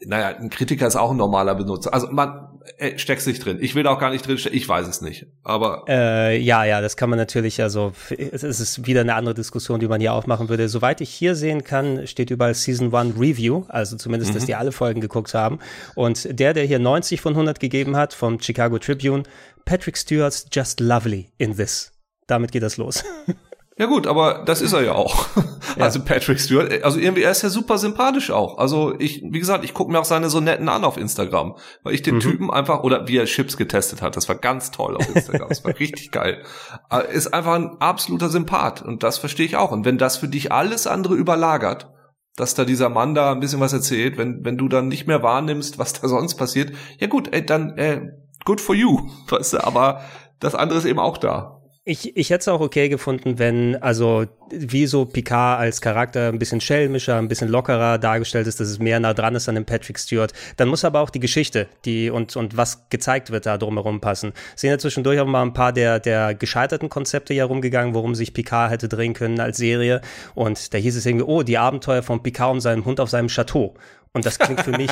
naja, 0.05 0.35
ein 0.37 0.49
Kritiker 0.49 0.87
ist 0.87 0.95
auch 0.95 1.11
ein 1.11 1.17
normaler 1.17 1.55
Benutzer. 1.55 1.93
Also 1.93 2.07
man 2.11 2.59
äh, 2.77 2.97
steckst 2.97 3.27
nicht 3.27 3.43
drin. 3.45 3.57
Ich 3.61 3.75
will 3.75 3.87
auch 3.87 3.99
gar 3.99 4.09
nicht 4.09 4.25
drin 4.25 4.37
stecken. 4.37 4.55
Ich 4.55 4.67
weiß 4.67 4.87
es 4.87 5.01
nicht. 5.01 5.27
Aber 5.43 5.85
äh, 5.87 6.37
ja, 6.37 6.63
ja, 6.65 6.81
das 6.81 6.97
kann 6.97 7.09
man 7.09 7.19
natürlich. 7.19 7.61
Also 7.61 7.93
es 8.09 8.43
ist 8.43 8.85
wieder 8.85 9.01
eine 9.01 9.15
andere 9.15 9.35
Diskussion, 9.35 9.79
die 9.79 9.87
man 9.87 10.01
hier 10.01 10.13
aufmachen 10.13 10.49
würde. 10.49 10.69
Soweit 10.69 11.01
ich 11.01 11.09
hier 11.09 11.35
sehen 11.35 11.63
kann, 11.63 12.07
steht 12.07 12.31
überall 12.31 12.53
Season 12.53 12.93
1 12.93 13.19
Review. 13.19 13.63
Also 13.69 13.97
zumindest, 13.97 14.31
mhm. 14.31 14.35
dass 14.35 14.45
die 14.45 14.55
alle 14.55 14.71
Folgen 14.71 15.01
geguckt 15.01 15.33
haben. 15.33 15.59
Und 15.95 16.39
der, 16.39 16.53
der 16.53 16.65
hier 16.65 16.79
90 16.79 17.21
von 17.21 17.33
100 17.33 17.59
gegeben 17.59 17.95
hat 17.95 18.13
vom 18.13 18.39
Chicago 18.39 18.79
Tribune, 18.79 19.23
Patrick 19.65 19.97
Stewart's 19.97 20.47
Just 20.51 20.79
Lovely 20.79 21.31
in 21.37 21.55
This. 21.55 21.91
Damit 22.27 22.51
geht 22.51 22.63
das 22.63 22.77
los. 22.77 23.03
Ja 23.77 23.87
gut, 23.87 24.05
aber 24.05 24.43
das 24.45 24.61
ist 24.61 24.73
er 24.73 24.83
ja 24.83 24.93
auch. 24.93 25.27
Ja. 25.77 25.85
Also 25.85 26.01
Patrick 26.01 26.39
Stewart, 26.39 26.83
also 26.83 26.99
irgendwie, 26.99 27.23
er 27.23 27.31
ist 27.31 27.41
ja 27.41 27.49
super 27.49 27.79
sympathisch 27.79 28.29
auch. 28.29 28.59
Also 28.59 28.93
ich, 28.99 29.23
wie 29.23 29.39
gesagt, 29.39 29.63
ich 29.63 29.73
gucke 29.73 29.91
mir 29.91 29.99
auch 29.99 30.05
seine 30.05 30.29
Sonetten 30.29 30.69
an 30.69 30.83
auf 30.83 30.97
Instagram, 30.97 31.55
weil 31.81 31.95
ich 31.95 32.03
den 32.03 32.15
mhm. 32.15 32.19
Typen 32.19 32.51
einfach, 32.51 32.83
oder 32.83 33.07
wie 33.07 33.17
er 33.17 33.25
Chips 33.25 33.57
getestet 33.57 34.03
hat, 34.03 34.15
das 34.15 34.29
war 34.29 34.35
ganz 34.35 34.69
toll 34.69 34.95
auf 34.95 35.15
Instagram, 35.15 35.49
das 35.49 35.63
war 35.63 35.75
richtig 35.79 36.11
geil. 36.11 36.43
Er 36.91 37.09
ist 37.09 37.33
einfach 37.33 37.55
ein 37.55 37.77
absoluter 37.79 38.29
Sympath 38.29 38.83
und 38.83 39.01
das 39.01 39.17
verstehe 39.17 39.47
ich 39.47 39.55
auch. 39.55 39.71
Und 39.71 39.83
wenn 39.83 39.97
das 39.97 40.17
für 40.17 40.27
dich 40.27 40.51
alles 40.51 40.85
andere 40.85 41.15
überlagert, 41.15 41.89
dass 42.35 42.53
da 42.53 42.65
dieser 42.65 42.89
Mann 42.89 43.15
da 43.15 43.31
ein 43.31 43.39
bisschen 43.39 43.59
was 43.59 43.73
erzählt, 43.73 44.17
wenn, 44.17 44.43
wenn 44.43 44.57
du 44.57 44.67
dann 44.67 44.89
nicht 44.89 45.07
mehr 45.07 45.23
wahrnimmst, 45.23 45.79
was 45.79 45.93
da 45.93 46.07
sonst 46.07 46.35
passiert, 46.35 46.73
ja 46.99 47.07
gut, 47.07 47.33
ey, 47.33 47.43
dann, 47.45 47.77
äh, 47.77 48.01
good 48.45 48.61
for 48.61 48.75
you, 48.75 49.09
weißt 49.29 49.53
du, 49.53 49.63
aber 49.63 50.01
das 50.39 50.53
andere 50.55 50.77
ist 50.77 50.85
eben 50.85 50.99
auch 50.99 51.17
da. 51.17 51.62
Ich, 51.85 52.15
ich 52.15 52.29
hätte 52.29 52.39
es 52.39 52.47
auch 52.47 52.61
okay 52.61 52.87
gefunden, 52.87 53.39
wenn, 53.39 53.75
also 53.75 54.23
wie 54.49 54.85
so 54.85 55.03
Picard 55.03 55.59
als 55.59 55.81
Charakter 55.81 56.29
ein 56.29 56.39
bisschen 56.39 56.61
schelmischer, 56.61 57.17
ein 57.17 57.27
bisschen 57.27 57.49
lockerer 57.49 57.97
dargestellt 57.97 58.47
ist, 58.47 58.61
dass 58.61 58.69
es 58.69 58.79
mehr 58.79 59.01
nah 59.01 59.13
dran 59.13 59.35
ist 59.35 59.49
an 59.49 59.55
dem 59.55 59.65
Patrick 59.65 59.99
Stewart. 59.99 60.31
Dann 60.55 60.69
muss 60.69 60.85
aber 60.85 61.01
auch 61.01 61.09
die 61.09 61.19
Geschichte, 61.19 61.67
die 61.83 62.09
und, 62.09 62.37
und 62.37 62.55
was 62.55 62.87
gezeigt 62.87 63.31
wird, 63.31 63.47
da 63.47 63.57
drumherum 63.57 63.99
passen. 63.99 64.31
Sind 64.55 64.69
ja 64.69 64.77
zwischendurch 64.77 65.19
auch 65.19 65.25
mal 65.25 65.41
ein 65.41 65.51
paar 65.51 65.73
der, 65.73 65.99
der 65.99 66.33
gescheiterten 66.35 66.87
Konzepte 66.87 67.33
hier 67.33 67.45
rumgegangen, 67.45 67.93
worum 67.93 68.15
sich 68.15 68.33
Picard 68.33 68.71
hätte 68.71 68.87
drehen 68.87 69.13
können 69.13 69.41
als 69.41 69.57
Serie. 69.57 69.99
Und 70.35 70.73
da 70.73 70.77
hieß 70.77 70.95
es 70.95 71.05
irgendwie, 71.05 71.25
oh, 71.25 71.43
die 71.43 71.57
Abenteuer 71.57 72.01
von 72.01 72.23
Picard 72.23 72.53
und 72.53 72.61
seinem 72.61 72.85
Hund 72.85 73.01
auf 73.01 73.09
seinem 73.09 73.27
Chateau. 73.27 73.75
Und 74.15 74.27
das 74.27 74.37
klingt 74.37 74.61
für 74.61 74.77
mich 74.77 74.91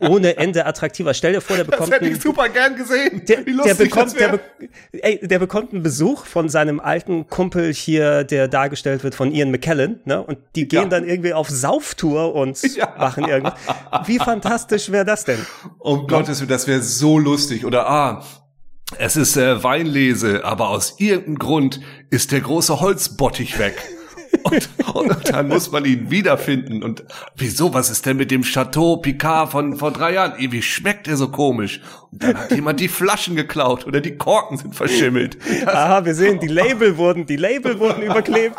ohne 0.00 0.36
Ende 0.36 0.66
attraktiver. 0.66 1.14
Stell 1.14 1.32
dir 1.32 1.40
vor, 1.40 1.56
der 1.56 1.64
bekommt. 1.64 1.90
Das 1.90 2.00
hätte 2.00 2.10
ich 2.10 2.20
super 2.20 2.50
gern 2.50 2.76
gesehen. 2.76 3.22
Der, 3.26 3.42
der 3.42 3.74
bekommt, 3.74 4.20
der, 4.20 4.38
ey, 4.92 5.18
der 5.26 5.38
bekommt 5.38 5.72
einen 5.72 5.82
Besuch 5.82 6.26
von 6.26 6.50
seinem 6.50 6.78
alten 6.78 7.26
Kumpel 7.28 7.72
hier, 7.72 8.24
der 8.24 8.48
dargestellt 8.48 9.02
wird 9.02 9.14
von 9.14 9.32
Ian 9.32 9.50
McKellen, 9.50 10.00
ne? 10.04 10.22
Und 10.22 10.38
die 10.56 10.68
gehen 10.68 10.82
ja. 10.82 10.88
dann 10.88 11.08
irgendwie 11.08 11.32
auf 11.32 11.48
Sauftour 11.48 12.34
und 12.34 12.60
ja. 12.76 12.94
machen 12.98 13.26
irgendwas. 13.26 13.54
Wie 14.04 14.18
fantastisch 14.18 14.92
wäre 14.92 15.06
das 15.06 15.24
denn? 15.24 15.38
Um 15.78 16.06
Gottes 16.06 16.40
Willen, 16.40 16.50
das 16.50 16.66
wäre 16.66 16.82
so 16.82 17.18
lustig. 17.18 17.64
Oder 17.64 17.88
ah, 17.88 18.24
es 18.98 19.16
ist 19.16 19.38
äh, 19.38 19.62
Weinlese, 19.62 20.44
aber 20.44 20.68
aus 20.68 20.96
irgendeinem 20.98 21.38
Grund 21.38 21.80
ist 22.10 22.32
der 22.32 22.42
große 22.42 22.80
Holzbottich 22.80 23.58
weg. 23.58 23.76
Und, 24.42 24.68
und, 24.94 25.32
dann 25.32 25.48
muss 25.48 25.70
man 25.70 25.84
ihn 25.84 26.10
wiederfinden. 26.10 26.82
Und 26.82 27.04
wieso, 27.36 27.74
was 27.74 27.90
ist 27.90 28.06
denn 28.06 28.16
mit 28.16 28.30
dem 28.30 28.42
Chateau 28.42 28.96
Picard 28.96 29.50
von 29.50 29.76
vor 29.76 29.90
drei 29.90 30.14
Jahren? 30.14 30.34
Wie 30.38 30.62
schmeckt 30.62 31.08
er 31.08 31.16
so 31.16 31.28
komisch? 31.28 31.80
Und 32.10 32.22
dann 32.22 32.36
hat 32.36 32.50
jemand 32.52 32.80
die 32.80 32.88
Flaschen 32.88 33.36
geklaut 33.36 33.86
oder 33.86 34.00
die 34.00 34.16
Korken 34.16 34.56
sind 34.56 34.74
verschimmelt. 34.74 35.38
Das 35.64 35.74
Aha, 35.74 36.04
wir 36.04 36.14
sehen, 36.14 36.40
die 36.40 36.48
Label 36.48 36.96
wurden, 36.96 37.26
die 37.26 37.36
Label 37.36 37.78
wurden 37.78 38.02
überklebt 38.02 38.56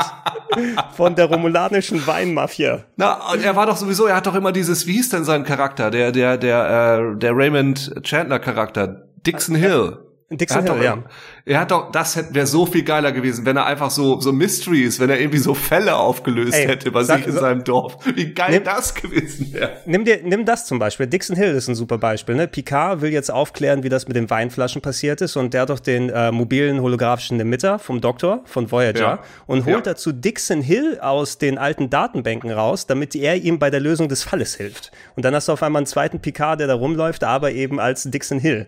von 0.96 1.16
der 1.16 1.26
romulanischen 1.26 2.06
Weinmafia. 2.06 2.84
Na, 2.98 3.20
er 3.42 3.56
war 3.56 3.66
doch 3.66 3.78
sowieso, 3.78 4.06
er 4.06 4.16
hat 4.16 4.28
doch 4.28 4.36
immer 4.36 4.52
dieses, 4.52 4.88
wie 4.88 4.94
hieß 4.94 5.10
denn 5.10 5.24
sein 5.24 5.44
Charakter? 5.44 5.92
Der, 5.92 6.12
der, 6.12 6.38
der, 6.38 7.14
äh, 7.14 7.18
der 7.18 7.36
Raymond 7.36 8.04
Chandler 8.04 8.40
Charakter. 8.40 9.08
Dixon 9.26 9.56
Hill. 9.56 9.98
Dixon 10.38 10.66
er 10.66 10.74
Hill, 10.74 10.84
ja. 10.84 11.04
Er 11.46 11.60
hat 11.60 11.72
doch, 11.72 11.92
das 11.92 12.34
wäre 12.34 12.48
so 12.48 12.66
viel 12.66 12.84
geiler 12.84 13.12
gewesen, 13.12 13.46
wenn 13.46 13.58
er 13.58 13.66
einfach 13.66 13.92
so, 13.92 14.22
so 14.22 14.32
Mysteries, 14.32 15.00
wenn 15.00 15.10
er 15.10 15.20
irgendwie 15.20 15.40
so 15.40 15.54
Fälle 15.54 15.96
aufgelöst 15.96 16.54
Ey, 16.54 16.68
hätte 16.68 16.92
bei 16.92 17.04
sag, 17.04 17.18
sich 17.18 17.28
in 17.28 17.34
so, 17.34 17.40
seinem 17.40 17.64
Dorf. 17.64 17.98
Wie 18.16 18.34
geil 18.34 18.52
nimm, 18.52 18.64
das 18.64 18.96
gewesen 18.96 19.52
wäre. 19.54 19.78
Nimm 19.86 20.06
dir, 20.06 20.20
nimm 20.24 20.46
das 20.46 20.66
zum 20.66 20.80
Beispiel. 20.80 21.08
Dixon 21.08 21.36
Hill 21.36 21.54
ist 21.56 21.68
ein 21.68 21.76
super 21.76 21.98
Beispiel, 21.98 22.36
ne? 22.36 22.48
Picard 22.48 23.02
will 23.02 23.12
jetzt 23.12 23.32
aufklären, 23.32 23.84
wie 23.84 23.90
das 23.90 24.08
mit 24.08 24.16
den 24.16 24.30
Weinflaschen 24.30 24.82
passiert 24.82 25.22
ist 25.22 25.36
und 25.36 25.54
der 25.54 25.62
hat 25.62 25.70
doch 25.70 25.80
den 25.80 26.10
äh, 26.10 26.32
mobilen 26.32 26.82
holographischen 26.82 27.40
Emitter 27.40 27.80
vom 27.80 28.00
Doktor, 28.00 28.42
von 28.46 28.72
Voyager 28.72 29.00
ja. 29.00 29.20
und 29.48 29.66
holt 29.66 29.86
ja. 29.86 29.94
dazu 29.94 30.12
Dixon 30.12 30.62
Hill 30.62 31.00
aus 31.02 31.38
den 31.38 31.58
alten 31.58 31.90
Datenbänken 31.90 32.52
raus, 32.52 32.88
damit 32.88 33.16
er 33.16 33.36
ihm 33.36 33.60
bei 33.60 33.70
der 33.70 33.80
Lösung 33.80 34.10
des 34.10 34.24
Falles 34.24 34.56
hilft. 34.56 34.92
Und 35.16 35.26
dann 35.26 35.36
hast 35.36 35.48
du 35.48 35.52
auf 35.54 35.64
einmal 35.64 35.82
einen 35.82 35.88
zweiten 35.88 36.20
Picard, 36.20 36.60
der 36.60 36.68
da 36.68 36.76
rumläuft, 36.76 37.24
aber 37.24 37.52
eben 37.52 37.80
als 37.80 38.04
Dixon 38.04 38.40
Hill. 38.40 38.68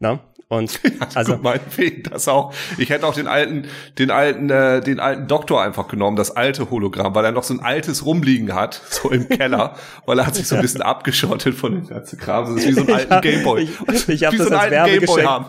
Na? 0.00 0.20
Und 0.48 0.80
also 1.14 1.38
meinetwegen 1.38 2.02
das 2.04 2.28
auch. 2.28 2.52
Ich 2.78 2.90
hätte 2.90 3.06
auch 3.06 3.14
den 3.14 3.26
alten, 3.26 3.66
den 3.98 4.10
alten, 4.10 4.50
äh, 4.50 4.80
den 4.80 5.00
alten 5.00 5.26
Doktor 5.26 5.62
einfach 5.62 5.88
genommen, 5.88 6.16
das 6.16 6.30
alte 6.30 6.70
Hologramm, 6.70 7.14
weil 7.14 7.24
er 7.24 7.32
noch 7.32 7.44
so 7.44 7.54
ein 7.54 7.60
altes 7.60 8.04
rumliegen 8.04 8.54
hat, 8.54 8.80
so 8.88 9.10
im 9.10 9.28
Keller, 9.28 9.76
weil 10.06 10.18
er 10.18 10.26
hat 10.26 10.34
sich 10.34 10.46
so 10.46 10.56
ein 10.56 10.62
bisschen 10.62 10.82
abgeschottet 10.82 11.54
von 11.54 11.72
dem 11.72 11.86
ganzen 11.86 12.18
Kram. 12.18 12.44
Das 12.44 12.64
ist 12.64 12.68
wie 12.68 12.72
so 12.72 12.82
ein 12.82 12.92
alten 12.94 13.20
Gameboy. 13.20 13.68
Ich, 13.92 14.08
ich 14.08 14.24
habe 14.24 14.36
das 14.36 14.48
so 14.48 14.54
als 14.54 14.70
Gameboy 14.70 15.22
haben. 15.22 15.46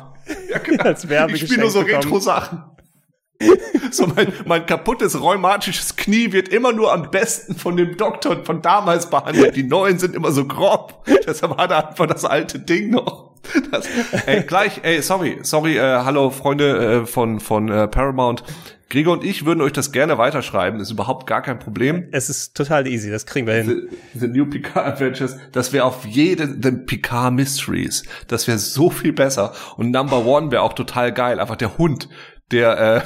Ja, 0.49 0.57
genau. 0.57 0.83
als 0.83 1.03
ich 1.03 1.41
spiele 1.41 1.61
nur 1.61 1.69
so 1.69 1.81
Retro-Sachen. 1.81 2.63
So 3.91 4.07
mein, 4.07 4.31
mein 4.45 4.65
kaputtes 4.65 5.19
rheumatisches 5.21 5.95
Knie 5.95 6.31
wird 6.31 6.49
immer 6.49 6.71
nur 6.71 6.93
am 6.93 7.11
besten 7.11 7.55
von 7.55 7.77
dem 7.77 7.97
Doktor 7.97 8.43
von 8.43 8.61
damals 8.61 9.09
behandelt. 9.09 9.55
Die 9.55 9.63
neuen 9.63 9.99
sind 9.99 10.15
immer 10.15 10.31
so 10.31 10.45
grob. 10.45 11.05
Deshalb 11.27 11.57
hat 11.57 11.71
er 11.71 11.89
einfach 11.89 12.07
das 12.07 12.25
alte 12.25 12.59
Ding 12.59 12.91
noch. 12.91 13.35
Das, 13.71 13.87
ey, 14.25 14.41
gleich, 14.41 14.79
ey, 14.81 15.01
sorry, 15.01 15.37
sorry, 15.43 15.77
äh, 15.77 16.03
hallo 16.03 16.31
Freunde 16.31 17.01
äh, 17.01 17.05
von, 17.05 17.39
von 17.39 17.69
äh, 17.69 17.87
Paramount. 17.87 18.43
Gregor 18.89 19.13
und 19.13 19.23
ich 19.23 19.45
würden 19.45 19.61
euch 19.61 19.73
das 19.73 19.91
gerne 19.91 20.17
weiterschreiben, 20.17 20.79
ist 20.79 20.91
überhaupt 20.91 21.25
gar 21.25 21.41
kein 21.41 21.57
Problem. 21.57 22.07
Es 22.11 22.29
ist 22.29 22.55
total 22.55 22.87
easy, 22.87 23.09
das 23.09 23.25
kriegen 23.25 23.47
wir 23.47 23.55
hin. 23.55 23.89
The, 24.13 24.19
the 24.19 24.27
New 24.27 24.45
Picard 24.45 24.85
Adventures, 24.85 25.37
das 25.51 25.73
wäre 25.73 25.85
auf 25.85 26.05
jeden, 26.05 26.61
The 26.61 26.71
Picard 26.71 27.33
Mysteries, 27.33 28.03
das 28.27 28.47
wäre 28.47 28.59
so 28.59 28.89
viel 28.89 29.11
besser. 29.11 29.53
Und 29.77 29.91
Number 29.91 30.25
One 30.25 30.51
wäre 30.51 30.61
auch 30.61 30.73
total 30.73 31.11
geil, 31.11 31.39
einfach 31.39 31.55
der 31.55 31.77
Hund, 31.77 32.09
der, 32.51 32.79
äh, 32.79 33.01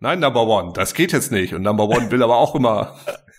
nein, 0.00 0.20
Number 0.20 0.46
One, 0.46 0.72
das 0.74 0.94
geht 0.94 1.12
jetzt 1.12 1.32
nicht. 1.32 1.54
Und 1.54 1.62
Number 1.62 1.88
One 1.88 2.10
will 2.10 2.22
aber 2.22 2.36
auch 2.36 2.54
immer 2.54 2.96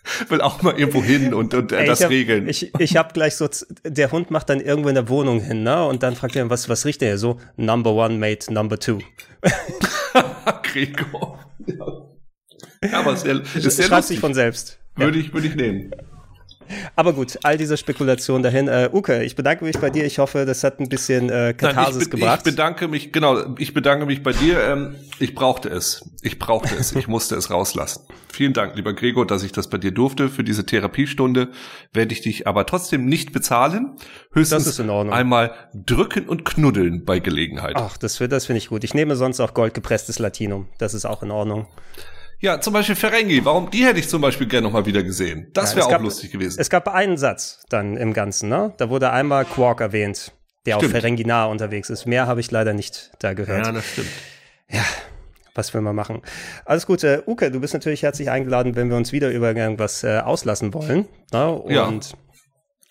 will 0.29 0.41
auch 0.41 0.61
mal 0.61 0.77
irgendwo 0.77 1.03
hin 1.03 1.33
und, 1.33 1.53
und 1.53 1.71
äh, 1.71 1.85
das 1.85 2.03
hab, 2.03 2.09
regeln. 2.09 2.47
Ich, 2.47 2.73
ich 2.79 2.97
habe 2.97 3.13
gleich 3.13 3.35
so, 3.35 3.47
der 3.83 4.11
Hund 4.11 4.31
macht 4.31 4.49
dann 4.49 4.59
irgendwo 4.59 4.89
in 4.89 4.95
der 4.95 5.09
Wohnung 5.09 5.41
hin, 5.41 5.63
ne? 5.63 5.85
Und 5.85 6.03
dann 6.03 6.15
fragt 6.15 6.35
er, 6.35 6.49
was, 6.49 6.69
was 6.69 6.85
riecht 6.85 7.01
der 7.01 7.17
so? 7.17 7.39
Number 7.55 7.93
one 7.93 8.17
mate 8.17 8.51
number 8.53 8.79
two. 8.79 8.99
Gregor. 10.63 11.39
Ja. 11.65 12.97
aber 12.97 13.13
es 13.13 13.23
ist 13.23 13.23
sehr, 13.23 13.65
ist 13.65 13.75
sehr 13.77 13.85
Schreibt 13.87 14.07
sich 14.07 14.19
von 14.19 14.33
selbst. 14.33 14.79
Würde 14.95 15.19
ich, 15.19 15.33
würde 15.33 15.47
ich 15.47 15.55
nehmen. 15.55 15.91
Aber 16.95 17.13
gut, 17.13 17.39
all 17.43 17.57
diese 17.57 17.77
Spekulationen 17.77 18.43
dahin. 18.43 18.67
Äh, 18.67 18.89
Uke, 18.91 19.23
ich 19.23 19.35
bedanke 19.35 19.65
mich 19.65 19.77
bei 19.79 19.89
dir. 19.89 20.05
Ich 20.05 20.19
hoffe, 20.19 20.45
das 20.45 20.63
hat 20.63 20.79
ein 20.79 20.89
bisschen 20.89 21.29
äh, 21.29 21.53
Katharsis 21.57 21.95
Nein, 21.95 22.03
ich 22.03 22.09
gebracht. 22.11 22.39
Ich 22.39 22.43
bedanke 22.43 22.87
mich, 22.87 23.11
genau, 23.11 23.55
ich 23.57 23.73
bedanke 23.73 24.05
mich 24.05 24.23
bei 24.23 24.31
dir. 24.31 24.63
Ähm, 24.63 24.95
ich 25.19 25.35
brauchte 25.35 25.69
es. 25.69 26.09
Ich 26.21 26.39
brauchte 26.39 26.75
es. 26.75 26.93
Ich 26.95 27.07
musste 27.07 27.35
es 27.35 27.49
rauslassen. 27.49 28.03
Vielen 28.31 28.53
Dank, 28.53 28.75
lieber 28.75 28.93
Gregor, 28.93 29.25
dass 29.25 29.43
ich 29.43 29.51
das 29.51 29.69
bei 29.69 29.77
dir 29.77 29.91
durfte. 29.91 30.29
Für 30.29 30.43
diese 30.43 30.65
Therapiestunde 30.65 31.49
werde 31.93 32.13
ich 32.13 32.21
dich 32.21 32.47
aber 32.47 32.65
trotzdem 32.65 33.05
nicht 33.05 33.33
bezahlen. 33.33 33.97
Höchstens 34.31 34.79
einmal 34.79 35.53
drücken 35.73 36.27
und 36.27 36.45
knuddeln 36.45 37.03
bei 37.05 37.19
Gelegenheit. 37.19 37.73
Ach, 37.75 37.97
das, 37.97 38.17
das 38.17 38.45
finde 38.45 38.59
ich 38.59 38.69
gut. 38.69 38.83
Ich 38.83 38.93
nehme 38.93 39.15
sonst 39.15 39.39
auch 39.39 39.53
goldgepresstes 39.53 40.19
Latinum. 40.19 40.67
Das 40.77 40.93
ist 40.93 41.05
auch 41.05 41.23
in 41.23 41.31
Ordnung. 41.31 41.67
Ja, 42.41 42.61
zum 42.61 42.73
Beispiel 42.73 42.95
Ferengi. 42.95 43.43
Warum? 43.43 43.69
Die 43.69 43.85
hätte 43.85 43.99
ich 43.99 44.07
zum 44.07 44.21
Beispiel 44.21 44.47
gerne 44.47 44.65
nochmal 44.65 44.85
wieder 44.85 45.03
gesehen. 45.03 45.47
Das 45.53 45.75
wäre 45.75 45.85
auch 45.85 45.91
gab, 45.91 46.01
lustig 46.01 46.31
gewesen. 46.31 46.59
Es 46.59 46.69
gab 46.69 46.87
einen 46.87 47.17
Satz 47.17 47.63
dann 47.69 47.97
im 47.97 48.13
Ganzen, 48.13 48.47
ne? 48.47 48.73
Da 48.77 48.89
wurde 48.89 49.11
einmal 49.11 49.43
Quark 49.43 49.81
erwähnt, 49.81 50.31
der 50.65 50.75
stimmt. 50.75 50.95
auf 50.95 51.01
Ferenginar 51.01 51.49
unterwegs 51.49 51.89
ist. 51.89 52.05
Mehr 52.05 52.27
habe 52.27 52.39
ich 52.39 52.49
leider 52.49 52.73
nicht 52.73 53.11
da 53.19 53.33
gehört. 53.33 53.65
Ja, 53.65 53.71
das 53.73 53.85
stimmt. 53.85 54.07
Ja, 54.69 54.85
was 55.53 55.73
will 55.73 55.81
man 55.81 55.95
machen? 55.95 56.21
Alles 56.63 56.85
Gute. 56.85 57.23
Uke, 57.27 57.51
du 57.51 57.59
bist 57.59 57.73
natürlich 57.73 58.03
herzlich 58.03 58.29
eingeladen, 58.29 58.75
wenn 58.75 58.89
wir 58.89 58.95
uns 58.95 59.11
wieder 59.11 59.29
über 59.31 59.53
irgendwas 59.53 60.03
äh, 60.05 60.19
auslassen 60.19 60.73
wollen. 60.73 61.07
Ne? 61.33 61.49
Und, 61.51 61.71
ja. 61.73 61.89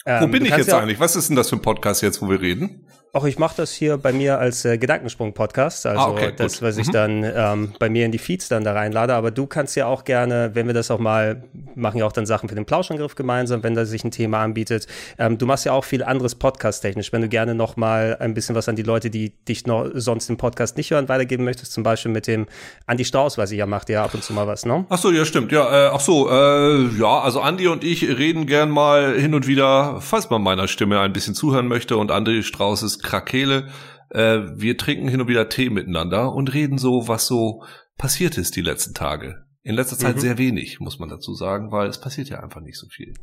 Ähm, 0.04 0.22
wo 0.22 0.26
bin 0.26 0.44
ich 0.44 0.54
jetzt 0.54 0.68
ja 0.68 0.78
eigentlich? 0.78 1.00
Was 1.00 1.16
ist 1.16 1.28
denn 1.28 1.36
das 1.36 1.48
für 1.48 1.56
ein 1.56 1.62
Podcast 1.62 2.02
jetzt, 2.02 2.20
wo 2.20 2.28
wir 2.28 2.40
reden? 2.40 2.86
Auch 3.14 3.24
ich 3.24 3.38
mache 3.38 3.56
das 3.56 3.72
hier 3.72 3.96
bei 3.96 4.12
mir 4.12 4.38
als 4.38 4.64
äh, 4.66 4.76
Gedankensprung-Podcast, 4.76 5.86
also 5.86 6.00
ah, 6.00 6.10
okay, 6.10 6.32
das, 6.36 6.60
was 6.60 6.76
ich 6.76 6.88
mhm. 6.88 6.92
dann 6.92 7.24
ähm, 7.24 7.72
bei 7.78 7.88
mir 7.88 8.04
in 8.04 8.12
die 8.12 8.18
Feeds 8.18 8.48
dann 8.48 8.64
da 8.64 8.74
reinlade. 8.74 9.14
Aber 9.14 9.30
du 9.30 9.46
kannst 9.46 9.76
ja 9.76 9.86
auch 9.86 10.04
gerne, 10.04 10.50
wenn 10.54 10.66
wir 10.66 10.74
das 10.74 10.90
auch 10.90 10.98
mal, 10.98 11.44
machen 11.74 11.98
ja 11.98 12.06
auch 12.06 12.12
dann 12.12 12.26
Sachen 12.26 12.50
für 12.50 12.54
den 12.54 12.66
Plauschangriff 12.66 13.14
gemeinsam, 13.14 13.62
wenn 13.62 13.74
da 13.74 13.86
sich 13.86 14.04
ein 14.04 14.10
Thema 14.10 14.42
anbietet. 14.42 14.86
Ähm, 15.18 15.38
du 15.38 15.46
machst 15.46 15.64
ja 15.64 15.72
auch 15.72 15.84
viel 15.84 16.04
anderes 16.04 16.34
Podcast-technisch. 16.34 17.12
Wenn 17.12 17.22
du 17.22 17.28
gerne 17.28 17.54
noch 17.54 17.76
mal 17.76 18.16
ein 18.20 18.34
bisschen 18.34 18.54
was 18.54 18.68
an 18.68 18.76
die 18.76 18.82
Leute, 18.82 19.08
die 19.08 19.30
dich 19.30 19.66
noch 19.66 19.88
sonst 19.94 20.28
im 20.28 20.36
Podcast 20.36 20.76
nicht 20.76 20.90
hören, 20.90 21.08
weitergeben 21.08 21.44
möchtest, 21.44 21.72
zum 21.72 21.82
Beispiel 21.84 22.12
mit 22.12 22.26
dem 22.26 22.46
Andi 22.86 23.06
Strauß, 23.06 23.38
weiß 23.38 23.50
ich 23.52 23.58
ja, 23.58 23.66
macht 23.66 23.88
ja 23.88 24.04
ab 24.04 24.12
und 24.12 24.22
zu 24.22 24.34
mal 24.34 24.46
was, 24.46 24.66
ne? 24.66 24.84
Ach 24.90 24.98
so, 24.98 25.10
ja, 25.10 25.24
stimmt. 25.24 25.50
Ja, 25.50 25.86
äh, 25.86 25.90
ach 25.94 26.00
so, 26.00 26.28
äh, 26.30 26.88
ja, 26.98 27.20
also 27.20 27.40
Andi 27.40 27.68
und 27.68 27.84
ich 27.84 28.06
reden 28.06 28.46
gern 28.46 28.68
mal 28.70 29.18
hin 29.18 29.34
und 29.34 29.46
wieder, 29.46 30.00
falls 30.00 30.28
man 30.28 30.42
meiner 30.42 30.68
Stimme 30.68 31.00
ein 31.00 31.14
bisschen 31.14 31.34
zuhören 31.34 31.68
möchte 31.68 31.96
und 31.96 32.10
Andi 32.10 32.42
Strauß 32.42 32.82
ist 32.82 33.02
Krakele. 33.08 33.68
Äh, 34.10 34.40
wir 34.54 34.76
trinken 34.76 35.08
hin 35.08 35.20
und 35.20 35.28
wieder 35.28 35.48
Tee 35.48 35.70
miteinander 35.70 36.32
und 36.32 36.52
reden 36.52 36.78
so, 36.78 37.08
was 37.08 37.26
so 37.26 37.62
passiert 37.96 38.38
ist 38.38 38.56
die 38.56 38.62
letzten 38.62 38.94
Tage. 38.94 39.44
In 39.62 39.74
letzter 39.74 39.98
Zeit 39.98 40.16
mhm. 40.16 40.20
sehr 40.20 40.38
wenig, 40.38 40.80
muss 40.80 40.98
man 40.98 41.08
dazu 41.08 41.34
sagen, 41.34 41.72
weil 41.72 41.88
es 41.88 42.00
passiert 42.00 42.28
ja 42.28 42.40
einfach 42.40 42.60
nicht 42.60 42.78
so 42.78 42.86
viel. 42.88 43.14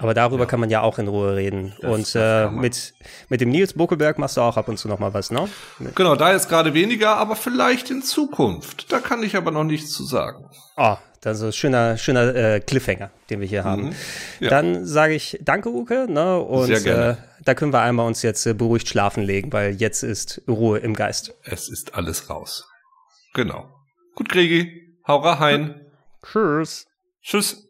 Aber 0.00 0.14
darüber 0.14 0.44
ja. 0.44 0.46
kann 0.46 0.60
man 0.60 0.70
ja 0.70 0.80
auch 0.82 0.98
in 0.98 1.08
Ruhe 1.08 1.34
reden. 1.34 1.74
Das, 1.80 1.90
und 1.90 2.20
äh, 2.20 2.48
mit, 2.50 2.94
mit 3.28 3.40
dem 3.40 3.50
Nils 3.50 3.72
Buckelberg 3.72 4.18
machst 4.18 4.36
du 4.36 4.42
auch 4.42 4.56
ab 4.56 4.68
und 4.68 4.78
zu 4.78 4.86
noch 4.86 5.00
mal 5.00 5.12
was, 5.12 5.30
ne? 5.30 5.48
Genau, 5.94 6.14
da 6.14 6.32
jetzt 6.32 6.48
gerade 6.48 6.72
weniger, 6.72 7.16
aber 7.16 7.34
vielleicht 7.34 7.90
in 7.90 8.02
Zukunft. 8.02 8.92
Da 8.92 9.00
kann 9.00 9.22
ich 9.22 9.36
aber 9.36 9.50
noch 9.50 9.64
nichts 9.64 9.90
zu 9.90 10.04
sagen. 10.04 10.44
Ah, 10.76 10.94
oh, 10.94 10.98
das 11.20 11.40
ist 11.40 11.56
schöner, 11.56 11.96
schöner 11.96 12.34
äh, 12.34 12.60
Cliffhanger, 12.60 13.10
den 13.28 13.40
wir 13.40 13.48
hier 13.48 13.64
haben. 13.64 13.86
Mhm. 13.86 13.94
Ja. 14.40 14.50
Dann 14.50 14.86
sage 14.86 15.14
ich 15.14 15.38
danke, 15.42 15.70
Uke. 15.70 16.06
Ne? 16.08 16.38
Und 16.38 16.66
Sehr 16.66 16.80
gerne. 16.80 17.18
Äh, 17.37 17.37
da 17.48 17.54
können 17.54 17.72
wir 17.72 17.80
einmal 17.80 18.06
uns 18.06 18.20
jetzt 18.20 18.44
äh, 18.44 18.52
beruhigt 18.52 18.88
schlafen 18.88 19.22
legen, 19.22 19.54
weil 19.54 19.74
jetzt 19.76 20.02
ist 20.02 20.42
Ruhe 20.46 20.80
im 20.80 20.92
Geist. 20.92 21.34
Es 21.44 21.70
ist 21.70 21.94
alles 21.94 22.28
raus. 22.28 22.68
Genau. 23.32 23.74
Gut, 24.14 24.28
Gregi. 24.28 24.98
Hau 25.06 25.16
rein. 25.16 25.80
Tschüss. 26.22 26.86
Tschüss. 27.22 27.67